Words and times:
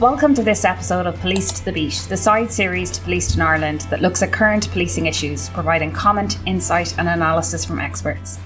Welcome 0.00 0.34
to 0.34 0.42
this 0.42 0.64
episode 0.64 1.06
of 1.06 1.20
Policed: 1.20 1.64
The 1.64 1.70
Beat, 1.70 2.06
the 2.08 2.16
side 2.16 2.50
series 2.50 2.90
to 2.90 3.00
Policed 3.02 3.36
in 3.36 3.40
Ireland 3.40 3.82
that 3.90 4.02
looks 4.02 4.24
at 4.24 4.32
current 4.32 4.68
policing 4.72 5.06
issues, 5.06 5.48
providing 5.50 5.92
comment, 5.92 6.36
insight, 6.46 6.98
and 6.98 7.08
analysis 7.08 7.64
from 7.64 7.78
experts. 7.78 8.40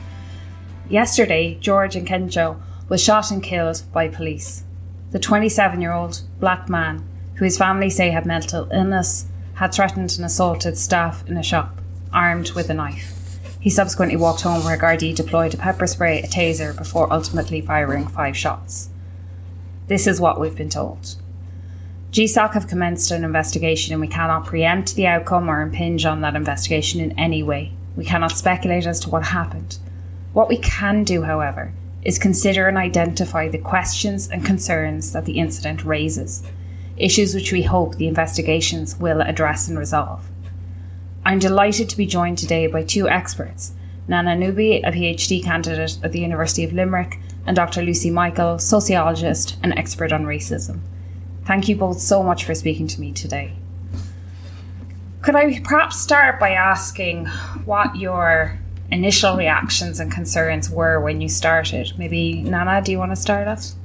Yesterday, 0.91 1.56
George 1.59 1.95
Nkencho 1.95 2.61
was 2.91 3.02
shot 3.02 3.30
and 3.30 3.42
killed 3.42 3.82
by 3.95 4.09
police. 4.09 4.62
The 5.11 5.19
27 5.19 5.80
year 5.80 5.95
old 5.95 6.20
black 6.38 6.69
man, 6.69 7.09
who 7.37 7.46
his 7.46 7.56
family 7.56 7.88
say 7.88 8.10
had 8.10 8.27
mental 8.27 8.69
illness, 8.70 9.24
had 9.55 9.73
threatened 9.73 10.16
and 10.16 10.27
assaulted 10.27 10.77
staff 10.77 11.27
in 11.27 11.38
a 11.38 11.42
shop, 11.42 11.80
armed 12.12 12.51
with 12.51 12.69
a 12.69 12.74
knife. 12.74 13.38
He 13.59 13.70
subsequently 13.70 14.19
walked 14.19 14.42
home 14.42 14.66
where 14.66 14.77
Gardaí 14.77 15.15
deployed 15.15 15.55
a 15.55 15.56
pepper 15.56 15.87
spray, 15.87 16.20
a 16.20 16.27
taser, 16.27 16.77
before 16.77 17.10
ultimately 17.10 17.62
firing 17.62 18.06
five 18.06 18.37
shots. 18.37 18.91
This 19.87 20.06
is 20.06 20.20
what 20.20 20.38
we've 20.38 20.55
been 20.55 20.69
told. 20.69 21.16
GSOC 22.11 22.55
have 22.55 22.69
commenced 22.69 23.11
an 23.11 23.23
investigation 23.23 23.93
and 23.93 24.01
we 24.01 24.09
cannot 24.09 24.47
preempt 24.47 24.95
the 24.95 25.07
outcome 25.07 25.51
or 25.51 25.61
impinge 25.61 26.07
on 26.07 26.23
that 26.23 26.37
investigation 26.37 27.01
in 27.03 27.19
any 27.19 27.43
way. 27.43 27.73
We 27.97 28.05
cannot 28.07 28.33
speculate 28.33 28.87
as 28.87 28.98
to 29.01 29.11
what 29.11 29.25
happened. 29.25 29.79
What 30.33 30.48
we 30.48 30.57
can 30.57 31.05
do, 31.05 31.23
however, 31.23 31.73
is 32.03 32.19
consider 32.19 32.67
and 32.67 32.79
identify 32.79 33.48
the 33.48 33.59
questions 33.59 34.31
and 34.31 34.43
concerns 34.43 35.12
that 35.12 35.27
the 35.27 35.39
incident 35.39 35.84
raises, 35.84 36.43
issues 36.97 37.34
which 37.34 37.53
we 37.53 37.62
hope 37.62 37.97
the 37.97 38.09
investigations 38.09 38.98
will 38.98 39.20
address 39.20 39.69
and 39.69 39.79
resolve. 39.79 40.27
I'm 41.27 41.39
delighted 41.39 41.91
to 41.91 41.97
be 41.97 42.06
joined 42.06 42.39
today 42.39 42.69
by 42.69 42.84
two 42.84 43.06
experts 43.06 43.73
Nana 44.09 44.34
Nubi, 44.34 44.81
a 44.83 44.91
PhD 44.91 45.45
candidate 45.45 45.98
at 46.03 46.12
the 46.12 46.20
University 46.20 46.65
of 46.65 46.73
Limerick, 46.73 47.19
and 47.45 47.55
Dr. 47.55 47.83
Lucy 47.83 48.11
Michael, 48.11 48.59
sociologist 48.59 49.59
and 49.62 49.78
expert 49.78 50.11
on 50.11 50.25
racism. 50.25 50.81
Thank 51.48 51.66
you 51.66 51.77
both 51.77 51.98
so 51.98 52.22
much 52.22 52.44
for 52.44 52.54
speaking 52.54 52.86
to 52.88 53.00
me 53.00 53.10
today. 53.10 53.54
Could 55.22 55.34
I 55.34 55.60
perhaps 55.60 55.98
start 55.98 56.38
by 56.38 56.50
asking 56.50 57.24
what 57.64 57.96
your 57.96 58.58
initial 58.91 59.34
reactions 59.34 59.98
and 59.98 60.12
concerns 60.12 60.69
were 60.69 61.00
when 61.00 61.22
you 61.22 61.28
started? 61.30 61.94
Maybe 61.96 62.42
Nana, 62.42 62.82
do 62.82 62.92
you 62.92 62.98
want 62.98 63.12
to 63.12 63.16
start 63.16 63.48
us? 63.48 63.76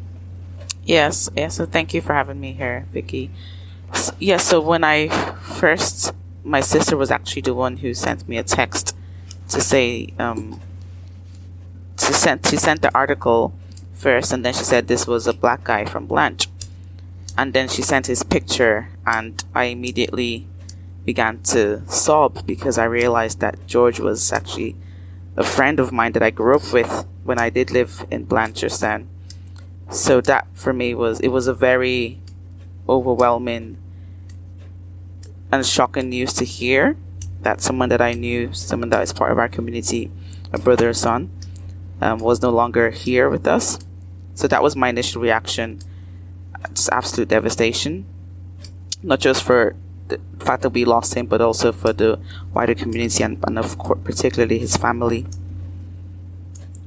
Yes, 0.84 1.30
yes. 1.38 1.56
So 1.56 1.66
thank 1.66 1.94
you 1.94 2.02
for 2.02 2.14
having 2.14 2.42
me 2.42 2.52
here, 2.52 2.86
Vicky. 2.92 3.32
So, 3.94 4.12
yes. 4.12 4.14
Yeah, 4.20 4.38
so 4.38 4.60
when 4.60 4.84
I 4.84 5.08
first, 5.38 6.14
my 6.44 6.60
sister 6.60 6.98
was 6.98 7.12
actually 7.12 7.44
the 7.44 7.54
one 7.54 7.78
who 7.78 7.94
sent 7.94 8.28
me 8.28 8.38
a 8.38 8.44
text 8.44 8.94
to 9.48 9.62
say 9.62 10.10
um, 10.20 10.60
to 11.96 12.14
send 12.14 12.44
to 12.44 12.58
send 12.58 12.82
the 12.82 12.94
article 12.94 13.54
first, 13.94 14.34
and 14.34 14.44
then 14.44 14.54
she 14.54 14.66
said 14.66 14.90
this 14.90 15.08
was 15.08 15.28
a 15.28 15.34
black 15.34 15.64
guy 15.64 15.86
from 15.86 16.08
Blanch 16.08 16.53
and 17.38 17.54
then 17.54 17.68
she 17.68 17.82
sent 17.82 18.08
his 18.08 18.24
picture 18.24 18.90
and 19.06 19.44
I 19.56 19.66
immediately 19.66 20.48
began 21.06 21.42
to 21.44 21.82
sob 21.90 22.46
because 22.46 22.78
I 22.78 22.86
realized 22.86 23.40
that 23.40 23.68
George 23.68 24.00
was 24.00 24.32
actually 24.32 24.76
a 25.36 25.44
friend 25.44 25.80
of 25.80 25.92
mine 25.92 26.12
that 26.14 26.24
I 26.24 26.30
grew 26.30 26.56
up 26.56 26.72
with 26.72 27.06
when 27.24 27.40
I 27.40 27.50
did 27.50 27.72
live 27.72 28.06
in 28.12 28.28
Blanchardstown. 28.28 29.08
So 29.90 30.22
that 30.22 30.48
for 30.54 30.74
me 30.74 30.94
was 30.94 31.20
it 31.20 31.30
was 31.30 31.48
a 31.48 31.54
very 31.54 32.22
overwhelming 32.88 33.78
and 35.52 35.66
shocking 35.66 36.10
news 36.10 36.34
to 36.34 36.46
hear 36.46 36.98
that 37.42 37.62
someone 37.62 37.90
that 37.90 38.02
I 38.02 38.14
knew, 38.14 38.54
someone 38.54 38.90
that 38.90 39.02
is 39.04 39.14
part 39.14 39.32
of 39.32 39.38
our 39.38 39.50
community, 39.50 40.12
a 40.52 40.58
brother 40.58 40.90
or 40.90 40.94
son, 40.94 41.30
um, 42.00 42.20
was 42.20 42.42
no 42.42 42.50
longer 42.50 42.90
here 42.92 43.30
with 43.30 43.48
us. 43.48 43.80
So 44.36 44.48
that 44.48 44.64
was 44.64 44.76
my 44.76 44.90
initial 44.90 45.22
reaction 45.22 45.80
just 46.74 46.90
absolute 46.92 47.30
devastation, 47.30 48.06
not 49.02 49.20
just 49.20 49.44
for 49.44 49.76
the 50.08 50.20
fact 50.40 50.64
that 50.64 50.70
we 50.70 50.86
lost 50.86 51.14
him, 51.16 51.26
but 51.26 51.42
also 51.42 51.72
for 51.72 51.94
the 51.94 52.20
wider 52.54 52.76
community 52.76 53.24
and, 53.24 53.44
and 53.48 53.58
of 53.58 53.78
course, 53.78 54.00
particularly 54.04 54.60
his 54.60 54.78
family. 54.78 55.26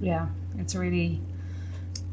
Yeah, 0.00 0.26
it's 0.58 0.74
really 0.74 1.20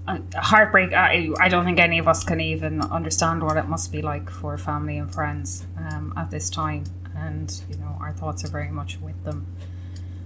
a 0.08 0.20
heartbreak. 0.36 0.94
I, 0.94 1.30
I 1.40 1.50
don't 1.50 1.66
think 1.66 1.80
any 1.80 2.00
of 2.00 2.08
us 2.08 2.24
can 2.24 2.40
even 2.40 2.82
understand 2.82 3.44
what 3.44 3.58
it 3.58 3.68
must 3.68 3.92
be 3.92 4.02
like 4.02 4.30
for 4.30 4.58
family 4.58 4.98
and 4.98 5.14
friends 5.14 5.66
um, 5.78 6.14
at 6.18 6.32
this 6.32 6.50
time. 6.50 6.84
And, 7.16 7.62
you 7.70 7.78
know, 7.78 7.98
our 8.00 8.12
thoughts 8.12 8.44
are 8.44 8.50
very 8.50 8.72
much 8.72 9.00
with 9.00 9.22
them. 9.24 9.46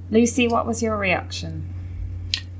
Lucy, 0.09 0.47
what 0.47 0.65
was 0.65 0.81
your 0.81 0.97
reaction? 0.97 1.73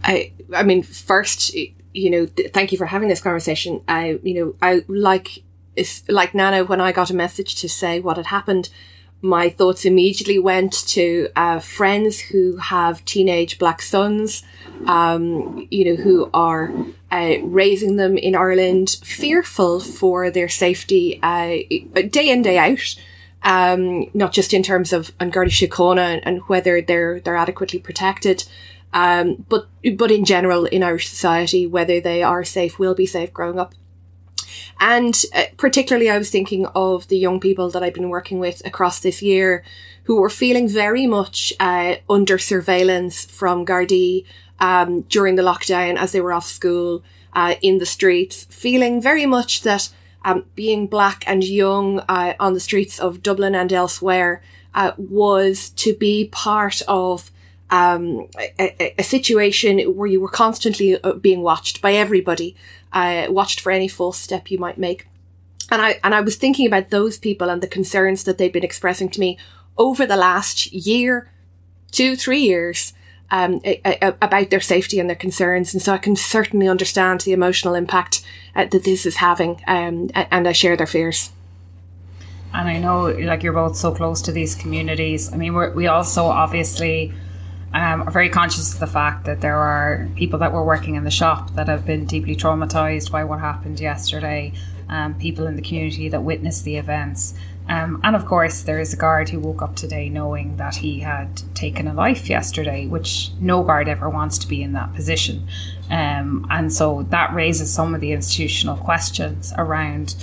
I, 0.03 0.31
I 0.53 0.63
mean, 0.63 0.83
first, 0.83 1.55
you 1.93 2.09
know, 2.09 2.25
th- 2.25 2.51
thank 2.51 2.71
you 2.71 2.77
for 2.77 2.85
having 2.85 3.09
this 3.09 3.21
conversation. 3.21 3.81
I, 3.87 4.19
you 4.23 4.33
know, 4.33 4.55
I 4.61 4.83
like, 4.87 5.43
it's 5.75 6.07
like 6.09 6.33
Nana, 6.33 6.65
when 6.65 6.81
I 6.81 6.91
got 6.91 7.09
a 7.09 7.15
message 7.15 7.55
to 7.55 7.69
say 7.69 7.99
what 7.99 8.17
had 8.17 8.27
happened, 8.27 8.69
my 9.21 9.49
thoughts 9.49 9.85
immediately 9.85 10.37
went 10.37 10.73
to 10.89 11.29
uh, 11.35 11.59
friends 11.59 12.19
who 12.19 12.57
have 12.57 13.03
teenage 13.05 13.57
black 13.57 13.81
sons, 13.81 14.43
um, 14.85 15.67
you 15.71 15.85
know, 15.85 16.01
who 16.01 16.29
are 16.33 16.71
uh, 17.11 17.35
raising 17.41 17.95
them 17.95 18.17
in 18.17 18.35
Ireland, 18.35 18.97
fearful 19.03 19.79
for 19.79 20.29
their 20.29 20.49
safety 20.49 21.19
uh, 21.23 21.57
day 22.09 22.29
in 22.29 22.41
day 22.43 22.57
out. 22.57 22.95
Um, 23.43 24.09
not 24.13 24.33
just 24.33 24.53
in 24.53 24.63
terms 24.63 24.91
of 24.91 25.11
An 25.19 25.31
Síochána 25.31 25.99
and, 25.99 26.27
and 26.27 26.41
whether 26.47 26.81
they're 26.81 27.19
they're 27.19 27.37
adequately 27.37 27.79
protected, 27.79 28.43
um, 28.97 29.45
but 29.47 29.67
but 29.95 30.09
in 30.09 30.25
general 30.25 30.65
in 30.65 30.81
Irish 30.81 31.07
society, 31.07 31.67
whether 31.67 32.01
they 32.01 32.23
are 32.23 32.43
safe, 32.43 32.79
will 32.79 32.95
be 32.95 33.05
safe 33.05 33.31
growing 33.31 33.59
up. 33.59 33.75
And 34.79 35.15
uh, 35.35 35.43
particularly, 35.55 36.09
I 36.09 36.17
was 36.17 36.31
thinking 36.31 36.65
of 36.73 37.07
the 37.07 37.17
young 37.17 37.39
people 37.39 37.69
that 37.69 37.83
I've 37.83 37.93
been 37.93 38.09
working 38.09 38.39
with 38.39 38.65
across 38.65 38.99
this 38.99 39.21
year 39.21 39.63
who 40.05 40.19
were 40.19 40.31
feeling 40.31 40.67
very 40.67 41.05
much 41.05 41.53
uh, 41.59 41.95
under 42.09 42.39
surveillance 42.39 43.25
from 43.25 43.67
Gardaí 43.67 44.25
um, 44.59 45.01
during 45.01 45.35
the 45.35 45.43
lockdown 45.43 45.95
as 45.95 46.11
they 46.11 46.21
were 46.21 46.33
off 46.33 46.47
school 46.47 47.03
uh, 47.33 47.53
in 47.61 47.77
the 47.77 47.85
streets, 47.85 48.45
feeling 48.45 48.99
very 48.99 49.27
much 49.27 49.61
that 49.61 49.89
um, 50.25 50.45
being 50.55 50.87
black 50.87 51.23
and 51.27 51.43
young 51.43 51.99
uh, 52.09 52.33
on 52.39 52.55
the 52.55 52.59
streets 52.59 52.97
of 52.99 53.21
Dublin 53.21 53.53
and 53.53 53.71
elsewhere 53.71 54.41
uh, 54.73 54.93
was 54.97 55.69
to 55.69 55.93
be 55.93 56.29
part 56.31 56.81
of 56.87 57.31
um, 57.69 58.27
a, 58.37 58.99
a, 58.99 59.03
situation 59.03 59.79
where 59.95 60.07
you 60.07 60.21
were 60.21 60.29
constantly 60.29 61.01
uh, 61.03 61.13
being 61.13 61.41
watched 61.41 61.81
by 61.81 61.93
everybody, 61.93 62.55
uh, 62.93 63.27
watched 63.29 63.59
for 63.59 63.71
any 63.71 63.87
false 63.87 64.17
step 64.17 64.49
you 64.49 64.57
might 64.57 64.77
make. 64.77 65.07
And 65.69 65.81
I, 65.81 65.99
and 66.03 66.15
I 66.15 66.21
was 66.21 66.37
thinking 66.37 66.65
about 66.65 66.91
those 66.91 67.17
people 67.17 67.49
and 67.49 67.61
the 67.61 67.67
concerns 67.67 68.23
that 68.23 68.37
they'd 68.37 68.53
been 68.53 68.63
expressing 68.63 69.09
to 69.09 69.19
me 69.19 69.37
over 69.77 70.05
the 70.05 70.15
last 70.15 70.71
year, 70.71 71.29
two, 71.91 72.15
three 72.15 72.39
years, 72.39 72.93
um, 73.31 73.59
a, 73.65 73.81
a, 73.85 74.15
about 74.21 74.49
their 74.49 74.61
safety 74.61 74.97
and 74.97 75.09
their 75.09 75.17
concerns. 75.17 75.73
And 75.73 75.83
so 75.83 75.93
I 75.93 75.97
can 75.97 76.15
certainly 76.15 76.69
understand 76.69 77.21
the 77.21 77.33
emotional 77.33 77.75
impact 77.75 78.23
uh, 78.55 78.65
that 78.65 78.85
this 78.85 79.05
is 79.05 79.17
having. 79.17 79.61
Um, 79.67 80.09
and 80.15 80.47
I 80.47 80.53
share 80.53 80.77
their 80.77 80.87
fears. 80.87 81.31
And 82.53 82.69
I 82.69 82.79
know, 82.79 83.07
like, 83.07 83.43
you're 83.43 83.51
both 83.51 83.75
so 83.75 83.93
close 83.93 84.21
to 84.21 84.31
these 84.31 84.55
communities. 84.55 85.33
I 85.33 85.35
mean, 85.35 85.53
we 85.75 85.87
also 85.87 86.25
obviously 86.25 87.13
um, 87.73 88.03
are 88.03 88.11
very 88.11 88.29
conscious 88.29 88.73
of 88.73 88.79
the 88.79 88.87
fact 88.87 89.25
that 89.25 89.41
there 89.41 89.57
are 89.57 90.07
people 90.15 90.39
that 90.39 90.53
were 90.53 90.63
working 90.63 90.95
in 90.95 91.03
the 91.03 91.11
shop 91.11 91.53
that 91.55 91.67
have 91.67 91.85
been 91.85 92.05
deeply 92.05 92.35
traumatized 92.35 93.11
by 93.11 93.23
what 93.23 93.39
happened 93.39 93.79
yesterday, 93.79 94.53
um, 94.89 95.15
people 95.15 95.47
in 95.47 95.55
the 95.55 95.61
community 95.61 96.09
that 96.09 96.23
witnessed 96.23 96.63
the 96.63 96.77
events. 96.77 97.33
Um, 97.69 97.99
and 98.03 98.15
of 98.15 98.25
course, 98.25 98.61
there 98.61 98.79
is 98.79 98.93
a 98.93 98.97
guard 98.97 99.27
who 99.27 99.39
woke 99.39 99.61
up 99.61 99.75
today 99.75 100.07
knowing 100.09 100.55
that 100.55 100.75
he 100.75 101.01
had 101.01 101.41
taken 101.53 101.87
a 101.87 101.93
life 101.93 102.29
yesterday, 102.29 102.87
which 102.87 103.31
no 103.41 103.61
guard 103.63 103.89
ever 103.89 104.09
wants 104.09 104.37
to 104.39 104.47
be 104.47 104.63
in 104.63 104.71
that 104.73 104.93
position. 104.93 105.47
Um, 105.89 106.47
and 106.49 106.71
so 106.71 107.03
that 107.09 107.33
raises 107.33 107.73
some 107.73 107.93
of 107.93 107.99
the 107.99 108.13
institutional 108.13 108.77
questions 108.77 109.53
around 109.57 110.15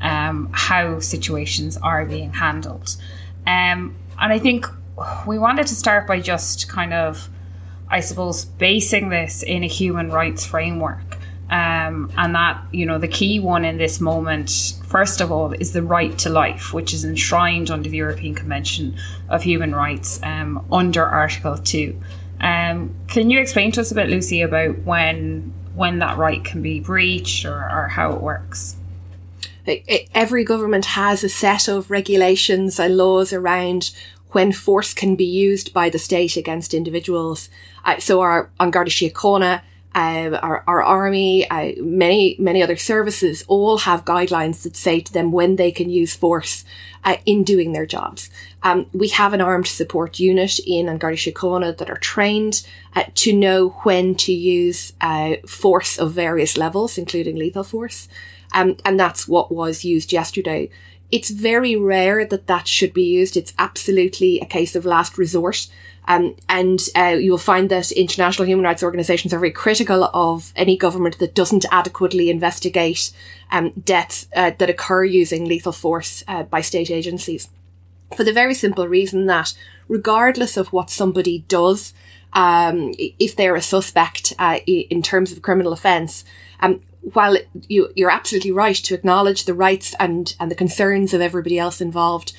um, 0.00 0.50
how 0.52 1.00
situations 1.00 1.76
are 1.78 2.06
being 2.06 2.32
handled. 2.34 2.96
Um, 3.46 3.96
and 4.20 4.32
I 4.32 4.38
think 4.38 4.66
we 5.26 5.38
wanted 5.38 5.66
to 5.68 5.74
start 5.74 6.06
by 6.06 6.20
just 6.20 6.68
kind 6.68 6.92
of, 6.92 7.28
I 7.88 8.00
suppose, 8.00 8.44
basing 8.44 9.08
this 9.08 9.42
in 9.42 9.64
a 9.64 9.68
human 9.68 10.10
rights 10.10 10.44
framework. 10.44 11.18
Um, 11.50 12.10
and 12.16 12.34
that, 12.34 12.62
you 12.72 12.86
know, 12.86 12.98
the 12.98 13.08
key 13.08 13.38
one 13.38 13.64
in 13.66 13.76
this 13.76 14.00
moment, 14.00 14.74
first 14.86 15.20
of 15.20 15.30
all, 15.30 15.52
is 15.52 15.72
the 15.72 15.82
right 15.82 16.16
to 16.20 16.30
life, 16.30 16.72
which 16.72 16.94
is 16.94 17.04
enshrined 17.04 17.70
under 17.70 17.90
the 17.90 17.98
European 17.98 18.34
Convention 18.34 18.96
of 19.28 19.42
Human 19.42 19.74
Rights 19.74 20.18
um, 20.22 20.64
under 20.72 21.04
Article 21.04 21.58
2. 21.58 22.00
Um, 22.40 22.94
can 23.06 23.30
you 23.30 23.38
explain 23.38 23.70
to 23.72 23.82
us 23.82 23.92
a 23.92 23.94
bit, 23.94 24.08
Lucy, 24.08 24.40
about 24.40 24.78
when 24.80 25.52
when 25.74 26.00
that 26.00 26.18
right 26.18 26.44
can 26.44 26.60
be 26.60 26.80
breached 26.80 27.46
or, 27.46 27.54
or 27.54 27.88
how 27.88 28.12
it 28.12 28.20
works? 28.20 28.76
Every 30.12 30.44
government 30.44 30.86
has 30.86 31.22
a 31.22 31.28
set 31.28 31.68
of 31.68 31.90
regulations 31.90 32.80
and 32.80 32.96
laws 32.96 33.32
around 33.32 33.92
when 34.32 34.52
force 34.52 34.92
can 34.92 35.16
be 35.16 35.24
used 35.24 35.72
by 35.72 35.88
the 35.88 35.98
state 35.98 36.36
against 36.36 36.74
individuals. 36.74 37.48
Uh, 37.84 37.98
so 37.98 38.20
our 38.20 38.50
Garda 38.58 38.90
Síochána 38.90 39.62
uh, 39.94 40.38
our, 40.42 40.64
our 40.66 40.82
army, 40.82 41.48
uh, 41.50 41.72
many, 41.78 42.36
many 42.38 42.62
other 42.62 42.76
services 42.76 43.44
all 43.46 43.78
have 43.78 44.04
guidelines 44.04 44.62
that 44.62 44.76
say 44.76 45.00
to 45.00 45.12
them 45.12 45.32
when 45.32 45.56
they 45.56 45.70
can 45.70 45.90
use 45.90 46.16
force 46.16 46.64
uh, 47.04 47.16
in 47.26 47.44
doing 47.44 47.72
their 47.72 47.84
jobs. 47.84 48.30
Um, 48.62 48.86
we 48.92 49.08
have 49.08 49.34
an 49.34 49.40
armed 49.40 49.66
support 49.66 50.18
unit 50.18 50.58
in 50.60 50.88
An 50.88 50.98
Garda 50.98 51.16
Síochána 51.16 51.76
that 51.76 51.90
are 51.90 51.98
trained 51.98 52.66
uh, 52.94 53.04
to 53.16 53.32
know 53.32 53.70
when 53.82 54.14
to 54.16 54.32
use 54.32 54.94
uh, 55.00 55.36
force 55.46 55.98
of 55.98 56.12
various 56.12 56.56
levels, 56.56 56.96
including 56.96 57.36
lethal 57.36 57.64
force. 57.64 58.08
Um, 58.54 58.76
and 58.84 58.98
that's 58.98 59.26
what 59.26 59.52
was 59.52 59.84
used 59.84 60.12
yesterday. 60.12 60.70
It's 61.12 61.30
very 61.30 61.76
rare 61.76 62.24
that 62.24 62.46
that 62.46 62.66
should 62.66 62.94
be 62.94 63.04
used. 63.04 63.36
It's 63.36 63.52
absolutely 63.58 64.40
a 64.40 64.46
case 64.46 64.74
of 64.74 64.86
last 64.86 65.18
resort. 65.18 65.68
Um, 66.08 66.34
and 66.48 66.80
uh, 66.96 67.16
you 67.20 67.30
will 67.30 67.38
find 67.38 67.68
that 67.70 67.92
international 67.92 68.46
human 68.46 68.64
rights 68.64 68.82
organisations 68.82 69.32
are 69.32 69.38
very 69.38 69.52
critical 69.52 70.10
of 70.12 70.52
any 70.56 70.76
government 70.76 71.18
that 71.18 71.34
doesn't 71.34 71.66
adequately 71.70 72.28
investigate 72.28 73.12
um, 73.52 73.70
deaths 73.70 74.26
uh, 74.34 74.50
that 74.58 74.70
occur 74.70 75.04
using 75.04 75.44
lethal 75.44 75.70
force 75.70 76.24
uh, 76.26 76.42
by 76.42 76.60
state 76.60 76.90
agencies. 76.90 77.50
For 78.16 78.24
the 78.24 78.32
very 78.32 78.54
simple 78.54 78.88
reason 78.88 79.26
that, 79.26 79.54
regardless 79.88 80.56
of 80.56 80.72
what 80.72 80.90
somebody 80.90 81.44
does, 81.46 81.94
um, 82.32 82.94
if 82.98 83.36
they're 83.36 83.56
a 83.56 83.62
suspect 83.62 84.32
uh, 84.38 84.58
in 84.66 85.02
terms 85.02 85.30
of 85.30 85.42
criminal 85.42 85.72
offence, 85.72 86.24
um, 86.60 86.80
while 87.02 87.36
you, 87.68 87.92
you're 87.94 88.10
absolutely 88.10 88.52
right 88.52 88.76
to 88.76 88.94
acknowledge 88.94 89.44
the 89.44 89.54
rights 89.54 89.94
and, 89.98 90.34
and 90.38 90.50
the 90.50 90.56
concerns 90.56 91.12
of 91.12 91.20
everybody 91.20 91.58
else 91.58 91.80
involved, 91.80 92.32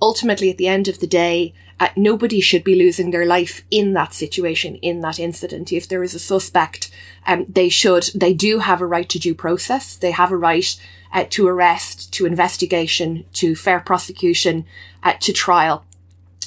ultimately 0.00 0.50
at 0.50 0.58
the 0.58 0.68
end 0.68 0.88
of 0.88 1.00
the 1.00 1.06
day, 1.06 1.54
uh, 1.78 1.88
nobody 1.96 2.40
should 2.40 2.64
be 2.64 2.74
losing 2.74 3.10
their 3.10 3.26
life 3.26 3.62
in 3.70 3.92
that 3.92 4.14
situation, 4.14 4.76
in 4.76 5.00
that 5.02 5.18
incident. 5.18 5.72
If 5.72 5.86
there 5.86 6.02
is 6.02 6.14
a 6.14 6.18
suspect, 6.18 6.90
um, 7.26 7.44
they 7.48 7.68
should, 7.68 8.08
they 8.14 8.32
do 8.32 8.60
have 8.60 8.80
a 8.80 8.86
right 8.86 9.08
to 9.10 9.18
due 9.18 9.34
process. 9.34 9.94
They 9.94 10.12
have 10.12 10.32
a 10.32 10.36
right 10.36 10.74
uh, 11.12 11.26
to 11.30 11.46
arrest, 11.46 12.12
to 12.14 12.24
investigation, 12.26 13.26
to 13.34 13.54
fair 13.54 13.80
prosecution, 13.80 14.64
uh, 15.02 15.14
to 15.20 15.32
trial. 15.32 15.84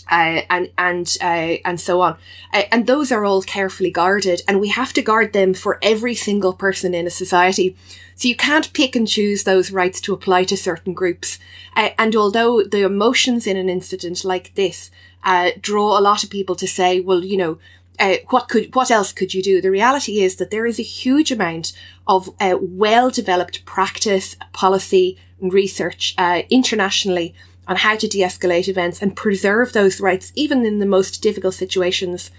Uh, 0.10 0.42
and 0.50 0.72
and 0.78 1.18
uh, 1.22 1.58
and 1.64 1.80
so 1.80 2.02
on, 2.02 2.18
uh, 2.54 2.64
and 2.72 2.88
those 2.88 3.12
are 3.12 3.26
all 3.26 3.44
carefully 3.44 3.92
guarded, 3.92 4.42
and 4.48 4.60
we 4.60 4.70
have 4.70 4.92
to 4.92 5.04
guard 5.04 5.34
them 5.34 5.54
for 5.54 5.78
every 5.84 6.16
single 6.16 6.54
person 6.54 6.96
in 6.96 7.06
a 7.06 7.12
society. 7.12 7.76
So 8.16 8.28
you 8.28 8.36
can't 8.36 8.74
pick 8.74 8.96
and 8.96 9.08
choose 9.08 9.44
those 9.44 9.72
rights 9.72 10.02
to 10.02 10.14
apply 10.14 10.44
to 10.46 10.58
certain 10.58 10.94
groups. 10.94 11.40
Uh, 11.76 11.92
and 11.98 12.16
although 12.16 12.64
the 12.64 12.84
emotions 12.84 13.48
in 13.48 13.56
an 13.56 13.70
incident 13.70 14.26
like 14.26 14.54
this 14.56 14.92
uh, 15.24 15.52
draw 15.62 15.98
a 15.98 16.02
lot 16.02 16.24
of 16.24 16.30
people 16.30 16.56
to 16.56 16.68
say, 16.68 17.00
well, 17.00 17.24
you 17.24 17.38
know, 17.38 17.60
uh, 18.00 18.16
what 18.30 18.50
could 18.50 18.74
what 18.74 18.92
else 18.92 19.12
could 19.12 19.34
you 19.34 19.42
do? 19.42 19.62
The 19.62 19.72
reality 19.72 20.22
is 20.22 20.38
that 20.38 20.52
there 20.52 20.66
is 20.66 20.80
a 20.80 20.84
huge 20.84 21.32
amount 21.32 21.74
of 22.08 22.30
uh, 22.40 22.58
well 22.60 23.10
developed 23.10 23.66
practice, 23.66 24.36
policy, 24.54 25.18
and 25.42 25.54
research 25.54 26.16
uh, 26.18 26.42
internationally 26.50 27.36
on 27.70 27.76
how 27.78 27.96
to 27.96 28.08
de-escalate 28.08 28.68
events 28.68 29.02
and 29.02 29.16
preserve 29.16 29.72
those 29.72 30.02
rights, 30.02 30.34
even 30.36 30.66
in 30.66 30.80
the 30.80 30.86
most 30.88 31.22
difficult 31.22 31.54
situations. 31.54 32.32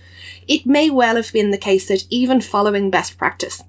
It 0.49 0.67
may 0.67 0.91
well 0.91 1.15
have 1.15 1.33
been 1.33 1.53
the 1.53 1.57
case 1.57 1.87
that 1.87 2.05
even 2.11 2.41
following 2.41 2.91
best 2.91 3.17
practice, 3.17 3.63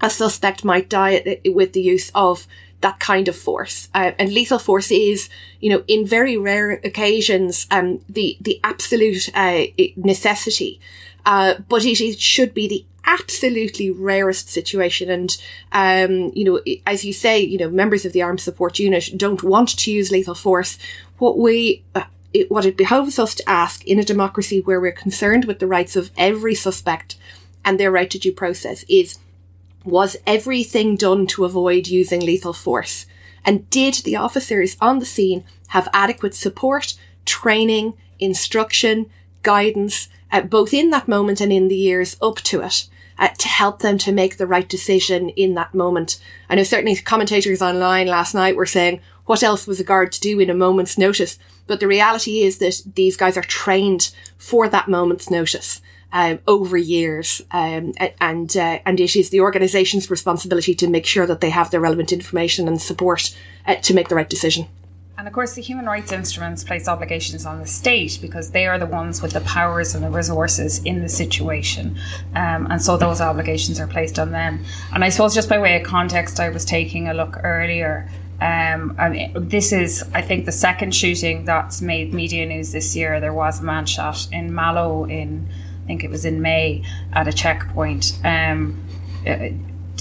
a 0.00 0.08
suspect 0.08 0.64
might 0.64 0.88
die 0.88 1.40
with 1.44 1.72
the 1.72 1.82
use 1.82 2.12
of 2.14 2.46
that 2.82 3.00
kind 3.00 3.26
of 3.28 3.36
force. 3.36 3.88
Uh, 3.92 4.12
and 4.18 4.32
lethal 4.32 4.60
force 4.60 4.92
is, 4.92 5.28
you 5.60 5.70
know, 5.70 5.82
in 5.88 6.06
very 6.06 6.36
rare 6.36 6.72
occasions, 6.84 7.66
um, 7.72 8.00
the, 8.08 8.36
the 8.40 8.60
absolute, 8.62 9.28
uh, 9.34 9.64
necessity. 9.96 10.80
Uh, 11.26 11.54
but 11.68 11.84
it, 11.84 12.00
it 12.00 12.20
should 12.20 12.54
be 12.54 12.68
the 12.68 12.84
absolutely 13.04 13.90
rarest 13.90 14.48
situation. 14.48 15.10
And, 15.10 15.36
um, 15.72 16.32
you 16.34 16.44
know, 16.44 16.60
as 16.86 17.04
you 17.04 17.12
say, 17.12 17.40
you 17.40 17.58
know, 17.58 17.70
members 17.70 18.04
of 18.04 18.12
the 18.12 18.22
armed 18.22 18.40
support 18.40 18.78
unit 18.78 19.10
don't 19.16 19.42
want 19.42 19.70
to 19.78 19.92
use 19.92 20.10
lethal 20.10 20.34
force. 20.34 20.78
What 21.18 21.38
we, 21.38 21.84
uh, 21.94 22.04
it, 22.32 22.50
what 22.50 22.64
it 22.64 22.76
behoves 22.76 23.18
us 23.18 23.34
to 23.36 23.48
ask 23.48 23.84
in 23.84 23.98
a 23.98 24.04
democracy 24.04 24.60
where 24.60 24.80
we're 24.80 24.92
concerned 24.92 25.44
with 25.44 25.58
the 25.58 25.66
rights 25.66 25.96
of 25.96 26.10
every 26.16 26.54
suspect 26.54 27.16
and 27.64 27.78
their 27.78 27.90
right 27.90 28.10
to 28.10 28.18
due 28.18 28.32
process 28.32 28.84
is, 28.88 29.18
was 29.84 30.16
everything 30.26 30.96
done 30.96 31.26
to 31.26 31.44
avoid 31.44 31.88
using 31.88 32.20
lethal 32.20 32.52
force? 32.52 33.06
And 33.44 33.68
did 33.70 33.94
the 33.94 34.16
officers 34.16 34.76
on 34.80 35.00
the 35.00 35.04
scene 35.04 35.44
have 35.68 35.88
adequate 35.92 36.34
support, 36.34 36.94
training, 37.24 37.94
instruction, 38.18 39.10
guidance, 39.42 40.08
uh, 40.30 40.42
both 40.42 40.72
in 40.72 40.90
that 40.90 41.08
moment 41.08 41.40
and 41.40 41.52
in 41.52 41.68
the 41.68 41.76
years 41.76 42.16
up 42.22 42.36
to 42.36 42.60
it? 42.60 42.88
Uh, 43.18 43.28
to 43.38 43.46
help 43.46 43.80
them 43.80 43.98
to 43.98 44.10
make 44.10 44.36
the 44.36 44.46
right 44.46 44.68
decision 44.68 45.28
in 45.30 45.54
that 45.54 45.74
moment. 45.74 46.18
I 46.48 46.54
know 46.54 46.62
certainly 46.62 46.96
commentators 46.96 47.62
online 47.62 48.06
last 48.06 48.34
night 48.34 48.56
were 48.56 48.66
saying, 48.66 49.00
what 49.26 49.42
else 49.42 49.66
was 49.66 49.78
a 49.78 49.84
guard 49.84 50.12
to 50.12 50.20
do 50.20 50.40
in 50.40 50.50
a 50.50 50.54
moment's 50.54 50.98
notice? 50.98 51.38
But 51.66 51.78
the 51.78 51.86
reality 51.86 52.42
is 52.42 52.58
that 52.58 52.82
these 52.96 53.16
guys 53.16 53.36
are 53.36 53.42
trained 53.42 54.12
for 54.38 54.68
that 54.68 54.88
moment's 54.88 55.30
notice 55.30 55.80
um, 56.12 56.40
over 56.46 56.76
years, 56.76 57.40
um, 57.52 57.94
and 58.20 58.54
uh, 58.56 58.80
and 58.84 59.00
it 59.00 59.16
is 59.16 59.30
the 59.30 59.40
organisation's 59.40 60.10
responsibility 60.10 60.74
to 60.74 60.88
make 60.88 61.06
sure 61.06 61.26
that 61.26 61.40
they 61.40 61.50
have 61.50 61.70
the 61.70 61.80
relevant 61.80 62.12
information 62.12 62.68
and 62.68 62.82
support 62.82 63.34
uh, 63.66 63.76
to 63.76 63.94
make 63.94 64.08
the 64.08 64.14
right 64.14 64.28
decision. 64.28 64.68
And 65.22 65.28
of 65.28 65.34
course, 65.34 65.54
the 65.54 65.62
human 65.62 65.86
rights 65.86 66.10
instruments 66.10 66.64
place 66.64 66.88
obligations 66.88 67.46
on 67.46 67.60
the 67.60 67.66
state 67.68 68.18
because 68.20 68.50
they 68.50 68.66
are 68.66 68.76
the 68.76 68.86
ones 68.86 69.22
with 69.22 69.34
the 69.34 69.40
powers 69.42 69.94
and 69.94 70.02
the 70.02 70.10
resources 70.10 70.82
in 70.82 71.00
the 71.00 71.08
situation. 71.08 71.96
Um, 72.34 72.66
and 72.68 72.82
so 72.82 72.96
those 72.96 73.20
obligations 73.20 73.78
are 73.78 73.86
placed 73.86 74.18
on 74.18 74.32
them. 74.32 74.64
And 74.92 75.04
I 75.04 75.10
suppose, 75.10 75.32
just 75.32 75.48
by 75.48 75.60
way 75.60 75.76
of 75.76 75.86
context, 75.86 76.40
I 76.40 76.48
was 76.48 76.64
taking 76.64 77.06
a 77.06 77.14
look 77.14 77.38
earlier. 77.44 78.10
Um, 78.40 78.96
and 78.98 79.48
this 79.48 79.70
is, 79.70 80.02
I 80.12 80.22
think, 80.22 80.44
the 80.44 80.50
second 80.50 80.92
shooting 80.92 81.44
that's 81.44 81.80
made 81.80 82.12
media 82.12 82.44
news 82.44 82.72
this 82.72 82.96
year. 82.96 83.20
There 83.20 83.32
was 83.32 83.60
a 83.60 83.62
man 83.62 83.86
shot 83.86 84.26
in 84.32 84.52
Mallow 84.52 85.04
in 85.04 85.48
I 85.84 85.86
think 85.86 86.02
it 86.02 86.10
was 86.10 86.24
in 86.24 86.42
May 86.42 86.82
at 87.12 87.28
a 87.28 87.32
checkpoint. 87.32 88.18
Um, 88.24 88.82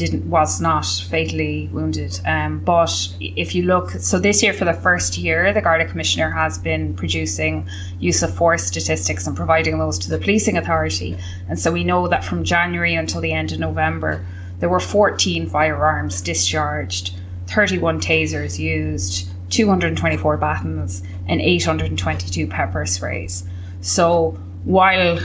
didn't 0.05 0.29
was 0.29 0.59
not 0.59 0.85
fatally 1.09 1.69
wounded. 1.71 2.19
Um, 2.25 2.59
but 2.59 2.91
if 3.19 3.53
you 3.53 3.63
look, 3.63 3.91
so 3.91 4.17
this 4.19 4.41
year 4.41 4.53
for 4.53 4.65
the 4.65 4.73
first 4.73 5.17
year, 5.17 5.53
the 5.53 5.61
Garda 5.61 5.85
Commissioner 5.85 6.31
has 6.31 6.57
been 6.57 6.95
producing 6.95 7.69
use 7.99 8.23
of 8.23 8.33
force 8.35 8.63
statistics 8.63 9.27
and 9.27 9.37
providing 9.37 9.77
those 9.77 9.99
to 9.99 10.09
the 10.09 10.17
policing 10.17 10.57
authority. 10.57 11.17
And 11.47 11.59
so 11.59 11.71
we 11.71 11.83
know 11.83 12.07
that 12.07 12.23
from 12.23 12.43
January 12.43 12.95
until 12.95 13.21
the 13.21 13.31
end 13.31 13.51
of 13.51 13.59
November, 13.59 14.25
there 14.59 14.69
were 14.69 14.79
14 14.79 15.47
firearms 15.47 16.21
discharged, 16.21 17.13
31 17.47 18.01
tasers 18.01 18.57
used, 18.57 19.29
224 19.51 20.37
batons, 20.37 21.03
and 21.27 21.41
822 21.41 22.47
pepper 22.47 22.85
sprays. 22.87 23.43
So 23.81 24.39
while 24.63 25.19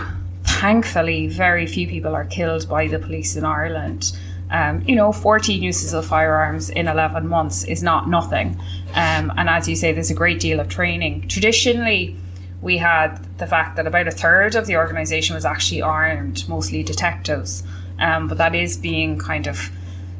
thankfully, 0.44 1.28
very 1.28 1.66
few 1.66 1.86
people 1.86 2.14
are 2.14 2.24
killed 2.24 2.68
by 2.68 2.88
the 2.88 2.98
police 2.98 3.36
in 3.36 3.44
Ireland. 3.44 4.16
Um, 4.50 4.82
you 4.86 4.94
know, 4.94 5.12
14 5.12 5.62
uses 5.62 5.92
of 5.92 6.06
firearms 6.06 6.70
in 6.70 6.86
11 6.86 7.26
months 7.26 7.64
is 7.64 7.82
not 7.82 8.08
nothing. 8.08 8.60
Um, 8.94 9.32
and 9.36 9.48
as 9.48 9.68
you 9.68 9.74
say, 9.74 9.92
there's 9.92 10.10
a 10.10 10.14
great 10.14 10.38
deal 10.38 10.60
of 10.60 10.68
training. 10.68 11.28
Traditionally, 11.28 12.16
we 12.62 12.78
had 12.78 13.16
the 13.38 13.46
fact 13.46 13.76
that 13.76 13.86
about 13.86 14.06
a 14.06 14.12
third 14.12 14.54
of 14.54 14.66
the 14.66 14.76
organisation 14.76 15.34
was 15.34 15.44
actually 15.44 15.82
armed, 15.82 16.48
mostly 16.48 16.82
detectives. 16.82 17.64
Um, 17.98 18.28
but 18.28 18.38
that 18.38 18.54
is 18.54 18.76
being 18.76 19.18
kind 19.18 19.46
of 19.46 19.70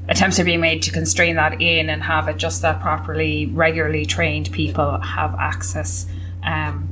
attempts 0.09 0.39
are 0.39 0.45
being 0.45 0.61
made 0.61 0.83
to 0.83 0.93
constrain 0.93 1.37
that 1.37 1.61
in 1.61 1.91
and 1.91 2.03
have 2.03 2.29
it 2.29 2.37
just 2.37 2.63
that 2.63 2.81
properly, 2.81 3.47
regularly 3.47 4.07
trained 4.07 4.51
people 4.53 5.01
have 5.01 5.35
access 5.35 6.07
um, 6.45 6.89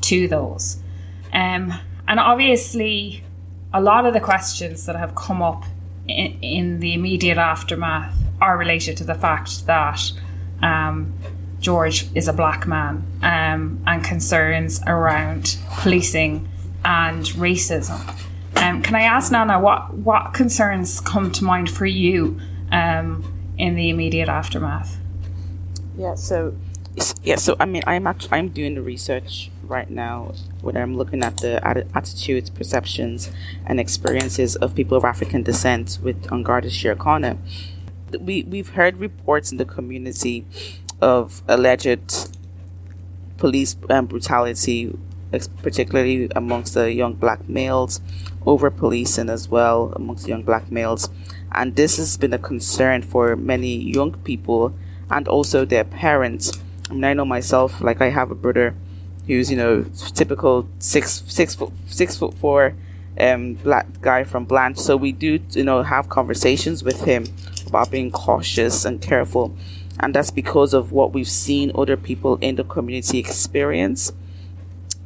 to 0.00 0.28
those. 0.28 0.78
Um, 1.32 1.72
and 2.06 2.20
obviously, 2.20 3.24
a 3.72 3.80
lot 3.80 4.06
of 4.06 4.12
the 4.12 4.20
questions 4.20 4.86
that 4.86 4.96
have 4.96 5.14
come 5.14 5.42
up 5.42 5.64
in, 6.08 6.80
the 6.80 6.94
immediate 6.94 7.38
aftermath 7.38 8.16
are 8.40 8.58
related 8.58 8.96
to 8.98 9.04
the 9.04 9.14
fact 9.14 9.66
that 9.66 10.00
um, 10.62 11.14
George 11.60 12.06
is 12.14 12.28
a 12.28 12.32
black 12.32 12.66
man 12.66 13.04
um, 13.22 13.82
and 13.86 14.02
concerns 14.04 14.80
around 14.86 15.58
policing 15.78 16.48
and 16.84 17.24
racism. 17.26 18.00
Um, 18.56 18.82
can 18.82 18.96
I 18.96 19.02
ask 19.02 19.30
Nana 19.32 19.60
what 19.60 19.94
what 19.94 20.34
concerns 20.34 21.00
come 21.00 21.30
to 21.32 21.44
mind 21.44 21.70
for 21.70 21.86
you 21.86 22.40
um, 22.70 23.24
in 23.56 23.76
the 23.76 23.88
immediate 23.88 24.28
aftermath? 24.28 24.98
Yeah, 25.96 26.16
so 26.16 26.54
yeah, 27.22 27.36
so 27.36 27.56
I 27.60 27.64
mean, 27.64 27.82
I'm 27.86 28.06
actually 28.06 28.32
I'm 28.32 28.48
doing 28.48 28.74
the 28.74 28.82
research 28.82 29.50
right 29.62 29.88
now 29.90 30.34
when 30.60 30.76
I'm 30.76 30.96
looking 30.96 31.22
at 31.22 31.38
the 31.38 31.64
attitudes, 31.66 32.50
perceptions, 32.50 33.30
and 33.66 33.80
experiences 33.80 34.56
of 34.56 34.74
people 34.74 34.96
of 34.96 35.04
African 35.04 35.42
descent 35.42 35.98
with 36.02 36.30
An 36.30 36.42
Garda 36.42 36.68
Síochána. 36.68 37.38
We 38.20 38.42
we've 38.42 38.70
heard 38.70 38.98
reports 38.98 39.52
in 39.52 39.58
the 39.58 39.64
community 39.64 40.44
of 41.00 41.42
alleged 41.48 42.30
police 43.38 43.76
um, 43.88 44.06
brutality 44.06 44.92
particularly 45.62 46.28
amongst 46.36 46.74
the 46.74 46.92
young 46.92 47.14
black 47.14 47.48
males, 47.48 48.00
over 48.44 48.70
policing 48.70 49.30
as 49.30 49.48
well 49.48 49.92
amongst 49.96 50.28
young 50.28 50.42
black 50.42 50.70
males. 50.70 51.08
And 51.52 51.76
this 51.76 51.96
has 51.96 52.16
been 52.16 52.32
a 52.32 52.38
concern 52.38 53.02
for 53.02 53.36
many 53.36 53.76
young 53.76 54.12
people 54.24 54.74
and 55.10 55.28
also 55.28 55.64
their 55.64 55.84
parents. 55.84 56.52
I 56.90 56.94
mean, 56.94 57.04
I 57.04 57.14
know 57.14 57.24
myself, 57.24 57.80
like 57.80 58.00
I 58.00 58.10
have 58.10 58.30
a 58.30 58.34
brother 58.34 58.74
who's, 59.26 59.50
you 59.50 59.56
know, 59.56 59.84
typical 60.14 60.68
six, 60.78 61.22
six 61.26 61.54
foot, 61.54 61.72
six 61.86 62.16
foot 62.16 62.34
four, 62.34 62.74
um, 63.18 63.54
black 63.54 64.00
guy 64.00 64.24
from 64.24 64.44
Blanch. 64.44 64.78
So 64.78 64.96
we 64.96 65.12
do, 65.12 65.38
you 65.50 65.64
know, 65.64 65.82
have 65.82 66.08
conversations 66.08 66.82
with 66.82 67.04
him 67.04 67.26
about 67.66 67.90
being 67.90 68.10
cautious 68.10 68.84
and 68.84 69.00
careful. 69.00 69.56
And 70.00 70.14
that's 70.14 70.30
because 70.30 70.74
of 70.74 70.90
what 70.92 71.12
we've 71.12 71.28
seen 71.28 71.70
other 71.74 71.96
people 71.96 72.36
in 72.40 72.56
the 72.56 72.64
community 72.64 73.18
experience 73.18 74.12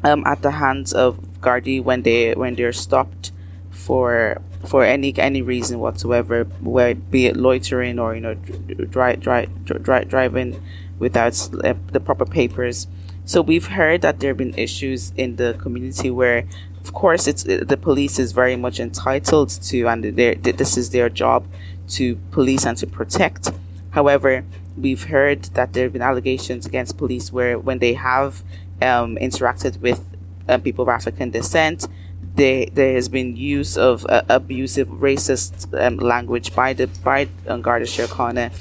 um, 0.05 0.25
at 0.27 0.43
the 0.43 0.53
hands 0.53 0.93
of 0.93 1.19
Gardaí 1.41 1.83
when 1.83 2.03
they 2.03 2.33
when 2.35 2.55
they're 2.55 2.73
stopped 2.73 3.33
for 3.71 4.41
for 4.67 4.85
any 4.85 5.17
any 5.19 5.43
reason 5.43 5.79
whatsoever, 5.79 6.45
where 6.61 6.95
be 6.95 7.27
it 7.27 7.37
loitering 7.37 7.99
or 7.99 8.15
you 8.15 8.21
know 8.21 8.35
dri- 8.35 9.17
dri- 9.17 9.49
dri- 9.65 10.05
driving 10.05 10.63
without 10.99 11.49
uh, 11.65 11.75
the 11.93 12.01
proper 12.01 12.25
papers. 12.25 12.87
So 13.27 13.43
we've 13.43 13.67
heard 13.67 14.03
that 14.03 14.21
there 14.21 14.31
have 14.31 14.37
been 14.37 14.55
issues 14.57 15.13
in 15.17 15.35
the 15.35 15.55
community 15.61 16.11
where, 16.11 16.47
of 16.81 16.93
course, 16.93 17.27
it's 17.27 17.43
the 17.43 17.77
police 17.77 18.21
is 18.21 18.31
very 18.31 18.55
much 18.55 18.79
entitled 18.79 19.51
to, 19.51 19.89
and 19.89 20.05
this 20.05 20.77
is 20.77 20.91
their 20.91 21.09
job 21.09 21.45
to 21.89 22.15
police 22.31 22.65
and 22.65 22.79
to 22.79 22.87
protect. 22.87 23.51
However, 23.91 24.45
we've 24.79 25.05
heard 25.05 25.43
that 25.55 25.73
there 25.73 25.85
have 25.85 25.93
been 25.93 26.03
allegations 26.03 26.67
against 26.67 26.99
police 26.99 27.33
where 27.33 27.59
when 27.59 27.81
they 27.81 27.95
have 27.95 28.45
um, 28.81 29.17
interacted 29.17 29.81
with 29.81 30.05
um, 30.49 30.61
people 30.61 30.85
of 30.85 30.89
African 30.89 31.31
descent, 31.31 31.89
there 32.37 32.67
there 32.73 32.95
has 32.95 33.09
been 33.09 33.37
use 33.37 33.77
of 33.77 34.07
uh, 34.09 34.23
abusive, 34.29 34.87
racist 34.87 35.67
um, 35.85 35.97
language 35.97 36.55
by 36.55 36.75
the 36.75 36.87
by 37.03 37.27
um, 37.49 37.61
Garda 37.61 37.87
Síochána, 37.87 38.53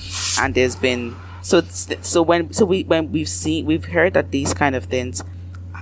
and 0.41 0.55
there's 0.55 0.75
been 0.75 1.15
so 1.45 1.61
so 1.61 2.23
when 2.23 2.51
so 2.51 2.65
we 2.65 2.83
when 2.85 3.11
we've 3.11 3.29
seen 3.29 3.67
we've 3.67 3.85
heard 3.85 4.15
that 4.15 4.31
these 4.31 4.51
kind 4.51 4.75
of 4.75 4.85
things 4.85 5.23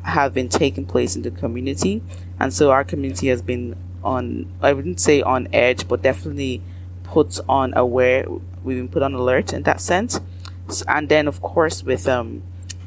have 0.03 0.34
been 0.34 0.50
taking 0.50 0.86
place 0.86 1.15
in 1.15 1.22
the 1.22 1.32
community, 1.32 2.03
and 2.38 2.53
so 2.53 2.72
our 2.72 2.84
community 2.84 3.27
has 3.27 3.41
been 3.41 3.77
on 4.03 4.51
I 4.62 4.74
wouldn't 4.74 5.00
say 5.00 5.22
on 5.22 5.48
edge, 5.53 5.88
but 5.88 6.01
definitely 6.01 6.62
put 7.03 7.39
on 7.48 7.74
aware. 7.77 8.25
We've 8.62 8.75
been 8.75 8.89
put 8.89 9.03
on 9.03 9.13
alert 9.13 9.53
in 9.53 9.63
that 9.63 9.79
sense, 9.79 10.20
so, 10.67 10.84
and 10.89 11.08
then 11.08 11.29
of 11.29 11.41
course 11.41 11.82
with 11.82 12.10
um 12.10 12.43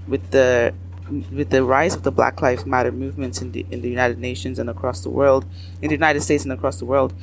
with 0.06 0.30
the 0.30 0.74
with 1.32 1.48
the 1.48 1.64
rise 1.64 1.94
of 1.94 2.02
the 2.02 2.12
Black 2.12 2.42
Lives 2.42 2.66
Matter 2.66 2.92
movements 2.92 3.40
in 3.40 3.52
the 3.52 3.64
in 3.70 3.80
the 3.80 3.88
United 3.88 4.18
Nations 4.18 4.58
and 4.58 4.68
across 4.68 5.00
the 5.00 5.08
world, 5.08 5.46
in 5.80 5.88
the 5.88 5.94
United 5.94 6.20
States 6.20 6.44
and 6.44 6.52
across 6.52 6.78
the 6.78 6.84
world, 6.84 7.14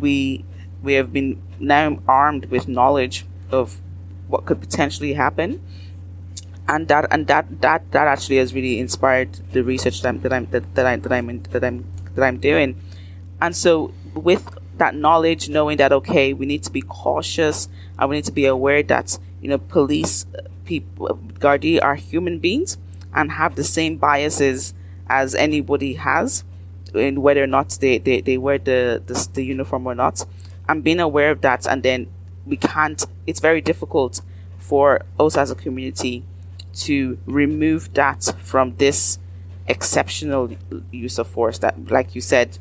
we 0.00 0.46
we 0.82 0.94
have 0.94 1.12
been 1.12 1.42
now 1.60 1.98
armed 2.08 2.46
with 2.46 2.68
knowledge 2.68 3.26
of 3.50 3.82
what 4.28 4.46
could 4.46 4.60
potentially 4.60 5.14
happen, 5.14 5.60
and 6.68 6.88
that 6.88 7.06
and 7.10 7.26
that 7.26 7.60
that 7.60 7.90
that 7.92 8.06
actually 8.06 8.36
has 8.38 8.54
really 8.54 8.78
inspired 8.78 9.32
the 9.52 9.62
research 9.62 10.02
that 10.02 10.08
I'm 10.08 10.20
that 10.20 10.32
I'm 10.32 10.46
that, 10.46 10.74
that 10.74 10.86
I 10.86 10.96
that 10.96 11.12
I'm 11.12 11.30
in, 11.30 11.42
that 11.50 11.64
I'm 11.64 11.84
that 12.14 12.24
I'm 12.24 12.38
doing, 12.38 12.80
and 13.40 13.54
so 13.56 13.92
with 14.14 14.48
that 14.78 14.94
knowledge, 14.94 15.48
knowing 15.48 15.76
that 15.78 15.92
okay, 15.92 16.32
we 16.32 16.46
need 16.46 16.62
to 16.64 16.70
be 16.70 16.82
cautious 16.82 17.68
and 17.98 18.10
we 18.10 18.16
need 18.16 18.24
to 18.24 18.32
be 18.32 18.46
aware 18.46 18.82
that 18.82 19.18
you 19.40 19.48
know 19.48 19.58
police 19.58 20.26
uh, 20.36 20.42
people, 20.64 21.18
Gardaí 21.38 21.82
are 21.82 21.94
human 21.94 22.38
beings 22.38 22.78
and 23.14 23.32
have 23.32 23.54
the 23.54 23.64
same 23.64 23.96
biases 23.96 24.74
as 25.08 25.34
anybody 25.34 25.94
has 25.94 26.44
in 26.94 27.22
whether 27.22 27.42
or 27.42 27.46
not 27.46 27.70
they, 27.80 27.98
they, 27.98 28.20
they 28.20 28.38
wear 28.38 28.58
the, 28.58 29.02
the, 29.06 29.28
the 29.34 29.44
uniform 29.44 29.86
or 29.86 29.94
not. 29.94 30.24
And 30.68 30.82
being 30.82 31.00
aware 31.00 31.30
of 31.30 31.40
that, 31.42 31.66
and 31.66 31.82
then 31.82 32.06
we 32.46 32.56
can't, 32.56 33.04
it's 33.26 33.40
very 33.40 33.60
difficult 33.60 34.20
for 34.58 35.02
us 35.18 35.36
as 35.36 35.50
a 35.50 35.54
community 35.54 36.24
to 36.74 37.18
remove 37.26 37.92
that 37.94 38.34
from 38.40 38.76
this 38.76 39.18
exceptional 39.66 40.50
use 40.90 41.18
of 41.18 41.26
force 41.26 41.58
that, 41.58 41.90
like 41.90 42.14
you 42.14 42.20
said, 42.20 42.58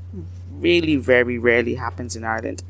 really 0.51 0.95
very 0.95 1.37
rarely 1.37 1.75
happens 1.75 2.15
in 2.15 2.23
Ireland. 2.23 2.63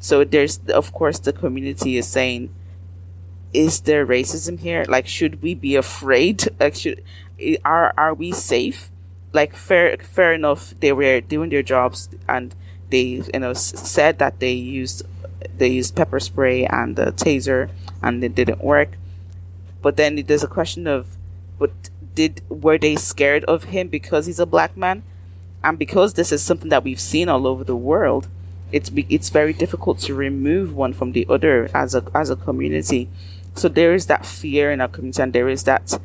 So 0.00 0.24
there's, 0.24 0.58
of 0.68 0.92
course, 0.92 1.18
the 1.18 1.32
community 1.32 1.96
is 1.96 2.06
saying, 2.06 2.50
is 3.52 3.80
there 3.80 4.06
racism 4.06 4.58
here? 4.60 4.84
Like, 4.88 5.06
should 5.06 5.42
we 5.42 5.54
be 5.54 5.76
afraid? 5.76 6.48
Like, 6.60 6.74
should 6.74 7.02
are 7.64 7.94
are 7.96 8.14
we 8.14 8.32
safe? 8.32 8.90
Like, 9.32 9.56
fair 9.56 9.96
fair 9.96 10.34
enough. 10.34 10.74
They 10.80 10.92
were 10.92 11.20
doing 11.20 11.50
their 11.50 11.62
jobs, 11.62 12.08
and 12.28 12.54
they 12.90 13.22
you 13.32 13.40
know 13.40 13.54
said 13.54 14.18
that 14.18 14.40
they 14.40 14.52
used 14.52 15.02
they 15.56 15.68
used 15.68 15.96
pepper 15.96 16.20
spray 16.20 16.66
and 16.66 16.98
a 16.98 17.12
taser, 17.12 17.70
and 18.02 18.22
it 18.22 18.34
didn't 18.34 18.62
work. 18.62 18.98
But 19.82 19.96
then 19.96 20.16
there's 20.16 20.44
a 20.44 20.48
question 20.48 20.86
of, 20.86 21.16
but 21.58 21.70
did 22.14 22.42
were 22.48 22.78
they 22.78 22.96
scared 22.96 23.44
of 23.44 23.64
him 23.64 23.88
because 23.88 24.26
he's 24.26 24.40
a 24.40 24.46
black 24.46 24.76
man, 24.76 25.02
and 25.62 25.78
because 25.78 26.14
this 26.14 26.32
is 26.32 26.42
something 26.42 26.68
that 26.70 26.84
we've 26.84 27.00
seen 27.00 27.28
all 27.28 27.46
over 27.46 27.64
the 27.64 27.76
world? 27.76 28.28
It's 28.72 28.90
it's 28.94 29.30
very 29.30 29.52
difficult 29.52 29.98
to 30.00 30.14
remove 30.14 30.74
one 30.74 30.92
from 30.92 31.12
the 31.12 31.26
other 31.28 31.68
as 31.74 31.94
a 31.94 32.04
as 32.14 32.30
a 32.30 32.36
community 32.36 33.08
so 33.54 33.68
there 33.68 33.94
is 33.94 34.06
that 34.06 34.24
fear 34.24 34.70
in 34.70 34.80
our 34.80 34.88
community 34.88 35.22
and 35.22 35.32
there 35.32 35.48
is 35.48 35.64
that 35.64 35.98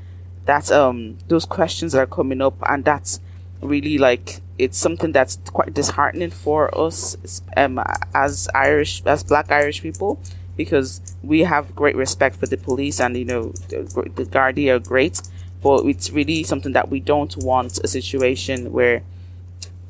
that 0.45 0.71
um 0.71 1.17
those 1.27 1.45
questions 1.45 1.91
that 1.91 1.99
are 1.99 2.05
coming 2.07 2.41
up 2.41 2.55
and 2.67 2.85
that's 2.85 3.19
really 3.65 3.97
like 3.97 4.41
it's 4.57 4.77
something 4.77 5.11
that's 5.11 5.37
quite 5.51 5.73
disheartening 5.73 6.29
for 6.29 6.75
us 6.77 7.41
um 7.57 7.81
as 8.13 8.47
irish 8.55 9.03
as 9.05 9.23
black 9.23 9.51
irish 9.51 9.81
people 9.81 10.19
because 10.55 11.01
we 11.21 11.41
have 11.41 11.75
great 11.75 11.95
respect 11.95 12.35
for 12.35 12.45
the 12.45 12.57
police 12.57 12.99
and 12.99 13.17
you 13.17 13.25
know 13.25 13.49
the, 13.69 14.11
the 14.15 14.23
Gardaí 14.25 14.73
are 14.73 14.79
great 14.79 15.21
but 15.61 15.85
it's 15.85 16.11
really 16.11 16.43
something 16.43 16.73
that 16.73 16.89
we 16.89 16.99
don't 16.99 17.35
want 17.37 17.79
a 17.83 17.87
situation 17.87 18.71
where 18.71 19.03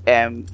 um 0.08 0.46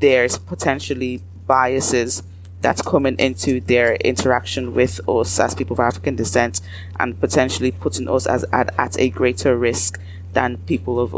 there's 0.00 0.38
potentially 0.38 1.22
biases 1.46 2.22
that's 2.60 2.82
coming 2.82 3.16
into 3.18 3.60
their 3.60 3.94
interaction 3.96 4.74
with 4.74 5.00
us 5.08 5.38
as 5.38 5.54
people 5.54 5.74
of 5.74 5.80
African 5.80 6.16
descent 6.16 6.60
and 6.98 7.18
potentially 7.20 7.70
putting 7.70 8.08
us 8.08 8.26
as 8.26 8.44
at, 8.52 8.74
at 8.78 8.98
a 8.98 9.08
greater 9.10 9.56
risk 9.56 10.00
than 10.32 10.58
people 10.58 10.98
of 10.98 11.14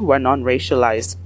who 0.00 0.10
are 0.10 0.18
non-racialized. 0.18 1.16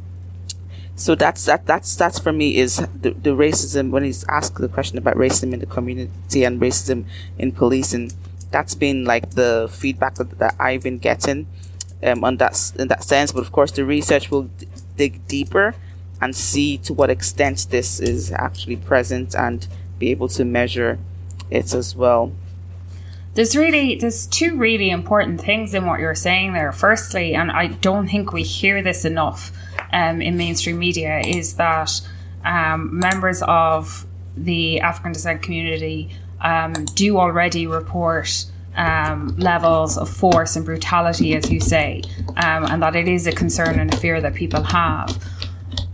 So 0.97 1.15
that's 1.15 1.45
that 1.47 1.67
that's 1.67 1.97
that's 1.97 2.19
for 2.19 2.33
me 2.33 2.57
is 2.57 2.77
the, 2.77 3.11
the 3.11 3.31
racism 3.31 3.91
when 3.91 4.05
he's 4.05 4.25
asked 4.29 4.57
the 4.57 4.69
question 4.69 4.99
about 4.99 5.17
racism 5.17 5.53
in 5.53 5.61
the 5.61 5.67
community 5.67 6.45
and 6.45 6.61
racism 6.61 7.07
in 7.39 7.51
policing. 7.53 8.13
That's 8.51 8.75
been 8.77 9.05
like 9.05 9.31
the 9.31 9.69
feedback 9.71 10.15
that, 10.17 10.39
that 10.39 10.55
I've 10.61 10.83
been 10.83 10.99
getting 10.99 11.47
um, 12.03 12.23
on 12.23 12.37
that 12.37 12.73
in 12.79 12.89
that 12.89 13.03
sense. 13.03 13.33
But 13.33 13.41
of 13.41 13.51
course, 13.51 13.73
the 13.73 13.85
research 13.85 14.31
will 14.31 14.45
d- 14.45 14.69
dig 14.97 15.27
deeper 15.27 15.75
and 16.21 16.37
see 16.37 16.79
to 16.79 16.93
what 16.93 17.11
extent 17.11 17.67
this 17.71 17.99
is 17.99 18.31
actually 18.31 18.77
present 18.77 19.35
and 19.35 19.67
be 19.99 20.11
able 20.11 20.29
to 20.29 20.45
measure 20.45 20.99
it 21.51 21.75
as 21.75 21.97
well. 21.97 22.33
There's 23.35 23.57
really 23.57 23.97
there's 23.97 24.27
two 24.27 24.57
really 24.57 24.91
important 24.91 25.41
things 25.41 25.75
in 25.75 25.87
what 25.87 26.01
you're 26.01 26.15
saying 26.15 26.53
there. 26.53 26.73
Firstly, 26.73 27.35
and 27.35 27.51
I 27.51 27.67
don't 27.67 28.09
think 28.09 28.33
we 28.33 28.43
hear 28.43 28.83
this 28.83 29.05
enough 29.05 29.51
um, 29.93 30.23
in 30.23 30.37
mainstream 30.37 30.79
media, 30.79 31.21
is 31.21 31.55
that 31.55 32.01
um, 32.45 32.99
members 32.99 33.43
of 33.43 34.07
the 34.37 34.81
African 34.81 35.13
descent 35.13 35.43
community 35.43 36.11
um, 36.41 36.73
do 36.95 37.19
already 37.19 37.67
report 37.67 38.47
um, 38.77 39.37
levels 39.37 39.97
of 39.97 40.09
force 40.09 40.57
and 40.57 40.65
brutality, 40.65 41.35
as 41.35 41.51
you 41.51 41.61
say, 41.61 42.03
um, 42.37 42.65
and 42.67 42.83
that 42.83 42.97
it 42.97 43.09
is 43.09 43.27
a 43.27 43.33
concern 43.33 43.79
and 43.79 43.93
a 43.93 43.97
fear 43.97 44.21
that 44.21 44.35
people 44.35 44.63
have. 44.63 45.11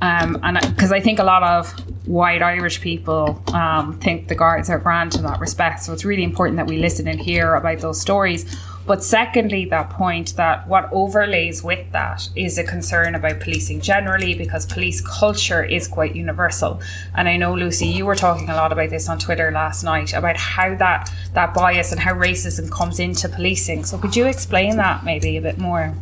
Um, 0.00 0.38
and 0.42 0.58
because 0.74 0.92
I 0.92 1.00
think 1.00 1.18
a 1.18 1.24
lot 1.24 1.42
of 1.42 1.74
white 2.10 2.42
Irish 2.42 2.80
people 2.80 3.40
um, 3.54 3.98
think 4.00 4.26
the 4.26 4.34
guards 4.34 4.68
are 4.68 4.78
grand 4.78 5.14
in 5.14 5.22
that 5.22 5.38
respect. 5.38 5.84
So 5.84 5.92
it's 5.92 6.04
really 6.04 6.24
important 6.24 6.56
that 6.56 6.66
we 6.66 6.78
listen 6.78 7.06
and 7.06 7.20
hear 7.20 7.54
about 7.54 7.78
those 7.78 8.00
stories. 8.00 8.44
But 8.84 9.04
secondly, 9.04 9.66
that 9.66 9.90
point 9.90 10.34
that 10.34 10.66
what 10.66 10.88
overlays 10.90 11.62
with 11.62 11.92
that 11.92 12.28
is 12.34 12.58
a 12.58 12.64
concern 12.64 13.14
about 13.14 13.38
policing 13.38 13.80
generally 13.80 14.34
because 14.34 14.66
police 14.66 15.00
culture 15.00 15.62
is 15.62 15.86
quite 15.86 16.16
universal. 16.16 16.80
And 17.14 17.28
I 17.28 17.36
know 17.36 17.54
Lucy, 17.54 17.86
you 17.86 18.04
were 18.04 18.16
talking 18.16 18.48
a 18.48 18.56
lot 18.56 18.72
about 18.72 18.90
this 18.90 19.08
on 19.08 19.20
Twitter 19.20 19.52
last 19.52 19.84
night 19.84 20.12
about 20.12 20.36
how 20.36 20.74
that 20.76 21.12
that 21.34 21.54
bias 21.54 21.92
and 21.92 22.00
how 22.00 22.14
racism 22.14 22.68
comes 22.72 22.98
into 22.98 23.28
policing. 23.28 23.84
So 23.84 23.98
could 23.98 24.16
you 24.16 24.26
explain 24.26 24.76
that 24.78 25.04
maybe 25.04 25.36
a 25.36 25.42
bit 25.42 25.58
more? 25.58 25.94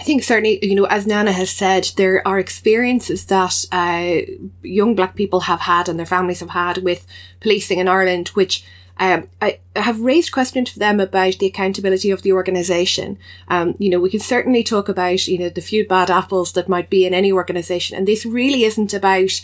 I 0.00 0.04
think 0.04 0.22
certainly, 0.22 0.64
you 0.64 0.76
know, 0.76 0.84
as 0.84 1.06
Nana 1.06 1.32
has 1.32 1.50
said, 1.50 1.90
there 1.96 2.26
are 2.26 2.38
experiences 2.38 3.24
that 3.26 3.64
uh, 3.72 4.20
young 4.62 4.94
black 4.94 5.16
people 5.16 5.40
have 5.40 5.60
had 5.60 5.88
and 5.88 5.98
their 5.98 6.06
families 6.06 6.40
have 6.40 6.50
had 6.50 6.78
with 6.78 7.06
policing 7.40 7.80
in 7.80 7.88
Ireland, 7.88 8.28
which 8.28 8.64
um, 9.00 9.28
I 9.40 9.58
have 9.76 10.00
raised 10.00 10.32
questions 10.32 10.70
for 10.70 10.78
them 10.78 11.00
about 11.00 11.38
the 11.38 11.46
accountability 11.46 12.10
of 12.10 12.22
the 12.22 12.32
organisation. 12.32 13.18
Um, 13.48 13.74
you 13.78 13.90
know, 13.90 14.00
we 14.00 14.10
can 14.10 14.20
certainly 14.20 14.62
talk 14.62 14.88
about, 14.88 15.26
you 15.26 15.38
know, 15.38 15.48
the 15.48 15.60
few 15.60 15.86
bad 15.86 16.10
apples 16.10 16.52
that 16.52 16.68
might 16.68 16.90
be 16.90 17.04
in 17.04 17.14
any 17.14 17.32
organisation. 17.32 17.96
And 17.96 18.06
this 18.06 18.26
really 18.26 18.64
isn't 18.64 18.94
about 18.94 19.40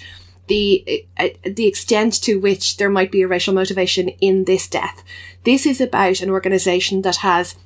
the, 0.46 1.06
uh, 1.16 1.28
the 1.44 1.66
extent 1.66 2.14
to 2.23 2.37
which 2.37 2.76
there 2.76 2.90
might 2.90 3.11
be 3.11 3.23
a 3.23 3.28
racial 3.28 3.54
motivation 3.54 4.08
in 4.20 4.44
this 4.44 4.68
death. 4.68 5.02
This 5.44 5.66
is 5.66 5.80
about 5.80 6.20
an 6.20 6.30
organisation 6.30 7.02
that 7.02 7.16
has 7.16 7.56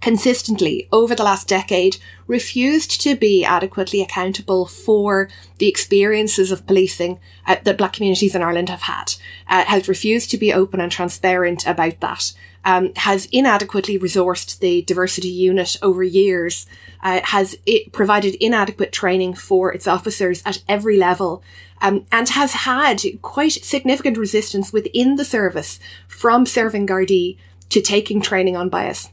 consistently 0.00 0.88
over 0.92 1.14
the 1.14 1.22
last 1.22 1.48
decade 1.48 1.96
refused 2.26 3.00
to 3.00 3.16
be 3.16 3.44
adequately 3.44 4.02
accountable 4.02 4.66
for 4.66 5.28
the 5.58 5.68
experiences 5.68 6.50
of 6.50 6.66
policing 6.66 7.18
uh, 7.46 7.56
that 7.64 7.78
black 7.78 7.94
communities 7.94 8.34
in 8.34 8.42
Ireland 8.42 8.68
have 8.68 8.82
had, 8.82 9.14
uh, 9.48 9.64
has 9.64 9.88
refused 9.88 10.30
to 10.30 10.38
be 10.38 10.52
open 10.52 10.80
and 10.80 10.90
transparent 10.90 11.66
about 11.66 12.00
that, 12.00 12.32
um, 12.64 12.92
has 12.96 13.26
inadequately 13.26 13.98
resourced 13.98 14.58
the 14.58 14.82
diversity 14.82 15.28
unit 15.28 15.76
over 15.82 16.02
years, 16.02 16.66
uh, 17.02 17.20
has 17.24 17.56
provided 17.92 18.34
inadequate 18.40 18.92
training 18.92 19.34
for 19.34 19.72
its 19.72 19.86
officers 19.86 20.42
at 20.44 20.62
every 20.68 20.96
level, 20.96 21.42
um, 21.80 22.04
and 22.10 22.30
has 22.30 22.52
had 22.52 23.02
quite 23.22 23.52
significant 23.52 24.18
resistance 24.18 24.72
within 24.72 25.16
the 25.16 25.24
service 25.24 25.78
from 26.08 26.44
serving 26.44 26.86
Gardaí 26.86 27.36
to 27.68 27.80
taking 27.80 28.20
training 28.20 28.56
on 28.56 28.68
bias. 28.68 29.10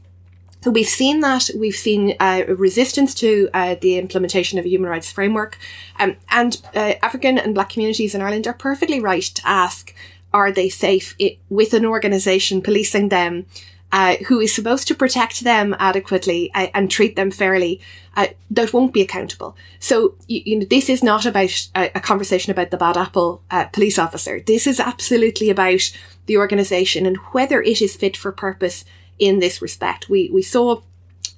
So 0.64 0.70
we've 0.70 0.88
seen 0.88 1.20
that. 1.20 1.50
We've 1.54 1.76
seen 1.76 2.16
uh, 2.18 2.44
resistance 2.48 3.14
to 3.16 3.50
uh, 3.52 3.76
the 3.82 3.98
implementation 3.98 4.58
of 4.58 4.64
a 4.64 4.68
human 4.70 4.88
rights 4.88 5.12
framework. 5.12 5.58
Um, 5.98 6.16
and 6.30 6.58
uh, 6.74 6.94
African 7.02 7.36
and 7.36 7.54
Black 7.54 7.68
communities 7.68 8.14
in 8.14 8.22
Ireland 8.22 8.46
are 8.46 8.54
perfectly 8.54 8.98
right 8.98 9.20
to 9.22 9.46
ask, 9.46 9.94
are 10.32 10.50
they 10.50 10.70
safe 10.70 11.16
it, 11.18 11.36
with 11.50 11.74
an 11.74 11.84
organisation 11.84 12.62
policing 12.62 13.10
them 13.10 13.44
uh, 13.92 14.16
who 14.28 14.40
is 14.40 14.54
supposed 14.54 14.88
to 14.88 14.94
protect 14.94 15.44
them 15.44 15.76
adequately 15.78 16.50
uh, 16.54 16.68
and 16.72 16.90
treat 16.90 17.14
them 17.14 17.30
fairly 17.30 17.78
uh, 18.16 18.28
that 18.50 18.72
won't 18.72 18.94
be 18.94 19.02
accountable. 19.02 19.54
So, 19.80 20.14
you, 20.28 20.40
you 20.46 20.58
know, 20.60 20.64
this 20.64 20.88
is 20.88 21.02
not 21.02 21.26
about 21.26 21.68
a, 21.76 21.90
a 21.94 22.00
conversation 22.00 22.52
about 22.52 22.70
the 22.70 22.78
bad 22.78 22.96
apple 22.96 23.42
police 23.74 23.98
officer. 23.98 24.40
This 24.40 24.66
is 24.66 24.80
absolutely 24.80 25.50
about 25.50 25.92
the 26.24 26.38
organisation 26.38 27.04
and 27.04 27.18
whether 27.32 27.60
it 27.60 27.82
is 27.82 27.96
fit 27.96 28.16
for 28.16 28.32
purpose 28.32 28.86
in 29.18 29.38
this 29.38 29.62
respect. 29.62 30.08
We, 30.08 30.30
we 30.32 30.42
saw 30.42 30.82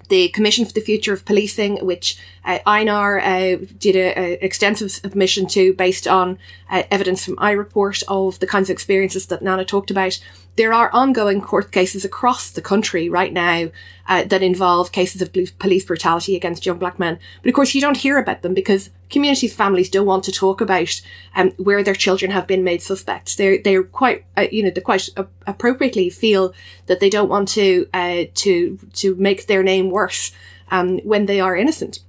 the 0.09 0.28
Commission 0.28 0.64
for 0.64 0.73
the 0.73 0.80
Future 0.80 1.12
of 1.12 1.25
Policing, 1.25 1.85
which 1.85 2.18
uh, 2.45 2.59
uh, 2.64 3.56
did 3.78 3.97
an 3.97 4.38
extensive 4.40 4.90
submission 4.90 5.47
to 5.49 5.73
based 5.75 6.06
on 6.06 6.38
uh, 6.71 6.85
evidence 6.90 7.25
from 7.25 7.37
iReport 7.37 8.02
of 8.09 8.38
the 8.38 8.47
kinds 8.47 8.71
of 8.71 8.75
experiences 8.75 9.26
that 9.26 9.42
Nana 9.42 9.64
talked 9.64 9.90
about. 9.90 10.18
There 10.56 10.72
are 10.72 10.90
ongoing 10.92 11.42
court 11.42 11.70
cases 11.70 12.04
across 12.04 12.50
the 12.50 12.62
country 12.62 13.08
right 13.10 13.32
now 13.32 13.68
uh, 14.08 14.25
that 14.25 14.42
involve 14.42 14.90
cases 14.90 15.20
of 15.20 15.32
police 15.58 15.84
brutality 15.84 16.34
against 16.34 16.64
young 16.64 16.78
black 16.78 16.98
men. 16.98 17.18
But 17.42 17.50
of 17.50 17.54
course, 17.54 17.75
you 17.75 17.80
don't 17.80 17.96
hear 17.96 18.18
about 18.18 18.42
them 18.42 18.54
because 18.54 18.90
communities, 19.10 19.54
families 19.54 19.90
don't 19.90 20.06
want 20.06 20.25
to 20.25 20.32
talk 20.32 20.60
about 20.62 21.00
um, 21.34 21.50
where 21.58 21.82
their 21.82 21.94
children 21.94 22.30
have 22.30 22.46
been 22.46 22.64
made 22.64 22.80
suspects. 22.80 23.36
They're 23.36 23.58
they're 23.62 23.84
quite 23.84 24.25
uh, 24.36 24.46
you 24.50 24.62
know 24.62 24.70
they 24.70 24.80
quite 24.80 25.08
appropriately 25.46 26.08
feel 26.08 26.54
that 26.86 27.00
they 27.00 27.10
don't 27.10 27.28
want 27.28 27.48
to 27.48 27.86
uh, 27.92 28.25
to 28.34 28.78
to 28.94 29.14
make 29.16 29.46
their 29.46 29.62
name 29.62 29.90
worse 29.90 30.32
um, 30.70 30.98
when 31.00 31.26
they 31.26 31.40
are 31.40 31.56
innocent. 31.56 32.00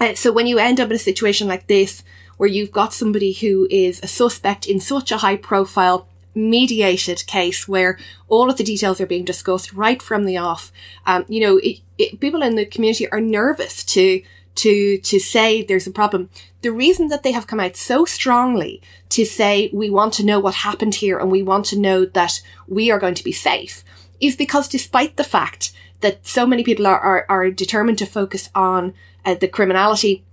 Uh, 0.00 0.14
so 0.14 0.30
when 0.30 0.46
you 0.46 0.58
end 0.58 0.80
up 0.80 0.90
in 0.90 0.96
a 0.96 0.98
situation 0.98 1.48
like 1.48 1.66
this, 1.66 2.02
where 2.36 2.48
you've 2.48 2.72
got 2.72 2.92
somebody 2.92 3.32
who 3.32 3.66
is 3.70 4.00
a 4.02 4.06
suspect 4.06 4.66
in 4.66 4.80
such 4.80 5.10
a 5.10 5.18
high 5.18 5.36
profile 5.36 6.06
mediated 6.36 7.26
case 7.26 7.66
where 7.66 7.98
all 8.28 8.50
of 8.50 8.58
the 8.58 8.64
details 8.64 9.00
are 9.00 9.06
being 9.06 9.24
discussed 9.24 9.72
right 9.72 10.00
from 10.00 10.24
the 10.24 10.36
off. 10.36 10.70
Um, 11.06 11.24
you 11.28 11.40
know, 11.40 11.56
it, 11.58 11.80
it, 11.98 12.20
people 12.20 12.42
in 12.42 12.54
the 12.54 12.66
community 12.66 13.10
are 13.10 13.20
nervous 13.20 13.82
to 13.86 14.22
to 14.56 14.98
to 14.98 15.18
say 15.18 15.62
there's 15.62 15.86
a 15.86 15.90
problem. 15.90 16.30
The 16.62 16.72
reason 16.72 17.08
that 17.08 17.22
they 17.22 17.32
have 17.32 17.46
come 17.46 17.60
out 17.60 17.76
so 17.76 18.04
strongly 18.04 18.82
to 19.10 19.24
say 19.24 19.70
we 19.72 19.90
want 19.90 20.14
to 20.14 20.24
know 20.24 20.40
what 20.40 20.54
happened 20.54 20.96
here 20.96 21.18
and 21.18 21.30
we 21.30 21.42
want 21.42 21.66
to 21.66 21.78
know 21.78 22.04
that 22.04 22.40
we 22.66 22.90
are 22.90 22.98
going 22.98 23.14
to 23.14 23.24
be 23.24 23.32
safe 23.32 23.84
is 24.20 24.36
because 24.36 24.68
despite 24.68 25.16
the 25.16 25.24
fact 25.24 25.72
that 26.00 26.26
so 26.26 26.46
many 26.46 26.62
people 26.62 26.86
are 26.86 26.98
are, 26.98 27.26
are 27.28 27.50
determined 27.50 27.98
to 27.98 28.06
focus 28.06 28.50
on 28.54 28.94
uh, 29.24 29.34
the 29.34 29.48
criminality 29.48 30.24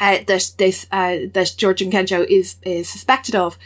uh, 0.00 0.18
that 0.26 0.52
this 0.58 0.86
uh, 0.92 1.18
that 1.32 1.54
George 1.56 1.80
Nkencho 1.80 2.24
is 2.26 2.56
is 2.62 2.88
suspected 2.88 3.34
of, 3.34 3.58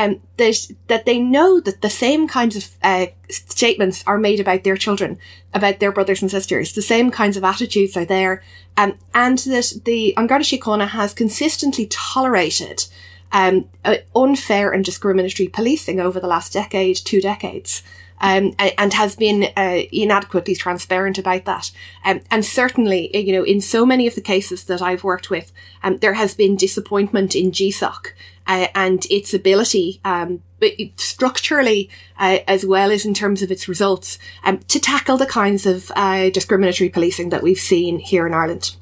um, 0.00 0.20
that 0.38 0.68
that 0.86 1.04
they 1.04 1.18
know 1.18 1.60
that 1.60 1.82
the 1.82 1.90
same 1.90 2.26
kinds 2.26 2.56
of 2.56 2.70
uh, 2.82 3.06
statements 3.28 4.02
are 4.06 4.18
made 4.18 4.40
about 4.40 4.64
their 4.64 4.76
children, 4.76 5.18
about 5.52 5.78
their 5.78 5.92
brothers 5.92 6.22
and 6.22 6.30
sisters. 6.30 6.72
The 6.72 6.82
same 6.82 7.10
kinds 7.10 7.36
of 7.36 7.44
attitudes 7.44 7.96
are 7.98 8.06
there, 8.06 8.42
um, 8.78 8.94
and 9.12 9.36
that 9.38 9.82
the 9.84 10.16
An 10.16 10.26
Garda 10.26 10.44
Síochána 10.44 10.88
has 10.88 11.12
consistently 11.12 11.86
tolerated 11.86 12.86
um, 13.30 13.68
uh, 13.84 13.96
unfair 14.16 14.70
and 14.70 14.84
discriminatory 14.84 15.48
policing 15.48 16.00
over 16.00 16.18
the 16.18 16.26
last 16.26 16.54
decade, 16.54 16.96
two 16.96 17.20
decades 17.20 17.82
um, 18.20 18.54
and 18.58 18.92
has 18.92 19.16
been 19.16 19.44
uh, 19.56 19.82
inadequately 19.92 20.54
transparent 20.54 21.18
about 21.18 21.44
that. 21.46 21.70
Um, 22.04 22.20
and 22.30 22.44
certainly, 22.44 23.14
uh, 23.14 23.18
you 23.18 23.32
know, 23.32 23.44
in 23.44 23.60
so 23.60 23.86
many 23.86 24.06
of 24.06 24.14
the 24.14 24.20
cases 24.20 24.64
that 24.64 24.82
I've 24.82 25.04
worked 25.04 25.30
with, 25.30 25.52
um, 25.82 25.98
there 25.98 26.14
has 26.14 26.34
been 26.34 26.56
disappointment 26.56 27.34
in 27.34 27.50
GSOC 27.50 28.08
uh, 28.46 28.66
and 28.74 29.06
its 29.10 29.32
ability, 29.32 30.00
um, 30.04 30.42
but 30.58 30.72
structurally 30.96 31.88
uh, 32.18 32.38
as 32.46 32.66
well 32.66 32.90
as 32.90 33.06
in 33.06 33.14
terms 33.14 33.42
of 33.42 33.50
its 33.50 33.68
results, 33.68 34.18
um, 34.44 34.58
to 34.68 34.78
tackle 34.78 35.16
the 35.16 35.26
kinds 35.26 35.66
of 35.66 35.90
uh, 35.96 36.30
discriminatory 36.30 36.90
policing 36.90 37.30
that 37.30 37.42
we've 37.42 37.58
seen 37.58 37.98
here 37.98 38.26
in 38.26 38.34
Ireland. 38.34 38.76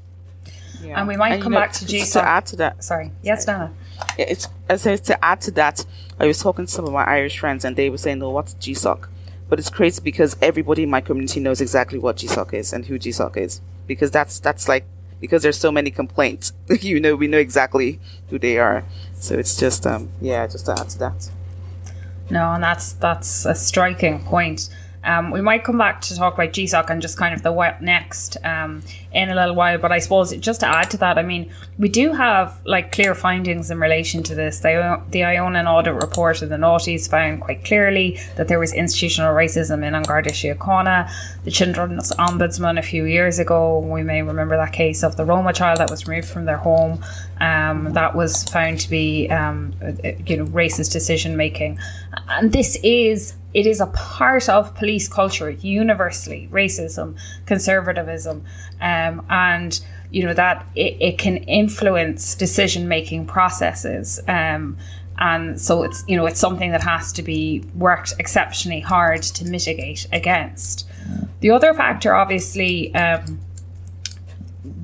Yeah. 0.83 0.99
And 0.99 1.09
we 1.09 1.17
might 1.17 1.35
and 1.35 1.43
come 1.43 1.53
know, 1.53 1.59
back 1.59 1.73
to 1.75 1.85
GSOC. 1.85 2.13
To 2.15 2.29
add 2.29 2.47
to 2.47 2.57
that. 2.57 2.85
Sorry. 2.85 3.13
Yes, 3.23 3.47
Nana. 3.47 3.73
It's, 4.17 4.49
as 4.69 4.83
to 4.83 5.25
add 5.25 5.41
to 5.43 5.51
that, 5.53 5.85
I 6.19 6.27
was 6.27 6.39
talking 6.39 6.67
to 6.67 6.71
some 6.71 6.85
of 6.85 6.93
my 6.93 7.05
Irish 7.05 7.39
friends 7.39 7.65
and 7.65 7.77
they 7.77 7.91
were 7.91 7.99
saying, 7.99 8.21
"No, 8.21 8.31
what's 8.31 8.55
GSOC?" 8.55 9.09
But 9.49 9.59
it's 9.59 9.71
crazy 9.71 10.01
because 10.03 10.37
everybody 10.43 10.83
in 10.83 10.91
my 10.91 11.01
community 11.01 11.41
knows 11.41 11.61
exactly 11.61 11.99
what 11.99 12.17
GSOC 12.17 12.55
is 12.55 12.73
and 12.73 12.87
who 12.87 12.99
GSOC 12.99 13.37
is. 13.39 13.61
Because 13.87 14.11
that's, 14.11 14.39
that's 14.41 14.69
like, 14.69 14.85
because 15.21 15.43
there's 15.43 15.59
so 15.59 15.73
many 15.73 15.91
complaints, 15.91 16.53
you 16.81 17.01
know, 17.01 17.17
we 17.17 17.27
know 17.27 17.39
exactly 17.39 17.99
who 18.29 18.39
they 18.39 18.59
are. 18.59 18.85
So 19.15 19.37
it's 19.37 19.57
just, 19.57 19.87
um, 19.87 20.11
yeah, 20.21 20.47
just 20.47 20.67
to 20.67 20.73
add 20.73 20.91
to 20.91 20.99
that. 20.99 21.31
No, 22.31 22.53
and 22.53 22.63
that's, 22.63 22.93
that's 22.93 23.47
a 23.47 23.55
striking 23.55 24.23
point. 24.25 24.69
Um, 25.05 25.31
we 25.31 25.41
might 25.41 25.65
come 25.65 25.79
back 25.79 26.01
to 26.03 26.17
talk 26.17 26.35
about 26.35 26.51
GSOC 26.51 26.91
and 26.91 27.01
just 27.01 27.17
kind 27.17 27.35
of 27.35 27.43
the 27.43 27.53
what 27.53 27.81
next 27.81 28.37
um, 28.45 28.83
in 29.13 29.31
a 29.31 29.35
little 29.35 29.55
while. 29.55 29.79
But 29.79 29.93
I 29.93 29.99
suppose 29.99 30.37
just 30.37 30.61
to 30.61 30.69
add 30.69 30.91
to 30.91 30.97
that, 30.99 31.19
I 31.19 31.23
mean, 31.23 31.51
we 31.79 31.89
do 31.89 32.13
have 32.13 32.59
like 32.67 32.93
clear 32.93 33.15
findings 33.15 33.71
in 33.71 33.79
relation 33.79 34.23
to 34.25 34.35
this. 34.35 34.61
The, 34.61 35.01
the 35.11 35.21
Ionann 35.21 35.67
audit 35.67 35.95
report 35.95 36.43
of 36.43 36.49
the 36.49 36.57
Naughties 36.57 37.09
found 37.09 37.41
quite 37.41 37.65
clearly 37.65 38.19
that 38.37 38.49
there 38.49 38.59
was 38.59 38.73
institutional 38.73 39.35
racism 39.35 39.87
in 39.87 39.95
An 39.95 40.03
Garda 40.03 40.31
Síochána. 40.31 41.11
The 41.45 41.51
Children's 41.51 42.13
Ombudsman 42.13 42.79
a 42.79 42.83
few 42.83 43.05
years 43.05 43.39
ago, 43.39 43.79
we 43.79 44.03
may 44.03 44.23
remember 44.23 44.57
that 44.57 44.73
case 44.73 45.03
of 45.03 45.17
the 45.17 45.25
Roma 45.25 45.53
child 45.53 45.79
that 45.79 45.91
was 45.91 46.07
removed 46.07 46.29
from 46.29 46.45
their 46.45 46.57
home. 46.57 47.03
Um, 47.41 47.93
that 47.93 48.17
was 48.17 48.43
found 48.45 48.81
to 48.81 48.91
be, 48.91 49.29
um, 49.31 49.73
you 50.27 50.37
know, 50.37 50.47
racist 50.47 50.93
decision 50.93 51.37
making, 51.37 51.79
and 52.29 52.53
this 52.53 52.77
is 52.83 53.35
it 53.55 53.67
is 53.67 53.81
a 53.81 53.87
part 53.87 54.49
of 54.49 54.75
police 54.75 55.09
culture 55.09 55.51
universally 55.51 56.49
racism 56.53 57.17
conservatism 57.47 58.45
um, 58.81 59.25
and 59.31 59.81
you 60.11 60.25
know 60.25 60.35
that 60.35 60.67
it, 60.75 60.97
it 61.01 61.19
can 61.19 61.39
influence 61.39 62.35
decision 62.35 62.89
making 62.89 63.27
processes 63.27 64.21
um, 64.29 64.77
and 65.19 65.61
so 65.61 65.83
it's 65.83 66.05
you 66.07 66.17
know 66.17 66.27
it's 66.27 66.41
something 66.41 66.71
that 66.71 66.83
has 66.83 67.13
to 67.13 67.23
be 67.23 67.65
worked 67.75 68.15
exceptionally 68.19 68.81
hard 68.81 69.23
to 69.23 69.45
mitigate 69.45 70.07
against. 70.13 70.89
The 71.41 71.51
other 71.51 71.75
factor 71.75 72.15
obviously 72.15 72.95
um, 72.95 73.41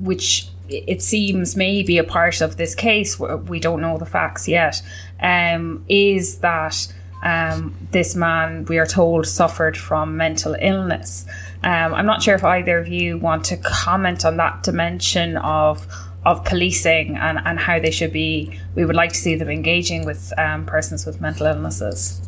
which 0.01 0.49
it 0.67 1.01
seems 1.01 1.55
may 1.55 1.83
be 1.83 1.97
a 1.97 2.03
part 2.03 2.41
of 2.41 2.57
this 2.57 2.73
case 2.73 3.19
we 3.19 3.59
don't 3.59 3.81
know 3.81 3.97
the 3.97 4.05
facts 4.05 4.47
yet 4.47 4.81
um, 5.21 5.85
is 5.87 6.39
that 6.39 6.91
um, 7.25 7.75
this 7.91 8.15
man, 8.15 8.65
we 8.65 8.77
are 8.77 8.85
told, 8.85 9.25
suffered 9.25 9.75
from 9.75 10.15
mental 10.15 10.55
illness. 10.61 11.25
Um, 11.63 11.93
I'm 11.95 12.05
not 12.05 12.21
sure 12.21 12.35
if 12.35 12.43
either 12.43 12.77
of 12.77 12.87
you 12.87 13.17
want 13.17 13.43
to 13.45 13.57
comment 13.57 14.23
on 14.23 14.37
that 14.37 14.63
dimension 14.63 15.37
of 15.37 15.87
of 16.25 16.43
policing 16.43 17.15
and, 17.17 17.37
and 17.45 17.59
how 17.59 17.79
they 17.79 17.91
should 17.91 18.11
be. 18.11 18.59
We 18.73 18.83
would 18.83 18.95
like 18.95 19.11
to 19.11 19.19
see 19.19 19.35
them 19.35 19.49
engaging 19.49 20.05
with 20.05 20.33
um, 20.39 20.65
persons 20.65 21.05
with 21.05 21.21
mental 21.21 21.45
illnesses. 21.45 22.19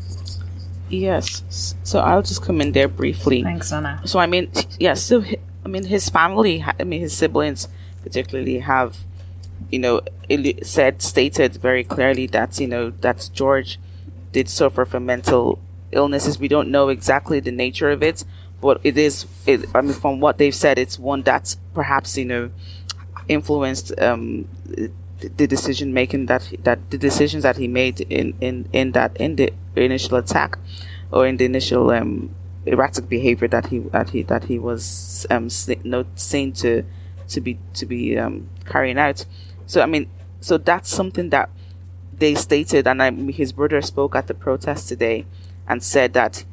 Yes. 0.89 1.75
So 1.83 1.99
I'll 1.99 2.21
just 2.21 2.43
come 2.43 2.61
in 2.61 2.73
there 2.73 2.87
briefly. 2.87 3.41
Thanks, 3.41 3.71
Anna. 3.71 4.01
So 4.05 4.19
I 4.19 4.25
mean, 4.25 4.51
yes. 4.79 5.01
So 5.03 5.23
I 5.63 5.67
mean, 5.67 5.85
his 5.85 6.09
family. 6.09 6.63
I 6.79 6.83
mean, 6.83 7.01
his 7.01 7.15
siblings. 7.15 7.67
particularly 8.03 8.59
have, 8.59 8.97
you 9.69 9.79
know, 9.79 10.01
said 10.63 11.01
stated 11.01 11.57
very 11.57 11.83
clearly 11.83 12.25
that 12.27 12.59
you 12.59 12.67
know 12.67 12.91
that 13.01 13.29
George 13.33 13.79
did 14.37 14.47
suffer 14.49 14.85
from 14.85 15.03
mental 15.03 15.59
illnesses. 15.91 16.37
We 16.37 16.47
don't 16.47 16.69
know 16.69 16.89
exactly 16.89 17.39
the 17.39 17.51
nature 17.51 17.89
of 17.89 18.03
it, 18.03 18.23
but 18.61 18.79
it 18.83 18.95
is. 18.95 19.25
It, 19.47 19.65
I 19.73 19.81
mean, 19.81 19.93
from 19.93 20.19
what 20.19 20.37
they've 20.37 20.53
said, 20.53 20.77
it's 20.77 20.99
one 20.99 21.23
that's 21.23 21.57
perhaps 21.73 22.15
you 22.17 22.25
know 22.25 22.51
influenced 23.27 23.87
um, 23.99 24.47
the 25.39 25.47
decision 25.47 25.91
making 25.91 26.27
that 26.27 26.43
that 26.63 26.77
the 26.91 26.99
decisions 26.99 27.41
that 27.47 27.57
he 27.57 27.67
made 27.67 28.01
in 28.01 28.35
in 28.39 28.69
in 28.71 28.91
that 28.91 29.17
in 29.17 29.37
the 29.37 29.51
initial 29.75 30.17
attack 30.17 30.59
or 31.11 31.25
in 31.25 31.37
the 31.37 31.45
initial 31.45 31.89
um, 31.89 32.29
erratic 32.67 33.09
behavior 33.09 33.47
that 33.47 33.65
he 33.71 33.79
that 33.79 34.11
he 34.11 34.21
that 34.21 34.43
he 34.43 34.59
was 34.59 35.25
um 35.31 35.49
seen 35.49 36.51
to 36.61 36.83
to 37.27 37.41
be 37.41 37.57
to 37.73 37.85
be 37.87 38.19
um, 38.19 38.49
carrying 38.65 38.99
out. 38.99 39.25
So 39.65 39.81
I 39.81 39.87
mean, 39.87 40.05
so 40.41 40.59
that's 40.59 40.89
something 40.89 41.29
that 41.29 41.49
they 42.19 42.35
stated, 42.35 42.87
and 42.87 43.01
I, 43.01 43.11
his 43.11 43.51
brother 43.51 43.81
spoke 43.81 44.15
at 44.15 44.27
the 44.27 44.33
protest 44.33 44.87
today 44.89 45.25
and 45.67 45.83
said 45.83 46.13
that. 46.13 46.45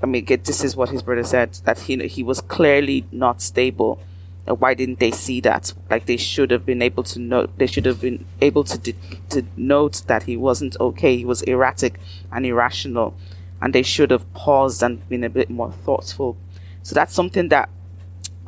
I 0.00 0.06
mean, 0.06 0.24
this 0.26 0.62
is 0.62 0.76
what 0.76 0.90
his 0.90 1.02
brother 1.02 1.24
said 1.24 1.54
that 1.64 1.80
he 1.80 2.06
he 2.06 2.22
was 2.22 2.40
clearly 2.40 3.04
not 3.10 3.42
stable. 3.42 4.00
Why 4.46 4.72
didn't 4.74 5.00
they 5.00 5.10
see 5.10 5.40
that? 5.40 5.74
Like 5.90 6.06
they 6.06 6.16
should 6.16 6.52
have 6.52 6.64
been 6.64 6.80
able 6.80 7.02
to 7.02 7.18
know. 7.18 7.48
They 7.56 7.66
should 7.66 7.84
have 7.84 8.00
been 8.00 8.24
able 8.40 8.62
to 8.64 8.92
to 9.30 9.44
note 9.56 10.02
that 10.06 10.22
he 10.22 10.36
wasn't 10.36 10.76
okay. 10.78 11.16
He 11.16 11.24
was 11.24 11.42
erratic 11.42 11.98
and 12.30 12.46
irrational 12.46 13.14
and 13.60 13.74
they 13.74 13.82
should 13.82 14.10
have 14.10 14.32
paused 14.34 14.82
and 14.82 15.06
been 15.08 15.24
a 15.24 15.30
bit 15.30 15.50
more 15.50 15.72
thoughtful. 15.72 16.36
So 16.82 16.94
that's 16.94 17.14
something 17.14 17.48
that 17.48 17.68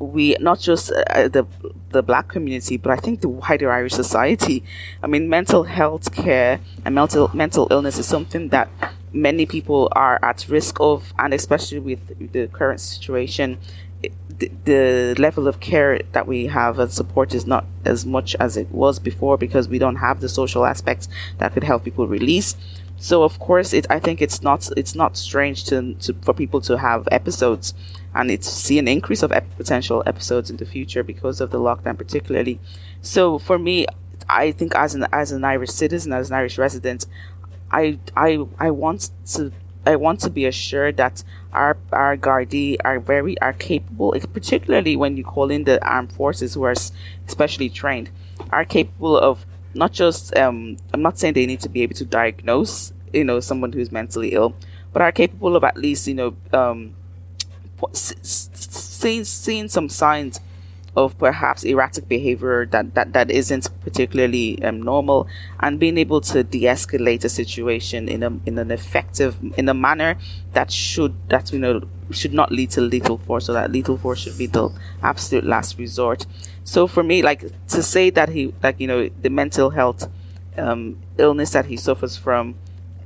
we 0.01 0.35
not 0.41 0.59
just 0.59 0.91
uh, 0.91 1.29
the 1.29 1.47
the 1.91 2.03
black 2.03 2.29
community, 2.29 2.77
but 2.77 2.91
I 2.91 2.97
think 2.97 3.21
the 3.21 3.29
wider 3.29 3.71
Irish 3.71 3.93
society. 3.93 4.65
I 5.03 5.07
mean, 5.07 5.29
mental 5.29 5.65
health 5.65 6.13
care 6.13 6.61
and 6.85 6.95
mental 6.95 7.31
mental 7.35 7.69
illness 7.71 7.99
is 7.99 8.07
something 8.07 8.49
that 8.49 8.69
many 9.13 9.45
people 9.47 9.89
are 9.93 10.19
at 10.23 10.47
risk 10.49 10.77
of, 10.81 11.13
and 11.19 11.35
especially 11.35 11.81
with 11.81 12.33
the 12.33 12.47
current 12.49 12.81
situation, 12.81 13.59
the, 14.39 14.51
the 14.65 15.15
level 15.19 15.47
of 15.47 15.61
care 15.61 16.01
that 16.13 16.27
we 16.27 16.47
have 16.47 16.79
and 16.79 16.91
support 16.91 17.35
is 17.35 17.47
not 17.47 17.67
as 17.85 18.07
much 18.07 18.35
as 18.37 18.57
it 18.57 18.71
was 18.71 18.99
before 18.99 19.37
because 19.37 19.69
we 19.69 19.79
don't 19.79 19.97
have 19.97 20.21
the 20.21 20.29
social 20.29 20.65
aspects 20.65 21.09
that 21.39 21.53
could 21.53 21.65
help 21.65 21.85
people 21.85 22.07
release. 22.07 22.57
So 22.97 23.23
of 23.23 23.39
course, 23.39 23.73
it 23.73 23.87
I 23.91 23.99
think 23.99 24.21
it's 24.21 24.43
not 24.43 24.69
it's 24.77 24.95
not 24.95 25.17
strange 25.17 25.65
to, 25.65 25.95
to 25.95 26.15
for 26.23 26.35
people 26.35 26.61
to 26.63 26.79
have 26.79 27.09
episodes, 27.11 27.75
and 28.15 28.31
it's 28.31 28.49
see 28.49 28.79
an 28.79 28.89
increase 28.89 29.23
of 29.23 29.33
ep- 29.33 29.57
potential 29.57 30.03
episodes 30.07 30.51
in 30.51 30.57
the 30.57 30.65
future 30.65 31.03
because 31.03 31.41
of 31.41 31.51
the 31.51 31.59
lockdown, 31.59 31.97
particularly. 31.97 32.61
So 33.01 33.39
for 33.39 33.59
me, 33.59 33.87
I 34.29 34.53
think 34.53 34.75
as 34.75 34.95
an 34.95 35.07
as 35.13 35.33
an 35.33 35.45
Irish 35.45 35.71
citizen, 35.71 36.13
as 36.13 36.31
an 36.31 36.37
Irish 36.37 36.59
resident, 36.59 37.07
I 37.71 37.99
I 38.17 38.45
I 38.59 38.71
want 38.71 39.11
to 39.35 39.53
I 39.87 39.97
want 39.97 40.21
to 40.21 40.31
be 40.31 40.45
assured 40.45 40.97
that 40.99 41.23
our 41.53 41.77
our 41.93 42.17
Gardaí 42.17 42.77
are 42.85 43.01
very 43.01 43.39
are 43.41 43.53
capable, 43.53 44.15
particularly 44.33 44.97
when 44.97 45.17
you 45.17 45.25
call 45.25 45.51
in 45.51 45.65
the 45.65 45.85
armed 45.87 46.13
forces 46.13 46.55
who 46.55 46.65
are 46.65 46.75
especially 47.27 47.69
trained, 47.69 48.11
are 48.51 48.65
capable 48.65 49.17
of 49.17 49.47
not 49.75 49.93
just 49.93 50.37
um, 50.37 50.77
I'm 50.93 51.03
not 51.03 51.19
saying 51.19 51.35
they 51.35 51.47
need 51.47 51.61
to 51.61 51.69
be 51.69 51.83
able 51.83 51.95
to 51.95 52.05
diagnose 52.05 52.93
you 53.13 53.25
know 53.25 53.41
someone 53.41 53.73
who's 53.73 53.91
mentally 53.91 54.33
ill, 54.33 54.55
but 54.93 55.03
are 55.03 55.13
capable 55.13 55.57
of 55.57 55.65
at 55.65 55.77
least 55.77 56.07
you 56.07 56.15
know 56.15 56.37
um, 56.53 56.95
seeing 57.93 59.25
seeing 59.25 59.69
some 59.69 59.89
signs 59.89 60.41
of 60.97 61.17
perhaps 61.19 61.63
erratic 61.63 62.09
behavior 62.09 62.67
that, 62.67 62.95
that, 62.95 63.13
that 63.13 63.31
isn't 63.31 63.69
particularly 63.83 64.63
um, 64.65 64.83
normal 64.83 65.29
and 65.61 65.79
being 65.79 65.97
able 65.97 66.21
to 66.21 66.43
de-escalate 66.43 67.25
a 67.25 67.29
situation 67.29 68.09
in 68.09 68.25
a 68.25 68.33
in 68.45 68.59
an 68.59 68.73
effective 68.73 69.39
in 69.57 69.69
a 69.69 69.75
manner 69.75 70.17
that 70.53 70.71
should 70.71 71.15
that 71.29 71.53
you 71.53 71.61
know 71.61 71.81
should 72.11 72.33
not 72.33 72.51
lead 72.51 72.71
to 72.71 72.81
lethal 72.81 73.19
force 73.19 73.47
so 73.47 73.53
that 73.53 73.71
lethal 73.71 73.97
force 73.97 74.21
should 74.21 74.37
be 74.37 74.47
the 74.47 74.69
absolute 75.03 75.45
last 75.45 75.79
resort. 75.79 76.27
So 76.65 76.87
for 76.87 77.03
me, 77.03 77.23
like 77.23 77.45
to 77.69 77.83
say 77.83 78.11
that 78.11 78.31
he, 78.31 78.53
like 78.63 78.81
you 78.81 78.87
know, 78.87 79.09
the 79.09 79.31
mental 79.31 79.71
health 79.71 80.09
um, 80.57 81.01
illness 81.19 81.51
that 81.51 81.67
he 81.67 81.77
suffers 81.77 82.17
from 82.17 82.57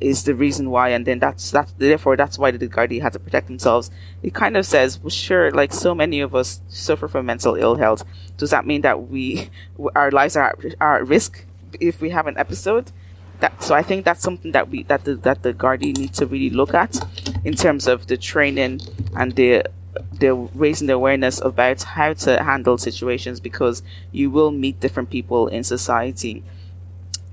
is 0.01 0.25
the 0.25 0.35
reason 0.35 0.71
why, 0.71 0.91
and 0.91 1.07
then 1.07 1.19
that's 1.19 1.51
that's 1.51 1.73
therefore 1.73 2.17
that's 2.17 2.39
why 2.39 2.51
the 2.51 2.69
Gardaí 2.69 3.01
had 3.01 3.13
to 3.13 3.19
protect 3.19 3.47
themselves. 3.47 3.91
It 4.23 4.35
kind 4.35 4.57
of 4.57 4.67
says, 4.67 5.01
well, 5.01 5.11
sure, 5.11 5.51
like 5.51 5.73
so 5.73 5.95
many 5.95 6.21
of 6.21 6.35
us 6.35 6.61
suffer 6.69 7.09
from 7.09 7.27
mental 7.27 7.55
ill 7.55 7.77
health. 7.77 8.05
Does 8.37 8.51
that 8.51 8.67
mean 8.67 8.83
that 8.83 9.09
we 9.09 9.51
our 9.95 10.11
lives 10.11 10.37
are 10.37 10.57
are 10.81 10.97
at 10.97 11.07
risk 11.07 11.45
if 11.81 12.01
we 12.01 12.11
have 12.11 12.27
an 12.27 12.37
episode? 12.39 12.93
That, 13.41 13.63
so 13.63 13.75
I 13.75 13.83
think 13.83 14.05
that's 14.05 14.23
something 14.23 14.53
that 14.53 14.71
we 14.71 14.85
that 14.85 15.05
the 15.05 15.17
that 15.17 15.43
the 15.43 15.53
Gardaí 15.53 15.97
need 15.97 16.15
to 16.15 16.27
really 16.27 16.51
look 16.51 16.75
at 16.75 16.97
in 17.45 17.55
terms 17.55 17.87
of 17.87 18.07
the 18.07 18.17
training 18.17 18.81
and 19.17 19.33
the 19.33 19.65
they're 20.13 20.35
raising 20.35 20.87
the 20.87 20.95
awareness 20.95 21.41
about 21.41 21.83
how 21.83 22.13
to 22.13 22.43
handle 22.43 22.79
situations 22.79 23.41
because 23.41 23.83
you 24.13 24.31
will 24.31 24.51
meet 24.51 24.81
different 24.81 25.11
people 25.11 25.47
in 25.49 25.63
society 25.63 26.43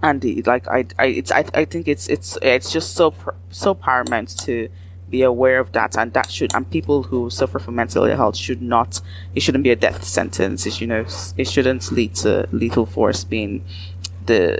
and 0.04 0.48
like 0.48 0.68
I, 0.68 0.86
I 0.98 1.06
it's 1.08 1.32
I, 1.32 1.46
I 1.54 1.66
think 1.66 1.88
it's 1.88 2.08
it's 2.08 2.38
it's 2.42 2.72
just 2.72 2.96
so 2.96 3.14
so 3.50 3.74
paramount 3.74 4.38
to 4.40 4.70
be 5.10 5.22
aware 5.24 5.60
of 5.60 5.74
that 5.74 5.98
and 5.98 6.14
that 6.14 6.32
should 6.32 6.54
and 6.56 6.70
people 6.70 7.04
who 7.04 7.30
suffer 7.30 7.60
from 7.60 7.76
mental 7.76 8.06
health 8.06 8.36
should 8.36 8.62
not 8.62 9.02
it 9.36 9.42
shouldn't 9.42 9.64
be 9.64 9.70
a 9.70 9.76
death 9.76 10.04
sentence. 10.04 10.66
It, 10.66 10.82
you 10.82 10.88
know 10.88 11.06
it 11.38 11.48
shouldn't 11.48 11.92
lead 11.92 12.16
to 12.16 12.48
lethal 12.52 12.86
force 12.86 13.24
being 13.24 13.64
the 14.26 14.60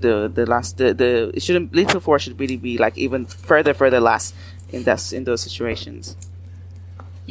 the 0.00 0.30
the 0.32 0.46
last 0.46 0.78
the, 0.78 0.94
the 0.94 1.30
it 1.34 1.42
shouldn't 1.42 1.74
lethal 1.74 2.00
force 2.00 2.22
should 2.22 2.40
really 2.40 2.56
be 2.56 2.78
like 2.78 2.96
even 2.98 3.26
further 3.26 3.74
further 3.74 4.00
last 4.00 4.34
in 4.70 4.82
that 4.84 5.12
in 5.12 5.24
those 5.24 5.42
situations 5.42 6.16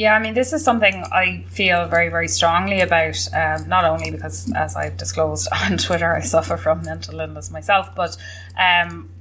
yeah, 0.01 0.15
I 0.15 0.19
mean, 0.19 0.33
this 0.33 0.51
is 0.51 0.63
something 0.63 1.03
I 1.11 1.43
feel 1.47 1.85
very, 1.85 2.09
very 2.09 2.27
strongly 2.27 2.81
about. 2.81 3.19
Um, 3.35 3.69
not 3.69 3.85
only 3.85 4.09
because, 4.09 4.51
as 4.55 4.75
I've 4.75 4.97
disclosed 4.97 5.47
on 5.61 5.77
Twitter, 5.77 6.11
I 6.15 6.21
suffer 6.21 6.57
from 6.57 6.83
mental 6.83 7.19
illness 7.19 7.51
myself, 7.51 7.93
but 7.95 8.17
um, 8.57 9.11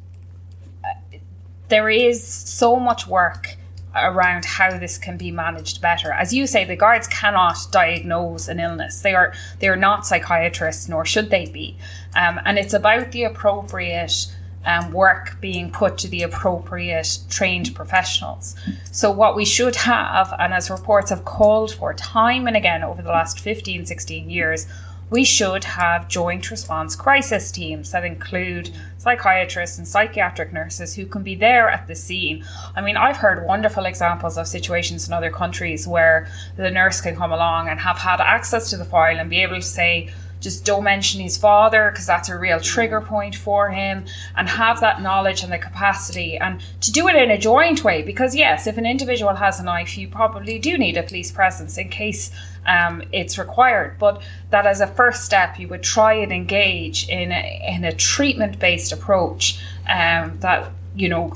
there 1.69 1.91
is 1.91 2.27
so 2.27 2.77
much 2.77 3.07
work 3.07 3.57
around 3.95 4.47
how 4.47 4.79
this 4.79 4.97
can 4.97 5.19
be 5.19 5.31
managed 5.31 5.83
better. 5.83 6.13
As 6.13 6.33
you 6.33 6.47
say, 6.47 6.65
the 6.65 6.77
guards 6.77 7.07
cannot 7.09 7.59
diagnose 7.71 8.49
an 8.49 8.59
illness. 8.59 9.03
They 9.03 9.15
are 9.15 9.35
they 9.59 9.69
are 9.69 9.77
not 9.77 10.07
psychiatrists, 10.07 10.89
nor 10.89 11.05
should 11.05 11.29
they 11.29 11.45
be. 11.45 11.77
Um, 12.17 12.41
and 12.47 12.59
it's 12.59 12.73
about 12.73 13.13
the 13.13 13.25
appropriate 13.25 14.35
um, 14.65 14.93
work 14.93 15.37
being 15.41 15.71
put 15.71 15.99
to 15.99 16.09
the 16.09 16.23
appropriate 16.23 17.19
trained 17.29 17.75
professionals. 17.75 18.55
So, 18.93 19.11
what 19.11 19.35
we 19.35 19.45
should 19.45 19.77
have, 19.77 20.35
and 20.39 20.53
as 20.53 20.71
reports 20.71 21.11
have 21.11 21.25
called 21.25 21.73
for 21.73 21.95
time 21.95 22.47
and 22.47 22.57
again 22.57 22.83
over 22.83 23.03
the 23.03 23.09
last 23.09 23.41
15, 23.41 23.87
16 23.87 24.29
years, 24.29 24.67
we 25.11 25.25
should 25.25 25.65
have 25.65 26.09
joint 26.09 26.51
response 26.51 26.95
crisis 26.95 27.51
teams 27.51 27.91
that 27.91 28.05
include 28.05 28.71
psychiatrists 28.99 29.77
and 29.77 29.87
psychiatric 29.87 30.53
nurses 30.53 30.95
who 30.95 31.05
can 31.05 31.25
be 31.25 31.35
there 31.35 31.69
at 31.69 31.89
the 31.89 31.97
scene. 31.97 32.45
I 32.77 32.81
mean, 32.81 32.97
I've 32.97 33.17
heard 33.17 33.45
wonderful 33.45 33.87
examples 33.87 34.39
of 34.39 34.47
situations 34.47 35.09
in 35.09 35.13
other 35.13 35.31
countries 35.31 35.87
where 35.89 36.31
the 36.57 36.71
nurse 36.71 37.01
can 37.01 37.17
come 37.17 37.33
along 37.33 37.69
and 37.69 37.81
have 37.81 37.99
had 37.99 38.21
access 38.21 38.71
to 38.71 38.77
the 38.77 38.85
file 38.85 39.19
and 39.19 39.29
be 39.29 39.43
able 39.43 39.57
to 39.57 39.63
say, 39.63 40.11
just 40.41 40.65
don't 40.65 40.85
mention 40.85 41.21
his 41.21 41.37
father 41.37 41.91
because 41.91 42.07
that's 42.07 42.29
a 42.29 42.39
real 42.39 42.59
trigger 42.61 43.01
point 43.01 43.35
for 43.35 43.71
him 43.71 44.05
and 44.37 44.49
have 44.49 44.81
that 44.81 45.03
knowledge 45.03 45.43
and 45.43 45.53
the 45.53 45.59
capacity 45.59 46.37
and 46.37 46.61
to 46.81 46.91
do 46.91 47.09
it 47.09 47.15
in 47.15 47.31
a 47.31 47.39
joint 47.39 47.85
way. 47.85 48.03
Because 48.03 48.35
yes 48.35 48.67
if 48.67 48.77
an 48.79 48.87
individual 48.87 49.35
has 49.35 49.61
a 49.61 49.63
knife 49.63 49.97
you 49.97 50.09
probably 50.09 50.59
do 50.59 50.77
need 50.79 50.97
a 50.97 51.03
police 51.03 51.31
presence 51.31 51.77
in 51.79 51.89
case 51.89 52.31
um, 52.67 53.03
it's 53.13 53.39
required. 53.39 53.99
But 53.99 54.23
that 54.51 54.67
as 54.67 54.81
a 54.81 54.87
first 54.87 55.25
step 55.25 55.59
you 55.59 55.69
would 55.69 55.83
try 55.83 56.15
and 56.15 56.33
engage 56.33 57.09
in 57.09 57.33
a, 57.33 57.75
in 57.77 57.85
a 57.85 57.93
treatment 57.93 58.59
based 58.59 58.93
approach 58.93 59.61
um, 59.89 60.39
that 60.41 60.73
you 60.97 61.09
know 61.09 61.33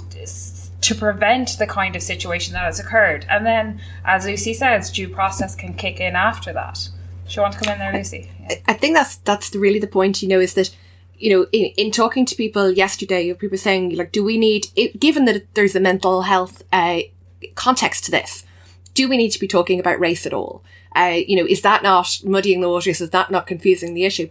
to 0.81 0.95
prevent 0.95 1.57
the 1.59 1.67
kind 1.67 1.97
of 1.97 2.03
situation 2.03 2.55
that 2.55 2.65
has 2.65 2.81
occurred. 2.81 3.27
And 3.29 3.45
then 3.45 3.81
as 4.05 4.25
lucy 4.25 4.55
says 4.55 4.91
due 4.91 5.09
process 5.09 5.55
can 5.55 5.75
kick 5.75 6.01
in 6.01 6.17
after 6.17 6.53
that. 6.53 6.89
Do 7.29 7.35
you 7.35 7.43
want 7.43 7.55
to 7.55 7.61
come 7.61 7.73
in 7.73 7.79
there, 7.79 7.93
Lucy? 7.93 8.31
I 8.69 8.75
think 8.75 8.95
that's 8.95 9.17
that's 9.17 9.55
really 9.55 9.79
the 9.79 9.87
point. 9.87 10.23
You 10.23 10.29
know, 10.29 10.41
is 10.41 10.55
that 10.55 10.71
you 11.19 11.31
know, 11.31 11.47
in, 11.53 11.67
in 11.77 11.91
talking 11.91 12.27
to 12.27 12.35
people 12.35 12.71
yesterday, 12.71 13.33
people 13.35 13.59
saying 13.59 13.97
like, 13.97 14.13
do 14.13 14.25
we 14.25 14.37
need, 14.37 14.67
given 14.99 15.25
that 15.27 15.55
there's 15.55 15.77
a 15.77 15.81
mental 15.81 16.23
health 16.23 16.63
uh, 16.73 17.01
context 17.55 18.05
to 18.05 18.11
this, 18.11 18.45
do 18.95 19.09
we 19.09 19.17
need 19.17 19.31
to 19.31 19.41
be 19.41 19.49
talking 19.49 19.81
about 19.81 20.01
race 20.01 20.27
at 20.27 20.33
all? 20.35 20.63
Uh, 20.95 21.19
you 21.27 21.37
know, 21.37 21.47
is 21.47 21.63
that 21.63 21.83
not 21.83 22.21
muddying 22.25 22.61
the 22.61 22.69
waters? 22.69 23.01
Is 23.01 23.11
that 23.11 23.31
not 23.31 23.47
confusing 23.47 23.95
the 23.95 24.05
issue? 24.05 24.29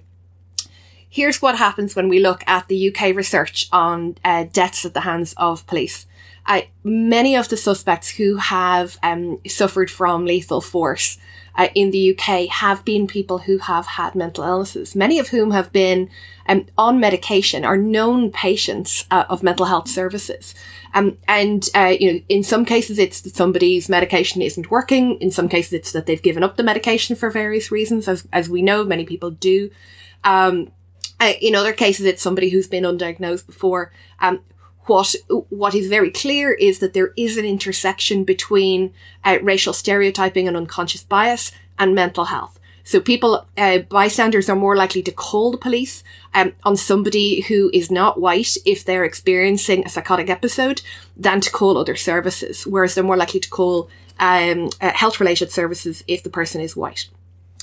Here's 1.09 1.41
what 1.41 1.57
happens 1.57 1.95
when 1.95 2.09
we 2.09 2.19
look 2.19 2.43
at 2.47 2.67
the 2.67 2.89
UK 2.89 3.15
research 3.15 3.67
on 3.71 4.17
uh, 4.23 4.45
deaths 4.51 4.85
at 4.85 4.93
the 4.93 5.01
hands 5.01 5.33
of 5.37 5.65
police. 5.67 6.07
Uh, 6.45 6.61
many 6.83 7.35
of 7.35 7.49
the 7.49 7.57
suspects 7.57 8.09
who 8.11 8.37
have 8.37 8.97
um, 9.03 9.39
suffered 9.47 9.91
from 9.91 10.25
lethal 10.25 10.59
force 10.59 11.17
uh, 11.55 11.67
in 11.75 11.91
the 11.91 12.15
UK 12.17 12.47
have 12.47 12.83
been 12.83 13.07
people 13.07 13.39
who 13.39 13.59
have 13.59 13.85
had 13.85 14.15
mental 14.15 14.43
illnesses, 14.43 14.95
many 14.95 15.19
of 15.19 15.29
whom 15.29 15.51
have 15.51 15.71
been 15.71 16.09
um, 16.47 16.65
on 16.77 16.99
medication, 16.99 17.63
are 17.63 17.77
known 17.77 18.31
patients 18.31 19.05
uh, 19.11 19.25
of 19.29 19.43
mental 19.43 19.67
health 19.67 19.87
services. 19.87 20.55
Um, 20.93 21.17
and, 21.27 21.69
uh, 21.75 21.93
you 21.99 22.13
know, 22.13 22.19
in 22.29 22.43
some 22.43 22.65
cases, 22.65 22.99
it's 22.99 23.21
that 23.21 23.35
somebody's 23.35 23.89
medication 23.89 24.41
isn't 24.41 24.71
working. 24.71 25.17
In 25.21 25.31
some 25.31 25.49
cases, 25.49 25.73
it's 25.73 25.91
that 25.91 26.05
they've 26.05 26.21
given 26.21 26.43
up 26.43 26.57
the 26.57 26.63
medication 26.63 27.15
for 27.15 27.29
various 27.29 27.71
reasons, 27.71 28.07
as, 28.07 28.27
as 28.31 28.49
we 28.49 28.61
know, 28.61 28.83
many 28.83 29.05
people 29.05 29.31
do. 29.31 29.69
Um, 30.23 30.71
uh, 31.19 31.33
in 31.41 31.55
other 31.55 31.73
cases, 31.73 32.05
it's 32.05 32.21
somebody 32.21 32.49
who's 32.49 32.67
been 32.67 32.83
undiagnosed 32.83 33.45
before. 33.45 33.91
Um, 34.19 34.41
what 34.85 35.15
what 35.49 35.75
is 35.75 35.87
very 35.87 36.11
clear 36.11 36.51
is 36.53 36.79
that 36.79 36.93
there 36.93 37.13
is 37.15 37.37
an 37.37 37.45
intersection 37.45 38.23
between 38.23 38.93
uh, 39.23 39.37
racial 39.41 39.73
stereotyping 39.73 40.47
and 40.47 40.57
unconscious 40.57 41.03
bias 41.03 41.51
and 41.79 41.95
mental 41.95 42.25
health. 42.25 42.59
So 42.83 42.99
people, 42.99 43.45
uh, 43.57 43.79
bystanders 43.79 44.49
are 44.49 44.57
more 44.57 44.75
likely 44.75 45.01
to 45.03 45.11
call 45.11 45.51
the 45.51 45.57
police 45.57 46.03
um, 46.33 46.51
on 46.63 46.75
somebody 46.75 47.41
who 47.41 47.69
is 47.73 47.89
not 47.89 48.19
white 48.19 48.57
if 48.65 48.83
they're 48.83 49.05
experiencing 49.05 49.85
a 49.85 49.89
psychotic 49.89 50.29
episode 50.29 50.81
than 51.15 51.39
to 51.41 51.49
call 51.49 51.77
other 51.77 51.95
services, 51.95 52.67
whereas 52.67 52.93
they're 52.93 53.03
more 53.03 53.17
likely 53.17 53.39
to 53.39 53.49
call 53.49 53.89
um, 54.19 54.69
uh, 54.81 54.91
health 54.91 55.19
related 55.19 55.49
services 55.49 56.03
if 56.07 56.23
the 56.23 56.29
person 56.29 56.59
is 56.59 56.75
white. 56.75 57.07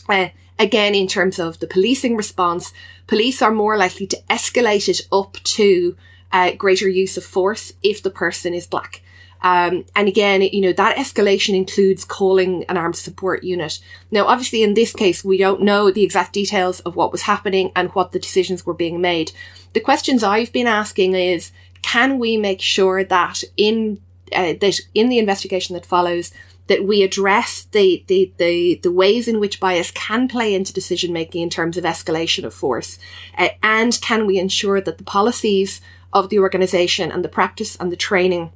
Uh, 0.09 0.29
again, 0.59 0.95
in 0.95 1.07
terms 1.07 1.39
of 1.39 1.59
the 1.59 1.67
policing 1.67 2.17
response, 2.17 2.73
police 3.07 3.43
are 3.43 3.53
more 3.53 3.77
likely 3.77 4.07
to 4.07 4.23
escalate 4.31 4.89
it 4.89 5.03
up 5.13 5.35
to 5.45 5.97
uh, 6.33 6.53
greater 6.53 6.89
use 6.89 7.17
of 7.17 7.25
force 7.25 7.73
if 7.83 8.03
the 8.03 8.11
person 8.11 8.55
is 8.55 8.67
black. 8.67 9.03
Um, 9.43 9.87
and 9.97 10.07
again, 10.07 10.43
you 10.43 10.61
know, 10.61 10.73
that 10.75 10.97
escalation 10.97 11.55
includes 11.55 12.05
calling 12.05 12.65
an 12.69 12.77
armed 12.77 12.97
support 12.97 13.43
unit. 13.43 13.79
Now, 14.11 14.27
obviously, 14.27 14.63
in 14.63 14.75
this 14.75 14.93
case, 14.93 15.25
we 15.25 15.39
don't 15.39 15.63
know 15.63 15.91
the 15.91 16.03
exact 16.03 16.35
details 16.35 16.81
of 16.81 16.95
what 16.95 17.13
was 17.13 17.23
happening 17.23 17.73
and 17.75 17.89
what 17.91 18.13
the 18.13 18.19
decisions 18.19 18.67
were 18.67 18.75
being 18.75 19.01
made. 19.01 19.33
The 19.73 19.81
questions 19.81 20.23
I've 20.23 20.53
been 20.53 20.67
asking 20.67 21.15
is, 21.15 21.53
can 21.81 22.19
we 22.19 22.37
make 22.37 22.61
sure 22.61 23.03
that 23.05 23.43
in 23.57 24.01
uh, 24.33 24.55
that 24.61 24.79
in 24.95 25.09
the 25.09 25.19
investigation 25.19 25.75
that 25.75 25.87
follows, 25.87 26.33
that 26.69 26.85
we 26.85 27.03
address 27.03 27.67
the, 27.73 28.05
the, 28.07 28.33
the, 28.37 28.79
the 28.81 28.93
ways 28.93 29.27
in 29.27 29.41
which 29.41 29.59
bias 29.59 29.91
can 29.91 30.29
play 30.29 30.55
into 30.55 30.73
decision 30.73 31.13
making 31.13 31.43
in 31.43 31.51
terms 31.51 31.77
of 31.77 31.83
escalation 31.83 32.45
of 32.45 32.55
force? 32.55 32.97
Uh, 33.37 33.49
and 33.61 33.99
can 34.01 34.27
we 34.27 34.39
ensure 34.39 34.81
that 34.81 34.99
the 34.99 35.05
policies 35.05 35.81
of 36.13 36.29
the 36.29 36.39
organization 36.39 37.11
and 37.11 37.25
the 37.25 37.29
practice 37.29 37.77
and 37.77 37.91
the 37.91 37.97
training 37.97 38.53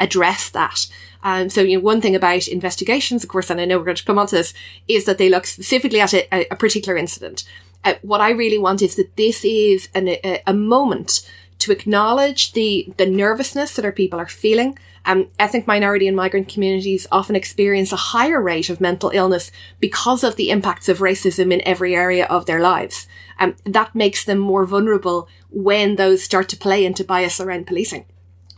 address 0.00 0.50
that. 0.50 0.88
Um, 1.22 1.50
so, 1.50 1.60
you 1.60 1.76
know, 1.76 1.84
one 1.84 2.00
thing 2.00 2.16
about 2.16 2.48
investigations, 2.48 3.22
of 3.22 3.28
course, 3.28 3.50
and 3.50 3.60
I 3.60 3.66
know 3.66 3.78
we're 3.78 3.84
going 3.84 3.96
to 3.96 4.04
come 4.04 4.18
on 4.18 4.26
to 4.28 4.36
this, 4.36 4.54
is 4.88 5.04
that 5.04 5.18
they 5.18 5.28
look 5.28 5.46
specifically 5.46 6.00
at 6.00 6.14
a, 6.14 6.46
a 6.50 6.56
particular 6.56 6.96
incident. 6.96 7.44
Uh, 7.84 7.94
what 8.02 8.20
I 8.20 8.30
really 8.30 8.58
want 8.58 8.82
is 8.82 8.96
that 8.96 9.16
this 9.16 9.44
is 9.44 9.88
an, 9.94 10.08
a, 10.08 10.42
a, 10.46 10.52
moment 10.52 11.26
to 11.58 11.72
acknowledge 11.72 12.52
the, 12.52 12.92
the 12.96 13.06
nervousness 13.06 13.76
that 13.76 13.84
our 13.84 13.92
people 13.92 14.18
are 14.18 14.26
feeling. 14.26 14.78
Um, 15.06 15.28
ethnic 15.38 15.66
minority 15.66 16.06
and 16.06 16.16
migrant 16.16 16.48
communities 16.48 17.06
often 17.10 17.36
experience 17.36 17.90
a 17.90 17.96
higher 17.96 18.40
rate 18.40 18.68
of 18.68 18.82
mental 18.82 19.10
illness 19.14 19.50
because 19.78 20.22
of 20.22 20.36
the 20.36 20.50
impacts 20.50 20.88
of 20.90 20.98
racism 20.98 21.52
in 21.52 21.62
every 21.66 21.94
area 21.94 22.26
of 22.26 22.44
their 22.44 22.60
lives. 22.60 23.06
Um, 23.40 23.56
that 23.64 23.94
makes 23.94 24.22
them 24.24 24.38
more 24.38 24.66
vulnerable 24.66 25.26
when 25.48 25.96
those 25.96 26.22
start 26.22 26.48
to 26.50 26.56
play 26.56 26.84
into 26.84 27.02
bias 27.02 27.40
around 27.40 27.66
policing. 27.66 28.04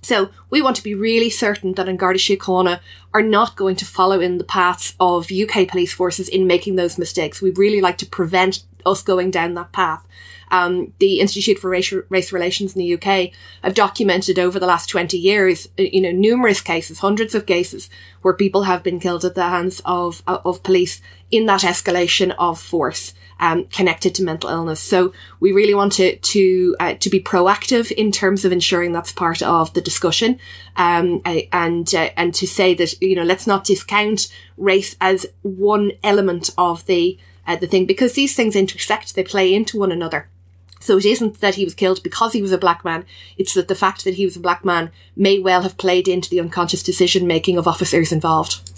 So 0.02 0.30
we 0.50 0.60
want 0.60 0.74
to 0.76 0.82
be 0.82 0.96
really 0.96 1.30
certain 1.30 1.74
that 1.74 1.88
An 1.88 1.96
Garda 1.96 2.18
Síochána 2.18 2.80
are 3.14 3.22
not 3.22 3.54
going 3.54 3.76
to 3.76 3.86
follow 3.86 4.20
in 4.20 4.38
the 4.38 4.44
paths 4.44 4.94
of 4.98 5.30
UK 5.30 5.68
police 5.68 5.92
forces 5.92 6.28
in 6.28 6.48
making 6.48 6.74
those 6.74 6.98
mistakes. 6.98 7.40
We 7.40 7.52
really 7.52 7.80
like 7.80 7.98
to 7.98 8.06
prevent 8.06 8.64
us 8.84 9.02
going 9.02 9.30
down 9.30 9.54
that 9.54 9.70
path. 9.70 10.04
Um, 10.50 10.92
the 10.98 11.20
Institute 11.20 11.60
for 11.60 11.70
Race, 11.70 11.94
Race 12.08 12.32
Relations 12.32 12.74
in 12.74 12.80
the 12.80 12.94
UK 12.94 13.30
have 13.62 13.74
documented 13.74 14.40
over 14.40 14.58
the 14.58 14.66
last 14.66 14.88
20 14.88 15.16
years, 15.16 15.68
uh, 15.78 15.82
you 15.82 16.00
know, 16.00 16.10
numerous 16.10 16.60
cases, 16.60 16.98
hundreds 16.98 17.34
of 17.34 17.46
cases 17.46 17.88
where 18.22 18.34
people 18.34 18.64
have 18.64 18.82
been 18.82 18.98
killed 18.98 19.24
at 19.24 19.36
the 19.36 19.48
hands 19.48 19.80
of, 19.84 20.22
of 20.26 20.62
police 20.64 21.00
in 21.30 21.46
that 21.46 21.60
escalation 21.60 22.34
of 22.38 22.60
force 22.60 23.14
um, 23.42 23.64
connected 23.66 24.14
to 24.14 24.22
mental 24.22 24.48
illness. 24.48 24.80
So 24.80 25.12
we 25.40 25.50
really 25.50 25.74
want 25.74 25.92
to 25.94 26.16
to 26.16 26.76
uh, 26.78 26.94
to 26.94 27.10
be 27.10 27.20
proactive 27.20 27.90
in 27.90 28.12
terms 28.12 28.44
of 28.44 28.52
ensuring 28.52 28.92
that's 28.92 29.12
part 29.12 29.42
of 29.42 29.74
the 29.74 29.80
discussion, 29.80 30.38
um, 30.76 31.20
and 31.24 31.92
uh, 31.94 32.10
and 32.16 32.32
to 32.34 32.46
say 32.46 32.72
that 32.74 33.02
you 33.02 33.16
know 33.16 33.24
let's 33.24 33.46
not 33.46 33.64
discount 33.64 34.28
race 34.56 34.96
as 35.00 35.26
one 35.42 35.90
element 36.04 36.50
of 36.56 36.86
the 36.86 37.18
uh, 37.46 37.56
the 37.56 37.66
thing 37.66 37.84
because 37.84 38.12
these 38.12 38.36
things 38.36 38.54
intersect, 38.54 39.16
they 39.16 39.24
play 39.24 39.52
into 39.52 39.76
one 39.76 39.90
another. 39.90 40.28
So 40.78 40.96
it 40.96 41.04
isn't 41.04 41.40
that 41.40 41.56
he 41.56 41.64
was 41.64 41.74
killed 41.74 42.02
because 42.02 42.32
he 42.32 42.42
was 42.42 42.52
a 42.52 42.58
black 42.58 42.84
man. 42.84 43.04
It's 43.36 43.54
that 43.54 43.68
the 43.68 43.74
fact 43.74 44.04
that 44.04 44.14
he 44.14 44.24
was 44.24 44.36
a 44.36 44.40
black 44.40 44.64
man 44.64 44.90
may 45.16 45.38
well 45.38 45.62
have 45.62 45.76
played 45.76 46.08
into 46.08 46.30
the 46.30 46.40
unconscious 46.40 46.82
decision 46.82 47.26
making 47.26 47.56
of 47.58 47.68
officers 47.68 48.10
involved. 48.10 48.70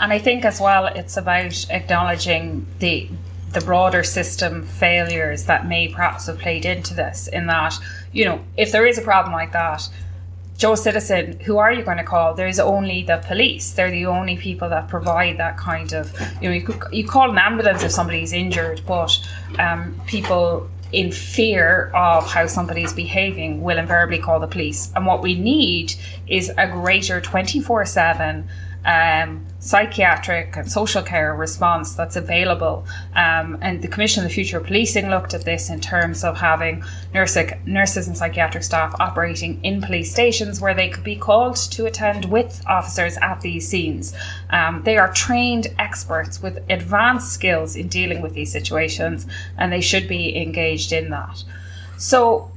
And 0.00 0.12
I 0.12 0.18
think 0.18 0.44
as 0.44 0.60
well, 0.60 0.86
it's 0.86 1.16
about 1.16 1.66
acknowledging 1.70 2.66
the 2.78 3.08
the 3.52 3.60
broader 3.60 4.02
system 4.02 4.62
failures 4.62 5.44
that 5.44 5.66
may 5.66 5.88
perhaps 5.88 6.26
have 6.26 6.38
played 6.38 6.64
into 6.64 6.94
this. 6.94 7.28
In 7.28 7.46
that, 7.46 7.74
you 8.12 8.24
know, 8.24 8.44
if 8.56 8.72
there 8.72 8.86
is 8.86 8.98
a 8.98 9.02
problem 9.02 9.32
like 9.32 9.52
that, 9.52 9.88
Joe 10.58 10.74
Citizen, 10.74 11.38
who 11.40 11.58
are 11.58 11.72
you 11.72 11.84
going 11.84 11.98
to 11.98 12.04
call? 12.04 12.34
There's 12.34 12.58
only 12.58 13.04
the 13.04 13.18
police. 13.18 13.70
They're 13.70 13.92
the 13.92 14.06
only 14.06 14.36
people 14.36 14.68
that 14.70 14.88
provide 14.88 15.38
that 15.38 15.56
kind 15.56 15.92
of, 15.92 16.12
you 16.42 16.48
know, 16.48 16.54
you, 16.54 16.62
could, 16.62 16.82
you 16.92 17.06
call 17.06 17.30
an 17.30 17.38
ambulance 17.38 17.84
if 17.84 17.92
somebody's 17.92 18.32
injured, 18.32 18.82
but 18.84 19.16
um, 19.60 20.00
people 20.06 20.68
in 20.90 21.12
fear 21.12 21.92
of 21.94 22.26
how 22.26 22.46
somebody's 22.46 22.92
behaving 22.92 23.62
will 23.62 23.78
invariably 23.78 24.18
call 24.18 24.40
the 24.40 24.48
police. 24.48 24.90
And 24.96 25.06
what 25.06 25.22
we 25.22 25.38
need 25.38 25.94
is 26.26 26.50
a 26.58 26.66
greater 26.66 27.20
24 27.20 27.86
7 27.86 28.48
um, 28.84 29.44
psychiatric 29.58 30.56
and 30.56 30.70
social 30.70 31.02
care 31.02 31.34
response 31.34 31.94
that's 31.94 32.16
available. 32.16 32.86
Um, 33.14 33.58
and 33.60 33.82
the 33.82 33.88
Commission 33.88 34.22
on 34.22 34.28
the 34.28 34.34
Future 34.34 34.58
of 34.58 34.66
Policing 34.66 35.10
looked 35.10 35.34
at 35.34 35.44
this 35.44 35.68
in 35.68 35.80
terms 35.80 36.24
of 36.24 36.38
having 36.38 36.82
nursic, 37.12 37.64
nurses 37.66 38.06
and 38.06 38.16
psychiatric 38.16 38.62
staff 38.62 38.94
operating 39.00 39.62
in 39.64 39.80
police 39.80 40.10
stations 40.12 40.60
where 40.60 40.74
they 40.74 40.88
could 40.88 41.04
be 41.04 41.16
called 41.16 41.56
to 41.56 41.86
attend 41.86 42.26
with 42.26 42.62
officers 42.66 43.16
at 43.18 43.40
these 43.40 43.68
scenes. 43.68 44.14
Um, 44.50 44.82
they 44.84 44.96
are 44.96 45.12
trained 45.12 45.68
experts 45.78 46.40
with 46.40 46.58
advanced 46.70 47.32
skills 47.32 47.76
in 47.76 47.88
dealing 47.88 48.22
with 48.22 48.34
these 48.34 48.52
situations 48.52 49.26
and 49.56 49.72
they 49.72 49.80
should 49.80 50.08
be 50.08 50.36
engaged 50.36 50.92
in 50.92 51.10
that. 51.10 51.44
So, 51.96 52.52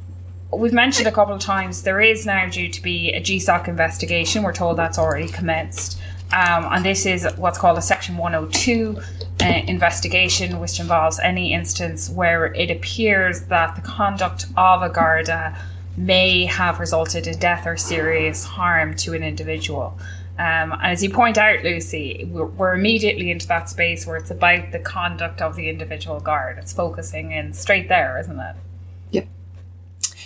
We've 0.53 0.73
mentioned 0.73 1.07
a 1.07 1.11
couple 1.11 1.33
of 1.33 1.39
times 1.39 1.83
there 1.83 2.01
is 2.01 2.25
now 2.25 2.49
due 2.49 2.67
to 2.67 2.81
be 2.81 3.13
a 3.13 3.21
GSOC 3.21 3.69
investigation. 3.69 4.43
We're 4.43 4.51
told 4.51 4.77
that's 4.77 4.99
already 4.99 5.29
commenced. 5.29 5.97
Um, 6.33 6.65
and 6.69 6.85
this 6.85 7.05
is 7.05 7.25
what's 7.37 7.57
called 7.57 7.77
a 7.77 7.81
Section 7.81 8.17
102 8.17 8.97
uh, 9.41 9.45
investigation, 9.67 10.59
which 10.59 10.79
involves 10.79 11.19
any 11.19 11.53
instance 11.53 12.09
where 12.09 12.53
it 12.53 12.69
appears 12.69 13.43
that 13.43 13.75
the 13.75 13.81
conduct 13.81 14.45
of 14.57 14.81
a 14.81 14.89
Garda 14.89 15.57
may 15.95 16.45
have 16.45 16.79
resulted 16.79 17.27
in 17.27 17.39
death 17.39 17.65
or 17.65 17.77
serious 17.77 18.43
harm 18.43 18.93
to 18.95 19.13
an 19.13 19.23
individual. 19.23 19.97
Um, 20.37 20.73
and 20.73 20.87
as 20.87 21.03
you 21.03 21.09
point 21.09 21.37
out, 21.37 21.63
Lucy, 21.63 22.27
we're, 22.29 22.45
we're, 22.45 22.73
immediately 22.73 23.29
into 23.29 23.47
that 23.47 23.69
space 23.69 24.07
where 24.07 24.17
it's 24.17 24.31
about 24.31 24.71
the 24.71 24.79
conduct 24.79 25.41
of 25.41 25.55
the 25.55 25.69
individual 25.69 26.19
guard. 26.19 26.57
It's 26.57 26.73
focusing 26.73 27.31
in 27.31 27.53
straight 27.53 27.89
there, 27.89 28.17
isn't 28.19 28.39
it? 28.39 28.55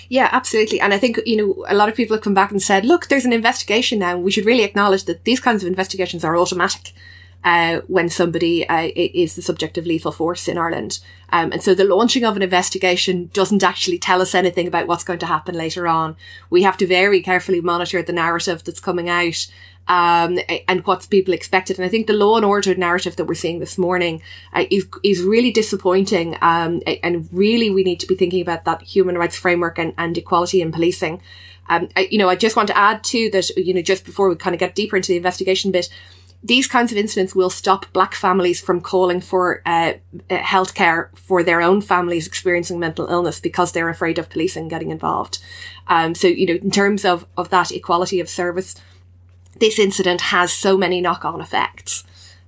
Yeah, 0.09 0.29
absolutely. 0.31 0.79
And 0.79 0.93
I 0.93 0.97
think, 0.97 1.19
you 1.25 1.37
know, 1.37 1.65
a 1.67 1.75
lot 1.75 1.89
of 1.89 1.95
people 1.95 2.15
have 2.15 2.23
come 2.23 2.33
back 2.33 2.51
and 2.51 2.61
said, 2.61 2.85
look, 2.85 3.07
there's 3.07 3.25
an 3.25 3.33
investigation 3.33 3.99
now. 3.99 4.17
We 4.17 4.31
should 4.31 4.45
really 4.45 4.63
acknowledge 4.63 5.05
that 5.05 5.23
these 5.23 5.39
kinds 5.39 5.63
of 5.63 5.67
investigations 5.67 6.23
are 6.23 6.37
automatic. 6.37 6.93
Uh, 7.45 7.81
when 7.85 8.09
somebody 8.09 8.67
uh, 8.67 8.89
is 8.95 9.35
the 9.35 9.41
subject 9.41 9.77
of 9.77 9.85
lethal 9.85 10.11
force 10.11 10.47
in 10.47 10.57
Ireland. 10.57 10.97
Um, 11.29 11.51
and 11.51 11.61
so 11.61 11.75
the 11.75 11.83
launching 11.83 12.25
of 12.25 12.35
an 12.35 12.41
investigation 12.41 13.29
doesn't 13.33 13.63
actually 13.63 13.99
tell 13.99 14.19
us 14.19 14.33
anything 14.33 14.67
about 14.67 14.87
what's 14.87 15.03
going 15.03 15.19
to 15.19 15.27
happen 15.27 15.53
later 15.53 15.87
on. 15.87 16.15
We 16.49 16.63
have 16.63 16.75
to 16.77 16.87
very 16.87 17.21
carefully 17.21 17.61
monitor 17.61 18.01
the 18.01 18.13
narrative 18.13 18.63
that's 18.63 18.79
coming 18.79 19.09
out 19.09 19.45
um, 19.87 20.39
and 20.67 20.83
what's 20.87 21.05
people 21.05 21.35
expected. 21.35 21.77
And 21.77 21.85
I 21.85 21.89
think 21.89 22.07
the 22.07 22.13
law 22.13 22.35
and 22.37 22.45
order 22.45 22.73
narrative 22.73 23.15
that 23.15 23.25
we're 23.25 23.35
seeing 23.35 23.59
this 23.59 23.77
morning 23.77 24.23
uh, 24.51 24.65
is, 24.71 24.87
is 25.03 25.21
really 25.21 25.51
disappointing. 25.51 26.37
Um, 26.41 26.81
and 27.03 27.29
really 27.31 27.69
we 27.69 27.83
need 27.83 27.99
to 27.99 28.07
be 28.07 28.15
thinking 28.15 28.41
about 28.41 28.65
that 28.65 28.81
human 28.81 29.19
rights 29.19 29.37
framework 29.37 29.77
and, 29.77 29.93
and 29.99 30.17
equality 30.17 30.61
in 30.61 30.71
policing. 30.71 31.21
Um, 31.69 31.89
I, 31.95 32.07
you 32.09 32.17
know, 32.17 32.29
I 32.29 32.35
just 32.35 32.55
want 32.55 32.69
to 32.69 32.77
add 32.77 33.03
too 33.03 33.29
that, 33.31 33.49
you 33.55 33.75
know, 33.75 33.83
just 33.83 34.03
before 34.03 34.29
we 34.29 34.35
kind 34.35 34.55
of 34.55 34.59
get 34.59 34.73
deeper 34.73 34.95
into 34.95 35.11
the 35.11 35.17
investigation 35.17 35.71
bit, 35.71 35.89
these 36.45 36.67
kinds 36.67 36.91
of 36.91 36.97
incidents 36.97 37.33
will 37.33 37.49
stop 37.49 37.91
black 37.91 38.13
families 38.13 38.61
from 38.61 38.79
calling 38.79 39.19
for 39.19 39.61
uh, 39.65 39.93
uh 40.29 40.37
healthcare 40.37 41.09
for 41.17 41.41
their 41.43 41.59
own 41.59 41.81
families 41.81 42.27
experiencing 42.27 42.79
mental 42.79 43.07
illness 43.07 43.39
because 43.39 43.71
they're 43.71 43.89
afraid 43.89 44.19
of 44.19 44.29
policing 44.29 44.67
getting 44.67 44.91
involved. 44.91 45.39
Um, 45.87 46.13
so, 46.13 46.27
you 46.27 46.45
know, 46.45 46.53
in 46.53 46.71
terms 46.71 47.03
of, 47.03 47.25
of 47.35 47.49
that 47.49 47.71
equality 47.71 48.19
of 48.19 48.29
service, 48.29 48.75
this 49.59 49.79
incident 49.79 50.21
has 50.21 50.53
so 50.53 50.77
many 50.77 51.01
knock 51.01 51.25
on 51.25 51.41
effects. 51.41 52.03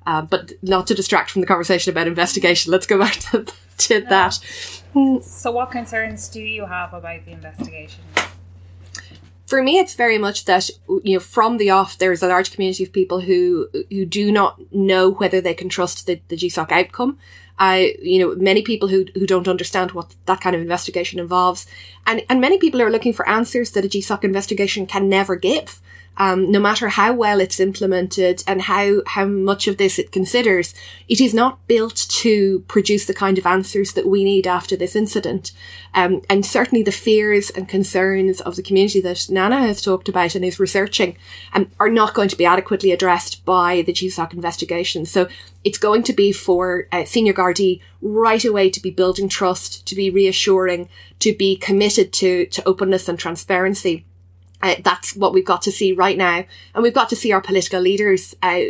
Uh, 0.05 0.21
but 0.21 0.53
not 0.61 0.87
to 0.87 0.95
distract 0.95 1.31
from 1.31 1.41
the 1.41 1.47
conversation 1.47 1.91
about 1.91 2.07
investigation, 2.07 2.71
let's 2.71 2.87
go 2.87 2.97
back 3.05 3.13
to, 3.13 3.45
to 3.77 4.01
that. 4.01 4.39
So, 5.21 5.51
what 5.51 5.69
concerns 5.71 6.29
do 6.29 6.41
you 6.41 6.65
have 6.65 6.93
about 6.93 7.25
the 7.25 7.31
investigation? 7.31 8.03
For 9.47 9.63
me, 9.63 9.79
it's 9.79 9.95
very 9.95 10.17
much 10.17 10.45
that 10.45 10.69
you 11.03 11.13
know 11.13 11.19
from 11.19 11.57
the 11.57 11.69
off, 11.69 11.97
there's 11.97 12.21
a 12.21 12.27
large 12.27 12.51
community 12.51 12.83
of 12.83 12.91
people 12.91 13.21
who 13.21 13.69
who 13.89 14.05
do 14.05 14.31
not 14.31 14.59
know 14.73 15.09
whether 15.09 15.41
they 15.41 15.53
can 15.53 15.69
trust 15.69 16.05
the, 16.05 16.21
the 16.27 16.35
GSOC 16.35 16.71
outcome. 16.71 17.17
I, 17.59 17.95
you 18.01 18.19
know, 18.19 18.35
many 18.35 18.61
people 18.61 18.87
who, 18.89 19.05
who 19.15 19.25
don't 19.25 19.47
understand 19.47 19.93
what 19.93 20.15
that 20.27 20.41
kind 20.41 20.55
of 20.55 20.61
investigation 20.61 21.19
involves. 21.19 21.65
And, 22.05 22.23
and 22.29 22.39
many 22.39 22.59
people 22.59 22.83
are 22.83 22.91
looking 22.91 23.13
for 23.13 23.27
answers 23.27 23.71
that 23.71 23.83
a 23.83 23.87
GSOC 23.87 24.23
investigation 24.23 24.85
can 24.85 25.09
never 25.09 25.35
give 25.35 25.81
um, 26.17 26.51
no 26.51 26.59
matter 26.59 26.89
how 26.89 27.13
well 27.13 27.39
it's 27.39 27.59
implemented 27.59 28.43
and 28.47 28.63
how, 28.63 29.01
how 29.05 29.25
much 29.25 29.67
of 29.67 29.77
this 29.77 29.99
it 29.99 30.11
considers, 30.11 30.73
it 31.07 31.21
is 31.21 31.33
not 31.33 31.65
built 31.67 31.95
to 32.09 32.63
produce 32.67 33.05
the 33.05 33.13
kind 33.13 33.37
of 33.37 33.45
answers 33.45 33.93
that 33.93 34.07
we 34.07 34.23
need 34.23 34.47
after 34.47 34.75
this 34.75 34.95
incident. 34.95 35.51
Um, 35.93 36.21
and 36.29 36.45
certainly 36.45 36.83
the 36.83 36.91
fears 36.91 37.49
and 37.51 37.69
concerns 37.69 38.41
of 38.41 38.55
the 38.55 38.63
community 38.63 38.99
that 39.01 39.27
Nana 39.29 39.59
has 39.59 39.81
talked 39.81 40.09
about 40.09 40.35
and 40.35 40.43
is 40.43 40.59
researching 40.59 41.17
um, 41.53 41.69
are 41.79 41.89
not 41.89 42.13
going 42.13 42.29
to 42.29 42.35
be 42.35 42.45
adequately 42.45 42.91
addressed 42.91 43.45
by 43.45 43.83
the 43.83 43.93
GSOC 43.93 44.33
investigation. 44.33 45.05
So 45.05 45.27
it's 45.63 45.77
going 45.77 46.03
to 46.03 46.13
be 46.13 46.31
for 46.31 46.87
uh, 46.91 47.05
senior 47.05 47.33
Gardaí 47.33 47.81
right 48.01 48.43
away 48.43 48.69
to 48.69 48.81
be 48.81 48.89
building 48.89 49.29
trust, 49.29 49.85
to 49.87 49.95
be 49.95 50.09
reassuring, 50.09 50.89
to 51.19 51.35
be 51.35 51.55
committed 51.55 52.11
to, 52.13 52.45
to 52.47 52.67
openness 52.67 53.07
and 53.07 53.19
transparency. 53.19 54.05
Uh, 54.61 54.75
that's 54.83 55.15
what 55.15 55.33
we've 55.33 55.45
got 55.45 55.61
to 55.63 55.71
see 55.71 55.93
right 55.93 56.17
now. 56.17 56.43
And 56.73 56.83
we've 56.83 56.93
got 56.93 57.09
to 57.09 57.15
see 57.15 57.31
our 57.31 57.41
political 57.41 57.79
leaders 57.79 58.35
uh, 58.41 58.61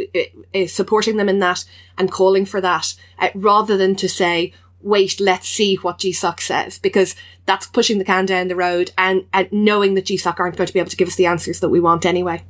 uh, 0.54 0.68
supporting 0.68 1.18
them 1.18 1.30
in 1.30 1.40
that 1.40 1.64
and 1.98 2.12
calling 2.12 2.46
for 2.46 2.60
that 2.62 2.94
uh, 3.20 3.30
rather 3.34 3.78
than 3.78 3.96
to 3.98 4.10
say, 4.10 4.54
wait, 4.82 5.20
let's 5.20 5.48
see 5.50 5.76
what 5.76 6.00
GSOC 6.00 6.40
says, 6.40 6.80
because 6.80 7.16
that's 7.46 7.68
pushing 7.68 7.98
the 7.98 8.06
can 8.06 8.26
down 8.26 8.48
the 8.48 8.56
road 8.56 8.92
and, 8.98 9.26
and 9.34 9.52
knowing 9.52 9.94
that 9.96 10.06
GSOC 10.06 10.40
aren't 10.40 10.58
going 10.58 10.68
to 10.68 10.74
be 10.74 10.80
able 10.80 10.90
to 10.90 10.98
give 10.98 11.08
us 11.08 11.16
the 11.16 11.26
answers 11.26 11.62
that 11.62 11.70
we 11.70 11.80
want 11.80 12.06
anyway. 12.06 12.44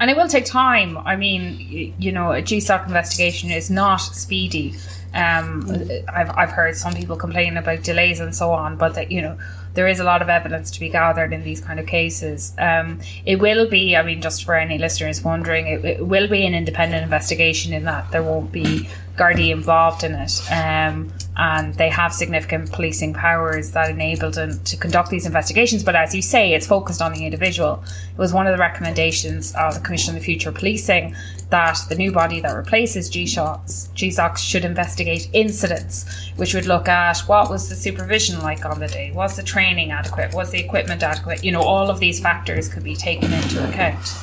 And 0.00 0.10
it 0.10 0.16
will 0.16 0.28
take 0.28 0.44
time. 0.44 0.98
I 0.98 1.14
mean, 1.14 1.94
you 1.98 2.10
know, 2.10 2.32
a 2.32 2.42
GSOC 2.42 2.86
investigation 2.86 3.50
is 3.50 3.70
not 3.70 3.98
speedy. 3.98 4.74
Um, 5.14 5.70
I've, 6.08 6.30
I've 6.30 6.50
heard 6.50 6.76
some 6.76 6.94
people 6.94 7.16
complain 7.16 7.56
about 7.56 7.82
delays 7.82 8.18
and 8.18 8.34
so 8.34 8.50
on, 8.50 8.76
but 8.76 8.94
that, 8.94 9.12
you 9.12 9.20
know, 9.20 9.38
there 9.74 9.88
is 9.88 10.00
a 10.00 10.04
lot 10.04 10.22
of 10.22 10.28
evidence 10.28 10.70
to 10.72 10.80
be 10.80 10.88
gathered 10.88 11.32
in 11.32 11.42
these 11.44 11.60
kind 11.60 11.80
of 11.80 11.86
cases. 11.86 12.52
Um, 12.58 13.00
it 13.24 13.36
will 13.36 13.68
be, 13.68 13.96
I 13.96 14.02
mean, 14.02 14.20
just 14.20 14.44
for 14.44 14.54
any 14.54 14.78
listeners 14.78 15.22
wondering, 15.22 15.66
it, 15.66 15.84
it, 15.84 16.06
will 16.06 16.28
be 16.28 16.46
an 16.46 16.54
independent 16.54 17.02
investigation 17.02 17.72
in 17.72 17.84
that 17.84 18.10
there 18.10 18.22
won't 18.22 18.52
be 18.52 18.88
Gardaí 19.16 19.50
involved 19.50 20.04
in 20.04 20.12
it. 20.12 20.40
Um, 20.50 21.12
and 21.36 21.74
they 21.74 21.88
have 21.88 22.12
significant 22.12 22.70
policing 22.72 23.14
powers 23.14 23.70
that 23.70 23.90
enable 23.90 24.30
them 24.30 24.62
to 24.64 24.76
conduct 24.76 25.08
these 25.10 25.24
investigations. 25.24 25.82
But 25.82 25.96
as 25.96 26.14
you 26.14 26.20
say, 26.20 26.52
it's 26.52 26.66
focused 26.66 27.00
on 27.00 27.12
the 27.12 27.24
individual. 27.24 27.82
It 28.12 28.18
was 28.18 28.34
one 28.34 28.46
of 28.46 28.52
the 28.52 28.58
recommendations 28.58 29.54
of 29.54 29.74
the 29.74 29.80
Commission 29.80 30.10
on 30.10 30.18
the 30.18 30.24
Future 30.24 30.52
Policing 30.52 31.16
that 31.48 31.78
the 31.88 31.94
new 31.94 32.12
body 32.12 32.40
that 32.40 32.54
replaces 32.54 33.10
GSOCs, 33.10 33.90
GSOCs 33.90 34.38
should 34.38 34.64
investigate 34.64 35.28
incidents, 35.32 36.30
which 36.36 36.54
would 36.54 36.66
look 36.66 36.88
at 36.88 37.18
what 37.20 37.50
was 37.50 37.68
the 37.68 37.74
supervision 37.74 38.40
like 38.40 38.64
on 38.64 38.80
the 38.80 38.88
day, 38.88 39.10
was 39.12 39.36
the 39.36 39.42
training 39.42 39.90
adequate, 39.90 40.34
was 40.34 40.50
the 40.50 40.58
equipment 40.58 41.02
adequate, 41.02 41.44
you 41.44 41.52
know, 41.52 41.62
all 41.62 41.90
of 41.90 42.00
these 42.00 42.20
factors 42.20 42.68
could 42.68 42.84
be 42.84 42.96
taken 42.96 43.32
into 43.32 43.66
account. 43.68 44.14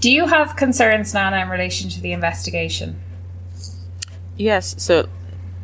Do 0.00 0.10
you 0.10 0.26
have 0.26 0.56
concerns, 0.56 1.14
Nana, 1.14 1.38
in 1.38 1.48
relation 1.48 1.90
to 1.90 2.00
the 2.00 2.12
investigation? 2.12 3.00
Yes, 4.36 4.74
so 4.78 5.08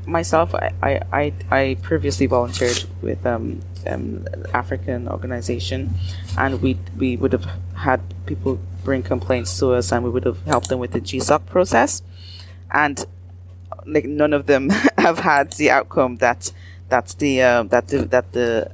myself, 0.07 0.55
I, 0.55 0.73
I, 1.13 1.33
I 1.51 1.77
previously 1.83 2.27
volunteered 2.27 2.85
with 3.03 3.25
um, 3.27 3.61
um, 3.87 4.27
African 4.53 5.09
organization, 5.09 5.91
and 6.37 6.61
we 6.63 6.79
we 6.97 7.17
would 7.17 7.33
have 7.33 7.47
had 7.77 8.01
people 8.27 8.61
bring 8.85 9.03
complaints 9.03 9.59
to 9.59 9.73
us, 9.73 9.93
and 9.93 10.05
we 10.05 10.11
would 10.11 10.25
have 10.25 10.45
helped 10.45 10.69
them 10.69 10.79
with 10.79 10.93
the 10.93 11.01
GSOC 11.01 11.47
process, 11.47 12.03
and 12.71 13.07
like 13.87 14.05
none 14.05 14.33
of 14.33 14.47
them 14.47 14.71
have 14.99 15.21
had 15.21 15.53
the 15.55 15.71
outcome 15.71 16.17
that 16.17 16.53
that 16.89 17.15
the 17.19 17.43
uh, 17.43 17.63
that 17.65 17.89
the 17.89 17.99
that 18.07 18.33
the 18.33 18.71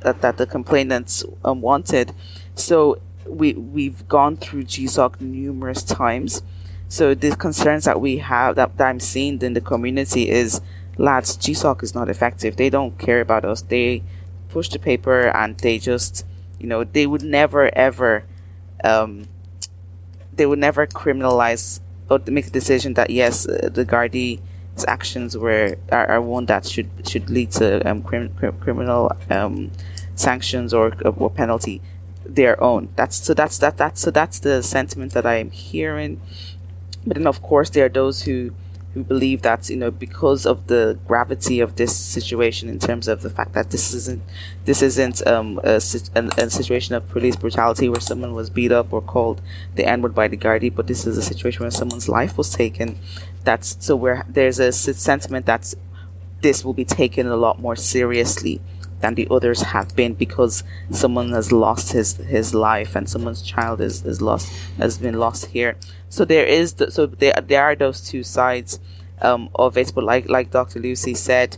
that, 0.00 0.20
that 0.20 0.36
the 0.36 0.46
complainants 0.46 1.24
um, 1.44 1.60
wanted. 1.60 2.14
So 2.54 3.00
we 3.26 3.54
we've 3.54 4.06
gone 4.08 4.36
through 4.36 4.64
GSOC 4.64 5.20
numerous 5.20 5.82
times 5.82 6.42
so 6.92 7.14
the 7.14 7.34
concerns 7.34 7.86
that 7.86 8.02
we 8.02 8.18
have 8.18 8.56
that, 8.56 8.76
that 8.76 8.86
I'm 8.86 9.00
seeing 9.00 9.40
in 9.40 9.54
the 9.54 9.62
community 9.62 10.28
is 10.28 10.60
lads, 10.98 11.38
GSOC 11.38 11.82
is 11.82 11.94
not 11.94 12.10
effective. 12.10 12.56
They 12.56 12.68
don't 12.68 12.98
care 12.98 13.22
about 13.22 13.46
us. 13.46 13.62
They 13.62 14.02
push 14.50 14.68
the 14.68 14.78
paper 14.78 15.28
and 15.28 15.56
they 15.56 15.78
just 15.78 16.26
you 16.58 16.66
know, 16.66 16.84
they 16.84 17.06
would 17.06 17.22
never 17.22 17.74
ever 17.74 18.24
um 18.84 19.24
they 20.34 20.44
would 20.44 20.58
never 20.58 20.86
criminalize 20.86 21.80
or 22.10 22.20
make 22.26 22.48
a 22.48 22.50
decision 22.50 22.92
that 22.92 23.08
yes, 23.08 23.48
uh, 23.48 23.70
the 23.72 23.86
Gardaí's 23.86 24.84
actions 24.86 25.34
were 25.34 25.78
are, 25.90 26.06
are, 26.10 26.20
one 26.20 26.44
that 26.44 26.66
should 26.66 26.90
should 27.08 27.30
lead 27.30 27.52
to 27.52 27.80
um, 27.90 28.02
crim, 28.02 28.28
crim, 28.34 28.58
criminal 28.60 29.10
um, 29.30 29.70
sanctions 30.14 30.74
or 30.74 30.92
or 31.06 31.30
penalty 31.30 31.80
their 32.26 32.62
own. 32.62 32.90
That's 32.96 33.16
so 33.16 33.32
that's 33.32 33.56
that 33.58 33.78
that's 33.78 34.02
so 34.02 34.10
that's 34.10 34.38
the 34.40 34.62
sentiment 34.62 35.12
that 35.12 35.24
I 35.24 35.36
am 35.36 35.52
hearing 35.52 36.20
but 37.06 37.16
then, 37.16 37.26
of 37.26 37.42
course, 37.42 37.70
there 37.70 37.86
are 37.86 37.88
those 37.88 38.22
who 38.22 38.52
who 38.94 39.02
believe 39.02 39.40
that 39.42 39.70
you 39.70 39.76
know 39.76 39.90
because 39.90 40.44
of 40.44 40.66
the 40.66 40.98
gravity 41.06 41.60
of 41.60 41.76
this 41.76 41.96
situation 41.96 42.68
in 42.68 42.78
terms 42.78 43.08
of 43.08 43.22
the 43.22 43.30
fact 43.30 43.54
that 43.54 43.70
this 43.70 43.94
isn't 43.94 44.22
this 44.66 44.82
isn't 44.82 45.26
um, 45.26 45.58
a, 45.64 45.80
a, 46.14 46.22
a 46.36 46.50
situation 46.50 46.94
of 46.94 47.08
police 47.08 47.36
brutality 47.36 47.88
where 47.88 48.00
someone 48.00 48.34
was 48.34 48.50
beat 48.50 48.70
up 48.70 48.92
or 48.92 49.00
called 49.00 49.40
the 49.76 49.86
N-word 49.86 50.14
by 50.14 50.28
the 50.28 50.36
Gardaí, 50.36 50.74
but 50.74 50.86
this 50.86 51.06
is 51.06 51.16
a 51.16 51.22
situation 51.22 51.62
where 51.62 51.70
someone's 51.70 52.08
life 52.08 52.36
was 52.36 52.50
taken. 52.50 52.98
That's 53.44 53.76
so 53.84 53.96
where 53.96 54.24
there's 54.28 54.58
a 54.58 54.72
sentiment 54.72 55.46
that 55.46 55.74
this 56.42 56.64
will 56.64 56.74
be 56.74 56.84
taken 56.84 57.26
a 57.26 57.36
lot 57.36 57.60
more 57.60 57.76
seriously 57.76 58.60
than 59.00 59.14
the 59.14 59.26
others 59.30 59.62
have 59.62 59.96
been 59.96 60.14
because 60.14 60.62
someone 60.90 61.32
has 61.32 61.50
lost 61.50 61.92
his 61.92 62.16
his 62.16 62.54
life 62.54 62.94
and 62.94 63.08
someone's 63.08 63.42
child 63.42 63.80
is, 63.80 64.04
is 64.04 64.22
lost 64.22 64.52
has 64.78 64.98
been 64.98 65.18
lost 65.18 65.46
here. 65.46 65.76
So 66.12 66.26
there 66.26 66.44
is 66.44 66.74
the, 66.74 66.90
so 66.90 67.06
there 67.06 67.32
there 67.42 67.64
are 67.64 67.74
those 67.74 68.02
two 68.06 68.22
sides 68.22 68.78
um, 69.22 69.48
of 69.54 69.78
it. 69.78 69.92
But 69.94 70.04
like 70.04 70.28
like 70.28 70.50
Dr. 70.50 70.78
Lucy 70.78 71.14
said, 71.14 71.56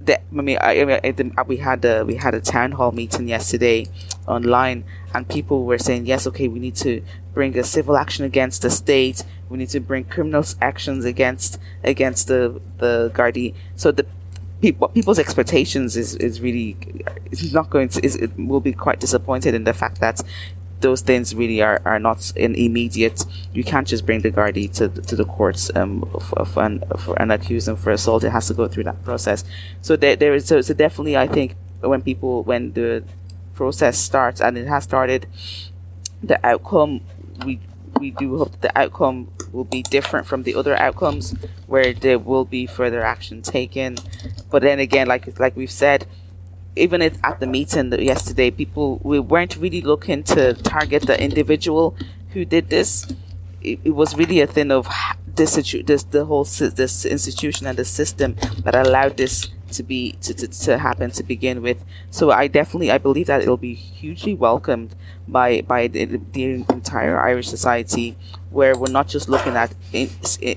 that 0.00 0.22
I 0.36 0.40
mean, 0.40 0.56
I, 0.58 1.00
I, 1.04 1.32
I, 1.36 1.42
we 1.42 1.58
had 1.58 1.84
a 1.84 2.02
we 2.06 2.14
had 2.14 2.34
a 2.34 2.40
town 2.40 2.72
hall 2.72 2.92
meeting 2.92 3.28
yesterday 3.28 3.88
online, 4.26 4.84
and 5.12 5.28
people 5.28 5.64
were 5.64 5.76
saying 5.76 6.06
yes, 6.06 6.26
okay, 6.28 6.48
we 6.48 6.58
need 6.58 6.76
to 6.76 7.02
bring 7.34 7.58
a 7.58 7.62
civil 7.62 7.94
action 7.94 8.24
against 8.24 8.62
the 8.62 8.70
state. 8.70 9.22
We 9.50 9.58
need 9.58 9.68
to 9.70 9.80
bring 9.80 10.04
criminal 10.04 10.44
actions 10.62 11.04
against 11.04 11.58
against 11.84 12.26
the 12.28 12.58
the 12.78 13.12
Gardaí. 13.14 13.52
So 13.76 13.92
the 13.92 14.06
people 14.62 14.88
people's 14.88 15.18
expectations 15.18 15.98
is 15.98 16.14
is 16.16 16.40
really 16.40 16.74
is 17.30 17.52
not 17.52 17.68
going 17.68 17.90
to 17.90 18.02
is 18.02 18.16
it 18.16 18.30
will 18.38 18.60
be 18.60 18.72
quite 18.72 18.98
disappointed 18.98 19.54
in 19.54 19.64
the 19.64 19.74
fact 19.74 20.00
that 20.00 20.22
those 20.80 21.00
things 21.02 21.34
really 21.34 21.62
are, 21.62 21.80
are 21.84 21.98
not 21.98 22.32
in 22.36 22.54
immediate. 22.54 23.24
You 23.52 23.64
can't 23.64 23.86
just 23.86 24.06
bring 24.06 24.20
the 24.20 24.30
Gardaí 24.30 24.72
to 24.76 24.88
to 24.88 25.16
the 25.16 25.24
courts 25.24 25.70
um 25.74 26.08
for, 26.20 26.44
for, 26.44 26.62
and, 26.62 26.84
for, 26.98 27.20
and 27.20 27.32
accuse 27.32 27.66
them 27.66 27.76
for 27.76 27.90
assault. 27.90 28.24
It 28.24 28.30
has 28.30 28.48
to 28.48 28.54
go 28.54 28.68
through 28.68 28.84
that 28.84 29.04
process. 29.04 29.44
So 29.82 29.96
there 29.96 30.16
there 30.16 30.34
is 30.34 30.46
so, 30.46 30.60
so 30.60 30.74
definitely 30.74 31.16
I 31.16 31.26
think 31.26 31.56
when 31.80 32.02
people 32.02 32.42
when 32.44 32.72
the 32.72 33.04
process 33.54 33.98
starts 33.98 34.40
and 34.40 34.56
it 34.56 34.66
has 34.66 34.84
started, 34.84 35.26
the 36.22 36.44
outcome 36.46 37.00
we 37.44 37.60
we 37.98 38.10
do 38.10 38.38
hope 38.38 38.52
that 38.52 38.60
the 38.62 38.78
outcome 38.78 39.28
will 39.52 39.64
be 39.64 39.82
different 39.82 40.26
from 40.26 40.44
the 40.44 40.54
other 40.54 40.76
outcomes 40.76 41.34
where 41.66 41.92
there 41.92 42.18
will 42.18 42.44
be 42.44 42.66
further 42.66 43.02
action 43.02 43.42
taken. 43.42 43.96
But 44.50 44.62
then 44.62 44.78
again, 44.78 45.06
like 45.06 45.38
like 45.38 45.56
we've 45.56 45.70
said, 45.70 46.06
even 46.76 47.02
if 47.02 47.18
at 47.24 47.40
the 47.40 47.46
meeting 47.46 47.92
yesterday, 47.92 48.50
people 48.50 49.00
we 49.02 49.18
weren't 49.18 49.56
really 49.56 49.80
looking 49.80 50.22
to 50.24 50.54
target 50.54 51.06
the 51.06 51.20
individual 51.22 51.96
who 52.32 52.44
did 52.44 52.70
this. 52.70 53.06
It, 53.62 53.80
it 53.84 53.90
was 53.90 54.16
really 54.16 54.40
a 54.40 54.46
thing 54.46 54.70
of 54.70 54.88
this, 55.26 55.54
this 55.54 56.02
the 56.04 56.24
whole 56.24 56.44
this 56.44 57.04
institution 57.04 57.66
and 57.66 57.78
the 57.78 57.84
system 57.84 58.36
that 58.64 58.74
allowed 58.74 59.16
this 59.16 59.50
to 59.72 59.82
be 59.82 60.12
to, 60.22 60.34
to, 60.34 60.48
to 60.48 60.78
happen 60.78 61.10
to 61.12 61.22
begin 61.22 61.62
with. 61.62 61.84
So 62.10 62.30
I 62.30 62.46
definitely 62.48 62.90
I 62.90 62.98
believe 62.98 63.26
that 63.26 63.42
it'll 63.42 63.56
be 63.56 63.74
hugely 63.74 64.34
welcomed 64.34 64.94
by 65.28 65.60
by 65.62 65.88
the, 65.88 66.20
the 66.32 66.44
entire 66.68 67.20
Irish 67.20 67.48
society, 67.48 68.16
where 68.50 68.76
we're 68.76 68.90
not 68.90 69.08
just 69.08 69.28
looking 69.28 69.56
at 69.56 69.72
in, 69.92 70.10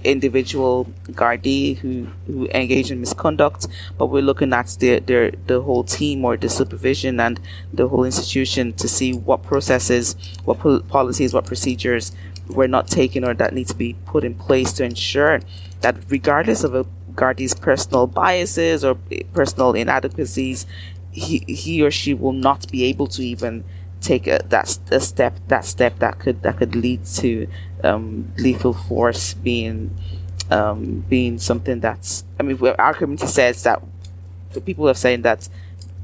individual 0.03 0.91
Gardaí 1.11 1.77
who 1.77 2.07
who 2.27 2.47
engage 2.47 2.91
in 2.91 2.99
misconduct, 2.99 3.67
but 3.97 4.07
we're 4.07 4.23
looking 4.23 4.53
at 4.53 4.75
the 4.79 4.99
the 4.99 5.33
the 5.47 5.61
whole 5.61 5.83
team 5.83 6.25
or 6.25 6.35
the 6.37 6.49
supervision 6.49 7.19
and 7.19 7.39
the 7.71 7.87
whole 7.87 8.03
institution 8.03 8.73
to 8.73 8.87
see 8.87 9.13
what 9.13 9.43
processes, 9.43 10.15
what 10.43 10.59
policies, 10.87 11.33
what 11.33 11.45
procedures 11.45 12.11
were 12.49 12.67
not 12.67 12.87
taken 12.87 13.23
or 13.23 13.33
that 13.33 13.53
need 13.53 13.67
to 13.67 13.75
be 13.75 13.95
put 14.05 14.23
in 14.23 14.35
place 14.35 14.73
to 14.73 14.83
ensure 14.83 15.39
that 15.81 15.95
regardless 16.09 16.63
of 16.63 16.75
a 16.75 16.85
Gardaí's 17.13 17.53
personal 17.53 18.07
biases 18.07 18.83
or 18.83 18.97
personal 19.33 19.73
inadequacies, 19.73 20.65
he, 21.11 21.43
he 21.47 21.83
or 21.83 21.91
she 21.91 22.13
will 22.13 22.33
not 22.33 22.69
be 22.71 22.83
able 22.85 23.07
to 23.07 23.21
even 23.21 23.63
take 24.03 24.27
a, 24.27 24.39
that 24.49 24.77
a 24.91 24.99
step 24.99 25.39
that 25.47 25.65
step 25.65 25.97
that 25.99 26.19
could 26.19 26.43
that 26.43 26.57
could 26.57 26.75
lead 26.75 27.05
to 27.05 27.47
um, 27.83 28.31
lethal 28.37 28.73
force 28.73 29.33
being 29.33 29.95
um, 30.51 31.05
being 31.09 31.39
something 31.39 31.79
that's 31.79 32.25
I 32.39 32.43
mean 32.43 32.59
our 32.77 32.93
community 32.93 33.27
says 33.27 33.63
that 33.63 33.81
the 34.51 34.61
people 34.61 34.87
are 34.89 34.93
saying 34.93 35.23
that 35.23 35.49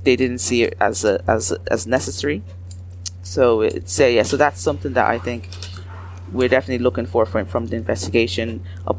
they 0.04 0.16
didn't 0.16 0.40
see 0.40 0.64
it 0.64 0.78
as 0.80 1.04
a, 1.04 1.22
as 1.28 1.52
as 1.70 1.86
necessary. 1.86 2.42
So 3.22 3.62
it's 3.62 4.00
uh, 4.00 4.06
yeah 4.06 4.24
so 4.24 4.38
that's 4.38 4.62
something 4.62 4.94
that 4.94 5.06
I 5.06 5.20
think 5.20 5.50
we're 6.32 6.50
definitely 6.50 6.84
looking 6.84 7.06
for 7.06 7.26
from, 7.26 7.46
from 7.46 7.68
the 7.68 7.76
investigation. 7.76 8.64
A, 8.88 8.96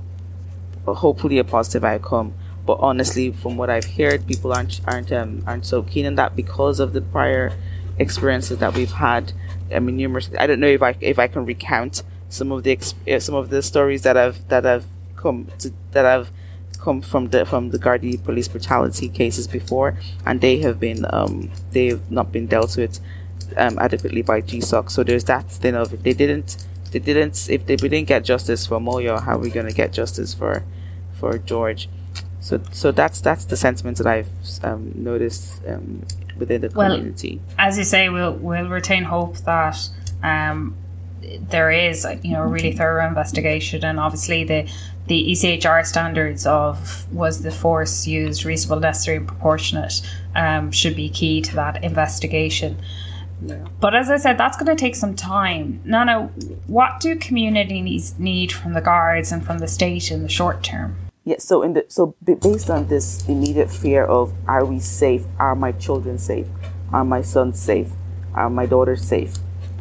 a 0.86 0.94
hopefully 0.94 1.38
a 1.38 1.44
positive 1.44 1.84
outcome. 1.84 2.34
But 2.66 2.78
honestly 2.80 3.32
from 3.32 3.56
what 3.56 3.70
I've 3.70 3.96
heard 3.96 4.26
people 4.26 4.52
aren't 4.52 4.80
aren't 4.86 5.10
um, 5.10 5.42
aren't 5.46 5.64
so 5.64 5.82
keen 5.82 6.04
on 6.04 6.16
that 6.16 6.36
because 6.36 6.78
of 6.80 6.92
the 6.92 7.00
prior 7.00 7.54
experiences 8.00 8.58
that 8.58 8.74
we've 8.74 8.92
had. 8.92 9.32
I 9.72 9.78
mean, 9.78 9.96
numerous. 9.96 10.30
I 10.38 10.46
don't 10.46 10.58
know 10.58 10.66
if 10.66 10.82
I 10.82 10.96
if 11.00 11.18
I 11.18 11.28
can 11.28 11.44
recount 11.44 12.02
some 12.28 12.50
of 12.50 12.64
the 12.64 12.78
uh, 13.08 13.20
some 13.20 13.34
of 13.34 13.50
the 13.50 13.62
stories 13.62 14.02
that 14.02 14.16
have 14.16 14.48
that 14.48 14.64
have 14.64 14.86
come 15.16 15.46
to, 15.58 15.72
that 15.92 16.04
have 16.04 16.30
come 16.80 17.02
from 17.02 17.28
the 17.28 17.44
from 17.44 17.70
the 17.70 17.78
Gardaí 17.78 18.22
police 18.24 18.48
brutality 18.48 19.08
cases 19.08 19.46
before, 19.46 19.96
and 20.26 20.40
they 20.40 20.58
have 20.58 20.80
been 20.80 21.06
um, 21.10 21.50
they've 21.70 22.10
not 22.10 22.32
been 22.32 22.46
dealt 22.46 22.76
with 22.76 22.98
um, 23.56 23.78
adequately 23.78 24.22
by 24.22 24.40
GSOC. 24.40 24.90
So 24.90 25.04
there's 25.04 25.24
that 25.24 25.50
thing 25.50 25.74
of 25.74 25.92
if 25.92 26.02
they 26.02 26.14
didn't 26.14 26.66
they 26.90 26.98
didn't 26.98 27.48
if 27.50 27.66
they 27.66 27.76
we 27.76 27.88
didn't 27.88 28.08
get 28.08 28.24
justice 28.24 28.66
for 28.66 28.80
Moyo, 28.80 29.22
how 29.22 29.36
are 29.36 29.38
we 29.38 29.50
going 29.50 29.66
to 29.66 29.74
get 29.74 29.92
justice 29.92 30.34
for 30.34 30.64
for 31.12 31.38
George? 31.38 31.88
So 32.40 32.60
so 32.72 32.90
that's 32.90 33.20
that's 33.20 33.44
the 33.44 33.56
sentiment 33.56 33.98
that 33.98 34.06
I've 34.06 34.30
um, 34.62 34.92
noticed 34.94 35.62
um, 35.68 36.06
within 36.40 36.62
the 36.62 36.68
community. 36.68 37.40
Well, 37.46 37.68
as 37.68 37.78
you 37.78 37.84
say, 37.84 38.08
we'll 38.08 38.34
we'll 38.34 38.68
retain 38.68 39.04
hope 39.04 39.36
that 39.38 39.88
um, 40.22 40.74
there 41.22 41.70
is 41.70 42.06
you 42.22 42.32
know 42.32 42.42
a 42.42 42.46
really 42.46 42.72
thorough 42.72 43.06
investigation, 43.06 43.84
and 43.84 44.00
obviously 44.00 44.44
the 44.44 44.68
the 45.06 45.32
ECHR 45.32 45.84
standards 45.84 46.46
of 46.46 47.12
was 47.12 47.42
the 47.42 47.50
force 47.50 48.06
used 48.06 48.44
reasonable, 48.44 48.80
necessary, 48.80 49.16
and 49.16 49.26
proportionate 49.26 50.02
um, 50.34 50.70
should 50.70 50.96
be 50.96 51.08
key 51.08 51.40
to 51.42 51.54
that 51.56 51.82
investigation. 51.82 52.76
Yeah. 53.42 53.66
But 53.80 53.94
as 53.94 54.10
I 54.10 54.18
said, 54.18 54.38
that's 54.38 54.56
going 54.56 54.66
to 54.66 54.80
take 54.80 54.94
some 54.94 55.14
time. 55.14 55.80
Nana, 55.84 56.26
what 56.66 57.00
do 57.00 57.16
communities 57.16 58.14
need 58.18 58.52
from 58.52 58.74
the 58.74 58.80
guards 58.80 59.32
and 59.32 59.44
from 59.44 59.58
the 59.58 59.68
state 59.68 60.10
in 60.10 60.22
the 60.22 60.28
short 60.28 60.62
term? 60.62 60.96
Yeah, 61.22 61.36
so 61.38 61.62
in 61.62 61.74
the 61.74 61.84
so 61.88 62.14
based 62.24 62.70
on 62.70 62.88
this 62.88 63.28
immediate 63.28 63.70
fear 63.70 64.04
of 64.04 64.32
are 64.48 64.64
we 64.64 64.80
safe? 64.80 65.26
Are 65.38 65.54
my 65.54 65.72
children 65.72 66.18
safe? 66.18 66.46
Are 66.92 67.04
my 67.04 67.20
sons 67.20 67.60
safe? 67.60 67.92
Are 68.32 68.48
my 68.48 68.64
daughters 68.64 69.02
safe? 69.06 69.34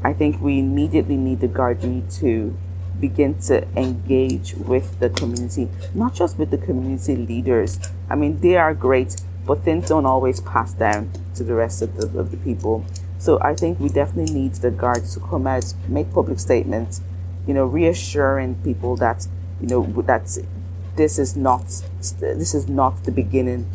I 0.03 0.11
think 0.11 0.41
we 0.41 0.59
immediately 0.59 1.15
need 1.15 1.39
the 1.39 1.47
Gardaí 1.47 2.13
to 2.19 2.57
begin 2.99 3.39
to 3.39 3.65
engage 3.77 4.53
with 4.55 4.99
the 4.99 5.09
community, 5.09 5.69
not 5.93 6.13
just 6.13 6.37
with 6.37 6.51
the 6.51 6.57
community 6.57 7.15
leaders. 7.15 7.79
I 8.09 8.15
mean, 8.15 8.41
they 8.41 8.57
are 8.57 8.73
great, 8.73 9.15
but 9.45 9.63
things 9.63 9.87
don't 9.87 10.05
always 10.05 10.41
pass 10.41 10.73
down 10.73 11.11
to 11.35 11.45
the 11.45 11.53
rest 11.53 11.81
of 11.81 11.95
the, 11.95 12.19
of 12.19 12.31
the 12.31 12.37
people. 12.37 12.85
So 13.17 13.39
I 13.41 13.55
think 13.55 13.79
we 13.79 13.87
definitely 13.87 14.33
need 14.33 14.55
the 14.55 14.71
guards 14.71 15.13
to 15.13 15.21
come 15.21 15.47
out, 15.47 15.73
make 15.87 16.11
public 16.11 16.39
statements, 16.39 17.01
you 17.47 17.53
know, 17.53 17.65
reassuring 17.65 18.55
people 18.55 18.97
that, 18.97 19.27
you 19.61 19.67
know, 19.67 19.83
that 20.01 20.37
this 20.99 21.17
is 21.17 21.37
not 21.37 21.63
this 22.19 22.53
is 22.53 22.67
not 22.67 23.05
the 23.05 23.11
beginning 23.11 23.65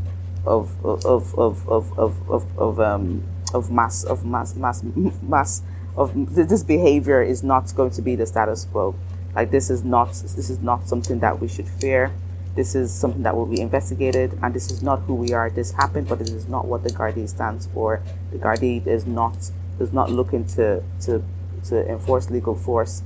of 0.44 0.62
of 0.84 1.34
of 1.38 1.66
of 1.68 1.98
of 1.98 2.28
of, 2.28 2.58
of 2.58 2.78
um 2.78 3.22
of 3.54 3.70
mass 3.70 4.04
of 4.04 4.26
mass 4.26 4.54
mass 4.54 4.84
mass 5.22 5.62
of 5.96 6.12
this 6.34 6.62
behavior 6.62 7.22
is 7.22 7.42
not 7.42 7.74
going 7.74 7.90
to 7.92 8.02
be 8.02 8.14
the 8.14 8.26
status 8.26 8.66
quo. 8.70 8.94
Like 9.34 9.50
this 9.50 9.70
is 9.70 9.82
not 9.82 10.10
this 10.10 10.50
is 10.50 10.60
not 10.60 10.86
something 10.86 11.20
that 11.20 11.40
we 11.40 11.48
should 11.48 11.66
fear. 11.66 12.12
This 12.56 12.74
is 12.74 12.92
something 12.92 13.22
that 13.22 13.34
will 13.34 13.46
be 13.46 13.60
investigated 13.60 14.38
and 14.42 14.52
this 14.52 14.70
is 14.70 14.82
not 14.82 14.98
who 15.06 15.14
we 15.14 15.32
are. 15.32 15.48
This 15.48 15.72
happened 15.72 16.08
but 16.08 16.20
it 16.20 16.28
is 16.28 16.46
not 16.46 16.66
what 16.66 16.84
the 16.84 16.90
Gardaí 16.90 17.26
stands 17.26 17.66
for. 17.72 18.02
The 18.32 18.38
Gardaí 18.38 18.86
is 18.86 19.06
not 19.06 19.50
is 19.80 19.92
not 19.94 20.10
looking 20.10 20.44
to 20.56 20.82
to 21.06 21.24
to 21.70 21.88
enforce 21.88 22.30
legal 22.30 22.54
force 22.54 23.02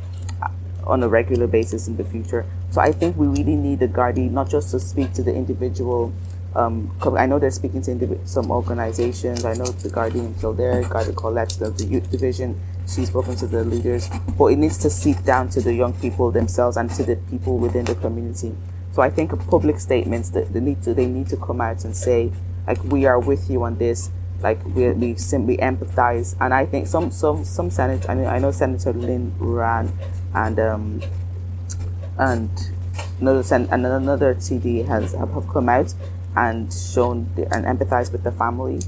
on 0.88 1.02
a 1.02 1.08
regular 1.08 1.46
basis 1.46 1.86
in 1.86 1.96
the 1.96 2.04
future. 2.04 2.46
So 2.70 2.80
I 2.80 2.92
think 2.92 3.16
we 3.16 3.26
really 3.26 3.54
need 3.54 3.80
the 3.80 3.88
Gardaí 3.88 4.30
not 4.30 4.48
just 4.48 4.70
to 4.70 4.80
speak 4.80 5.12
to 5.14 5.22
the 5.22 5.34
individual. 5.34 6.12
Um, 6.56 6.90
I 7.16 7.26
know 7.26 7.38
they're 7.38 7.50
speaking 7.50 7.82
to 7.82 7.90
indiv- 7.90 8.26
some 8.26 8.50
organizations. 8.50 9.44
I 9.44 9.54
know 9.54 9.66
the 9.66 9.90
Guardian 9.90 10.34
Kildare, 10.34 10.82
Garda 10.82 11.12
Colette, 11.12 11.50
the, 11.50 11.70
the 11.70 11.84
youth 11.84 12.10
division. 12.10 12.60
She's 12.86 13.08
spoken 13.08 13.36
to 13.36 13.46
the 13.46 13.64
leaders, 13.64 14.08
but 14.38 14.46
it 14.46 14.56
needs 14.56 14.78
to 14.78 14.90
seep 14.90 15.22
down 15.24 15.50
to 15.50 15.60
the 15.60 15.74
young 15.74 15.92
people 15.92 16.30
themselves 16.30 16.78
and 16.78 16.90
to 16.94 17.04
the 17.04 17.16
people 17.30 17.58
within 17.58 17.84
the 17.84 17.94
community. 17.94 18.54
So 18.92 19.02
I 19.02 19.10
think 19.10 19.30
public 19.48 19.78
statements 19.78 20.30
that 20.30 20.52
they 20.52 20.60
need 20.60 20.82
to 20.82 20.94
they 20.94 21.06
need 21.06 21.28
to 21.28 21.36
come 21.36 21.60
out 21.60 21.84
and 21.84 21.94
say 21.94 22.32
like 22.66 22.82
we 22.84 23.06
are 23.06 23.18
with 23.18 23.48
you 23.50 23.62
on 23.62 23.78
this 23.78 24.10
like 24.40 24.64
we, 24.64 24.90
we 24.90 25.14
simply 25.16 25.56
empathize 25.56 26.36
and 26.40 26.54
i 26.54 26.64
think 26.64 26.86
some 26.86 27.10
some 27.10 27.44
some 27.44 27.70
senators 27.70 28.08
i 28.08 28.14
mean 28.14 28.26
i 28.26 28.38
know 28.38 28.50
senator 28.50 28.92
lynn 28.92 29.34
Ruane 29.38 29.90
and 30.34 30.58
um 30.58 31.02
and 32.18 32.50
another 33.20 33.54
and 33.54 33.86
another 33.86 34.34
td 34.34 34.86
has 34.86 35.12
have, 35.12 35.30
come 35.52 35.68
out 35.68 35.94
and 36.36 36.72
shown 36.72 37.28
the, 37.34 37.42
and 37.54 37.64
empathized 37.64 38.12
with 38.12 38.22
the 38.22 38.30
family. 38.30 38.80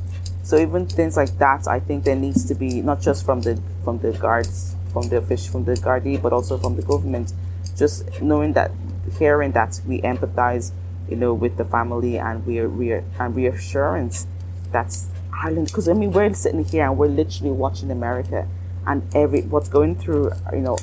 So 0.42 0.58
even 0.58 0.86
things 0.86 1.16
like 1.16 1.38
that 1.38 1.68
i 1.68 1.78
think 1.78 2.04
there 2.04 2.16
needs 2.16 2.44
to 2.46 2.54
be 2.54 2.82
not 2.82 3.00
just 3.00 3.24
from 3.24 3.40
the 3.42 3.60
from 3.84 3.98
the 3.98 4.12
guards 4.12 4.74
from 4.92 5.08
the 5.08 5.20
fish 5.20 5.48
from 5.48 5.64
the 5.64 5.74
Gardaí 5.74 6.20
but 6.20 6.32
also 6.32 6.58
from 6.58 6.74
the 6.74 6.82
government 6.82 7.32
just 7.76 8.20
knowing 8.20 8.52
that 8.54 8.72
hearing 9.18 9.52
that 9.52 9.80
we 9.86 10.00
empathize 10.02 10.72
you 11.08 11.16
know 11.16 11.34
with 11.34 11.56
the 11.56 11.64
family 11.64 12.18
and 12.18 12.44
we're, 12.46 12.68
we're 12.68 13.04
and 13.18 13.36
reassurance 13.36 14.26
that's 14.72 15.08
Ireland 15.32 15.66
because 15.68 15.88
I 15.88 15.92
mean 15.92 16.12
we're 16.12 16.32
sitting 16.34 16.64
here 16.64 16.84
and 16.84 16.98
we're 16.98 17.08
literally 17.08 17.52
watching 17.52 17.90
America 17.90 18.46
and 18.86 19.02
every 19.14 19.42
what's 19.42 19.68
going 19.68 19.96
through 19.96 20.32
you 20.52 20.60
know 20.60 20.78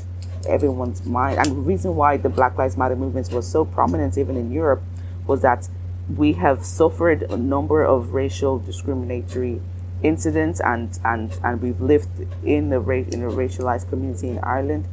everyone's 0.47 1.05
mind. 1.05 1.37
And 1.39 1.47
the 1.47 1.61
reason 1.61 1.95
why 1.95 2.17
the 2.17 2.29
Black 2.29 2.57
Lives 2.57 2.77
Matter 2.77 2.95
movements 2.95 3.31
was 3.31 3.47
so 3.47 3.65
prominent 3.65 4.17
even 4.17 4.35
in 4.37 4.51
Europe 4.51 4.81
was 5.25 5.41
that 5.41 5.69
we 6.15 6.33
have 6.33 6.65
suffered 6.65 7.23
a 7.23 7.37
number 7.37 7.83
of 7.83 8.13
racial 8.13 8.59
discriminatory 8.59 9.61
incidents 10.03 10.61
and 10.61 10.99
and 11.03 11.39
and 11.43 11.61
we've 11.61 11.81
lived 11.81 12.09
in 12.43 12.69
the 12.69 12.79
race 12.79 13.07
in 13.09 13.23
a 13.23 13.27
racialized 13.27 13.89
community 13.89 14.29
in 14.29 14.39
Ireland. 14.39 14.87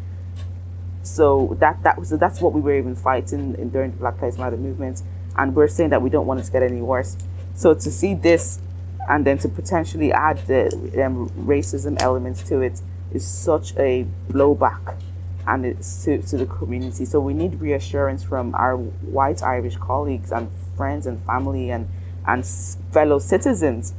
So 1.02 1.56
that 1.60 1.82
that 1.82 1.98
was 1.98 2.08
so 2.08 2.16
that's 2.16 2.40
what 2.40 2.52
we 2.52 2.60
were 2.60 2.76
even 2.76 2.96
fighting 2.96 3.54
in, 3.56 3.70
during 3.70 3.92
the 3.92 3.96
Black 3.98 4.20
Lives 4.20 4.38
Matter 4.38 4.56
movement 4.56 5.02
and 5.36 5.54
we're 5.54 5.68
saying 5.68 5.90
that 5.90 6.02
we 6.02 6.10
don't 6.10 6.26
want 6.26 6.40
it 6.40 6.44
to 6.44 6.52
get 6.52 6.62
any 6.62 6.80
worse. 6.80 7.16
So 7.54 7.74
to 7.74 7.90
see 7.90 8.14
this 8.14 8.60
and 9.08 9.24
then 9.26 9.38
to 9.38 9.48
potentially 9.48 10.12
add 10.12 10.38
the 10.46 10.66
um, 11.04 11.28
racism 11.30 12.00
elements 12.00 12.42
to 12.44 12.60
it 12.60 12.80
is 13.12 13.26
such 13.26 13.76
a 13.76 14.06
blowback 14.28 14.96
and 15.46 15.66
it's 15.66 16.04
to, 16.04 16.22
to 16.22 16.36
the 16.38 16.46
community. 16.46 17.04
So 17.04 17.20
we 17.20 17.34
need 17.34 17.60
reassurance 17.60 18.24
from 18.24 18.54
our 18.54 18.76
white 18.76 19.42
irish 19.42 19.76
colleagues 19.76 20.32
and 20.32 20.50
friends 20.76 21.06
and 21.06 21.20
family 21.24 21.70
and 21.70 21.88
and 22.26 22.46
fellow 22.92 23.18
citizens 23.18 23.94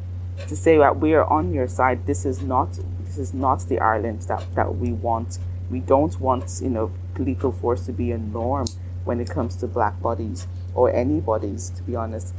to 0.48 0.56
say 0.56 0.78
that 0.78 1.00
we 1.00 1.14
are 1.14 1.26
on 1.26 1.54
your 1.54 1.68
side. 1.68 2.06
This 2.08 2.26
is 2.26 2.41
not 2.41 2.80
this 3.06 3.18
is 3.18 3.34
not 3.34 3.62
the 3.68 3.80
ireland 3.80 4.24
that, 4.24 4.43
that 4.56 4.76
we 4.76 4.91
want. 4.91 5.38
We 5.70 5.80
don't 5.80 6.20
want 6.20 6.60
you 6.62 6.70
know 6.70 6.91
lethal 7.18 7.52
force 7.52 7.86
to 7.86 7.93
be 7.93 8.12
a 8.12 8.18
norm 8.18 8.68
when 9.04 9.20
it 9.20 9.30
comes 9.30 9.56
to 9.58 9.68
black 9.68 10.02
bodies 10.02 10.48
or 10.74 10.91
any 10.93 11.20
bodies 11.20 11.70
to 11.72 11.84
be 11.84 11.96
honest. 11.96 12.34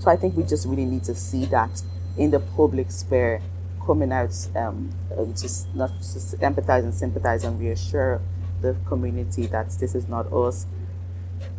So 0.00 0.10
i 0.10 0.16
think 0.16 0.36
we 0.36 0.42
just 0.42 0.66
really 0.66 0.84
need 0.84 1.04
to 1.04 1.14
see 1.14 1.44
that 1.46 1.82
in 2.16 2.30
the 2.30 2.40
public 2.40 2.90
sphere 2.90 3.40
coming 3.84 4.12
out 4.12 4.34
um, 4.54 4.90
just 5.34 5.74
not 5.74 5.90
just 5.98 6.38
empathize 6.40 6.82
and 6.82 6.94
sympathize 6.94 7.42
and 7.44 7.58
reassure 7.58 8.20
the 8.60 8.76
community 8.86 9.46
that 9.46 9.70
this 9.70 9.94
is 9.94 10.08
not 10.08 10.32
us. 10.32 10.66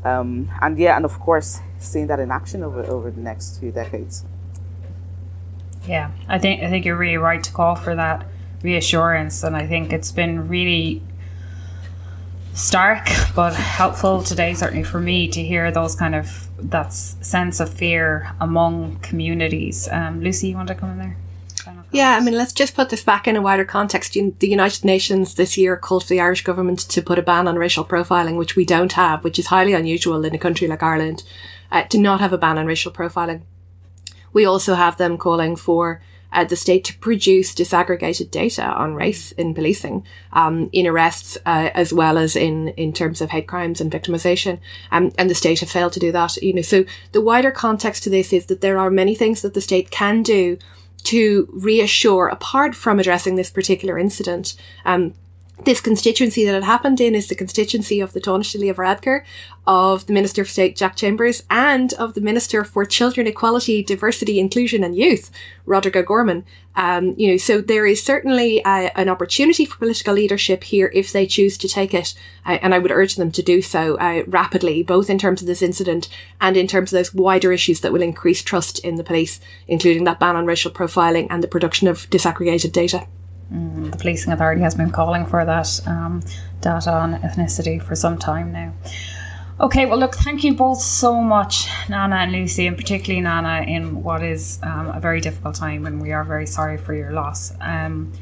Um, 0.03 0.49
and 0.61 0.77
yeah, 0.77 0.95
and 0.95 1.05
of 1.05 1.19
course, 1.19 1.59
seeing 1.77 2.07
that 2.07 2.19
in 2.19 2.31
action 2.31 2.63
over 2.63 2.83
over 2.85 3.11
the 3.11 3.21
next 3.21 3.59
few 3.59 3.71
decades. 3.71 4.25
Yeah, 5.87 6.11
I 6.27 6.39
think 6.39 6.63
I 6.63 6.69
think 6.69 6.85
you're 6.85 6.97
really 6.97 7.17
right 7.17 7.43
to 7.43 7.51
call 7.51 7.75
for 7.75 7.95
that 7.95 8.25
reassurance, 8.61 9.43
and 9.43 9.55
I 9.55 9.65
think 9.65 9.93
it's 9.93 10.11
been 10.11 10.47
really 10.47 11.01
stark 12.53 13.07
but 13.35 13.53
helpful 13.53 14.21
today, 14.21 14.53
certainly 14.53 14.83
for 14.83 14.99
me, 14.99 15.27
to 15.29 15.41
hear 15.43 15.71
those 15.71 15.95
kind 15.95 16.15
of 16.15 16.49
that 16.57 16.93
sense 16.93 17.59
of 17.59 17.73
fear 17.73 18.31
among 18.39 18.99
communities. 18.99 19.87
Um, 19.91 20.21
Lucy, 20.21 20.49
you 20.49 20.55
want 20.55 20.67
to 20.67 20.75
come 20.75 20.91
in 20.91 20.97
there? 20.97 21.17
Yeah, 21.91 22.15
I 22.15 22.19
mean, 22.19 22.35
let's 22.35 22.53
just 22.53 22.75
put 22.75 22.89
this 22.89 23.03
back 23.03 23.27
in 23.27 23.35
a 23.35 23.41
wider 23.41 23.65
context. 23.65 24.13
The 24.13 24.47
United 24.47 24.85
Nations 24.85 25.33
this 25.33 25.57
year 25.57 25.75
called 25.75 26.03
for 26.03 26.09
the 26.09 26.19
Irish 26.19 26.43
government 26.43 26.79
to 26.79 27.01
put 27.01 27.17
a 27.17 27.23
ban 27.23 27.47
on 27.47 27.55
racial 27.55 27.83
profiling, 27.83 28.37
which 28.37 28.55
we 28.55 28.63
don't 28.63 28.93
have, 28.93 29.23
which 29.23 29.39
is 29.39 29.47
highly 29.47 29.73
unusual 29.73 30.23
in 30.23 30.35
a 30.35 30.39
country 30.39 30.67
like 30.67 30.83
Ireland, 30.83 31.23
uh, 31.71 31.83
to 31.83 31.97
not 31.97 32.19
have 32.19 32.31
a 32.31 32.37
ban 32.37 32.59
on 32.59 32.67
racial 32.67 32.91
profiling. 32.91 33.41
We 34.33 34.45
also 34.45 34.75
have 34.75 34.97
them 34.97 35.17
calling 35.17 35.55
for 35.55 36.01
uh, 36.31 36.43
the 36.43 36.55
state 36.55 36.83
to 36.85 36.97
produce 36.99 37.55
disaggregated 37.55 38.29
data 38.29 38.63
on 38.63 38.93
race 38.93 39.31
in 39.31 39.55
policing, 39.55 40.05
um, 40.33 40.69
in 40.71 40.85
arrests, 40.85 41.39
uh, 41.47 41.71
as 41.73 41.91
well 41.91 42.19
as 42.19 42.35
in, 42.35 42.67
in 42.69 42.93
terms 42.93 43.19
of 43.19 43.31
hate 43.31 43.47
crimes 43.47 43.81
and 43.81 43.91
victimization. 43.91 44.59
Um, 44.91 45.11
and 45.17 45.27
the 45.27 45.33
state 45.33 45.61
have 45.61 45.71
failed 45.71 45.93
to 45.93 45.99
do 45.99 46.11
that, 46.11 46.37
you 46.37 46.53
know. 46.53 46.61
So 46.61 46.85
the 47.13 47.21
wider 47.21 47.49
context 47.49 48.03
to 48.03 48.11
this 48.11 48.31
is 48.31 48.45
that 48.45 48.61
there 48.61 48.77
are 48.77 48.91
many 48.91 49.15
things 49.15 49.41
that 49.41 49.55
the 49.55 49.61
state 49.61 49.89
can 49.89 50.21
do 50.21 50.59
to 51.03 51.47
reassure, 51.51 52.27
apart 52.27 52.75
from 52.75 52.99
addressing 52.99 53.35
this 53.35 53.49
particular 53.49 53.97
incident, 53.97 54.55
um, 54.85 55.13
this 55.65 55.81
constituency 55.81 56.45
that 56.45 56.55
it 56.55 56.63
happened 56.63 57.01
in 57.01 57.15
is 57.15 57.27
the 57.27 57.35
constituency 57.35 57.99
of 57.99 58.13
the 58.13 58.21
Taoiseach 58.21 58.69
of 58.69 58.77
Varadkar, 58.77 59.23
of 59.67 60.05
the 60.05 60.13
Minister 60.13 60.41
of 60.41 60.49
State 60.49 60.75
Jack 60.75 60.95
Chambers, 60.95 61.43
and 61.49 61.93
of 61.93 62.13
the 62.13 62.21
Minister 62.21 62.63
for 62.63 62.85
Children, 62.85 63.27
Equality, 63.27 63.83
Diversity, 63.83 64.39
Inclusion 64.39 64.83
and 64.83 64.95
Youth, 64.95 65.31
Roderick 65.65 65.97
O'Gorman. 65.97 66.45
Um, 66.75 67.13
you 67.17 67.29
know, 67.29 67.37
so 67.37 67.59
there 67.59 67.85
is 67.85 68.01
certainly 68.01 68.63
uh, 68.63 68.89
an 68.95 69.09
opportunity 69.09 69.65
for 69.65 69.77
political 69.77 70.13
leadership 70.13 70.63
here 70.63 70.91
if 70.93 71.11
they 71.11 71.27
choose 71.27 71.57
to 71.57 71.67
take 71.67 71.93
it, 71.93 72.13
uh, 72.45 72.57
and 72.61 72.73
I 72.73 72.79
would 72.79 72.91
urge 72.91 73.15
them 73.15 73.31
to 73.33 73.43
do 73.43 73.61
so 73.61 73.97
uh, 73.97 74.23
rapidly, 74.27 74.81
both 74.81 75.09
in 75.09 75.19
terms 75.19 75.41
of 75.41 75.47
this 75.47 75.61
incident 75.61 76.07
and 76.39 76.55
in 76.55 76.67
terms 76.67 76.93
of 76.93 76.97
those 76.97 77.13
wider 77.13 77.51
issues 77.51 77.81
that 77.81 77.91
will 77.91 78.01
increase 78.01 78.41
trust 78.41 78.79
in 78.79 78.95
the 78.95 79.03
police, 79.03 79.41
including 79.67 80.05
that 80.05 80.19
ban 80.19 80.37
on 80.37 80.45
racial 80.45 80.71
profiling 80.71 81.27
and 81.29 81.43
the 81.43 81.47
production 81.47 81.87
of 81.87 82.09
disaggregated 82.09 82.71
data. 82.71 83.07
Mm, 83.53 83.91
the 83.91 83.97
policing 83.97 84.31
authority 84.31 84.61
has 84.61 84.75
been 84.75 84.91
calling 84.91 85.25
for 85.25 85.43
that 85.43 85.79
um, 85.87 86.21
data 86.61 86.91
on 86.91 87.19
ethnicity 87.21 87.81
for 87.81 87.95
some 87.95 88.17
time 88.17 88.51
now. 88.51 88.73
Okay, 89.59 89.85
well, 89.85 89.97
look, 89.97 90.15
thank 90.15 90.43
you 90.45 90.53
both 90.53 90.79
so 90.79 91.21
much, 91.21 91.67
Nana 91.89 92.17
and 92.17 92.31
Lucy, 92.31 92.65
and 92.65 92.77
particularly 92.77 93.21
Nana, 93.21 93.65
in 93.67 94.03
what 94.03 94.23
is 94.23 94.57
um, 94.63 94.87
a 94.87 95.01
very 95.01 95.19
difficult 95.19 95.55
time, 95.55 95.85
and 95.85 96.01
we 96.01 96.13
are 96.13 96.23
very 96.23 96.47
sorry 96.47 96.77
for 96.77 96.93
your 96.93 97.11
loss. 97.11 97.51
Um, 97.59 98.13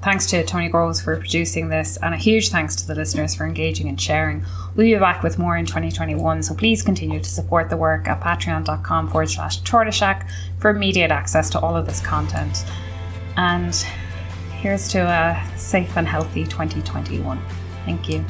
thanks 0.00 0.24
to 0.26 0.42
Tony 0.44 0.70
Groves 0.70 1.02
for 1.02 1.14
producing 1.16 1.68
this, 1.68 1.98
and 1.98 2.14
a 2.14 2.16
huge 2.16 2.48
thanks 2.48 2.74
to 2.76 2.86
the 2.86 2.94
listeners 2.94 3.34
for 3.34 3.44
engaging 3.44 3.86
and 3.86 4.00
sharing. 4.00 4.46
We'll 4.76 4.86
be 4.86 4.94
back 4.98 5.22
with 5.22 5.38
more 5.38 5.58
in 5.58 5.66
2021, 5.66 6.44
so 6.44 6.54
please 6.54 6.82
continue 6.82 7.20
to 7.20 7.28
support 7.28 7.68
the 7.68 7.76
work 7.76 8.08
at 8.08 8.22
patreon.com 8.22 9.08
forward 9.08 9.28
slash 9.28 9.60
tortoiseshack 9.62 10.26
for 10.58 10.70
immediate 10.70 11.10
access 11.10 11.50
to 11.50 11.60
all 11.60 11.76
of 11.76 11.84
this 11.84 12.00
content. 12.00 12.64
And 13.36 13.84
here's 14.60 14.88
to 14.88 14.98
a 14.98 15.56
safe 15.56 15.96
and 15.96 16.06
healthy 16.06 16.44
2021. 16.44 17.40
Thank 17.84 18.08
you. 18.08 18.24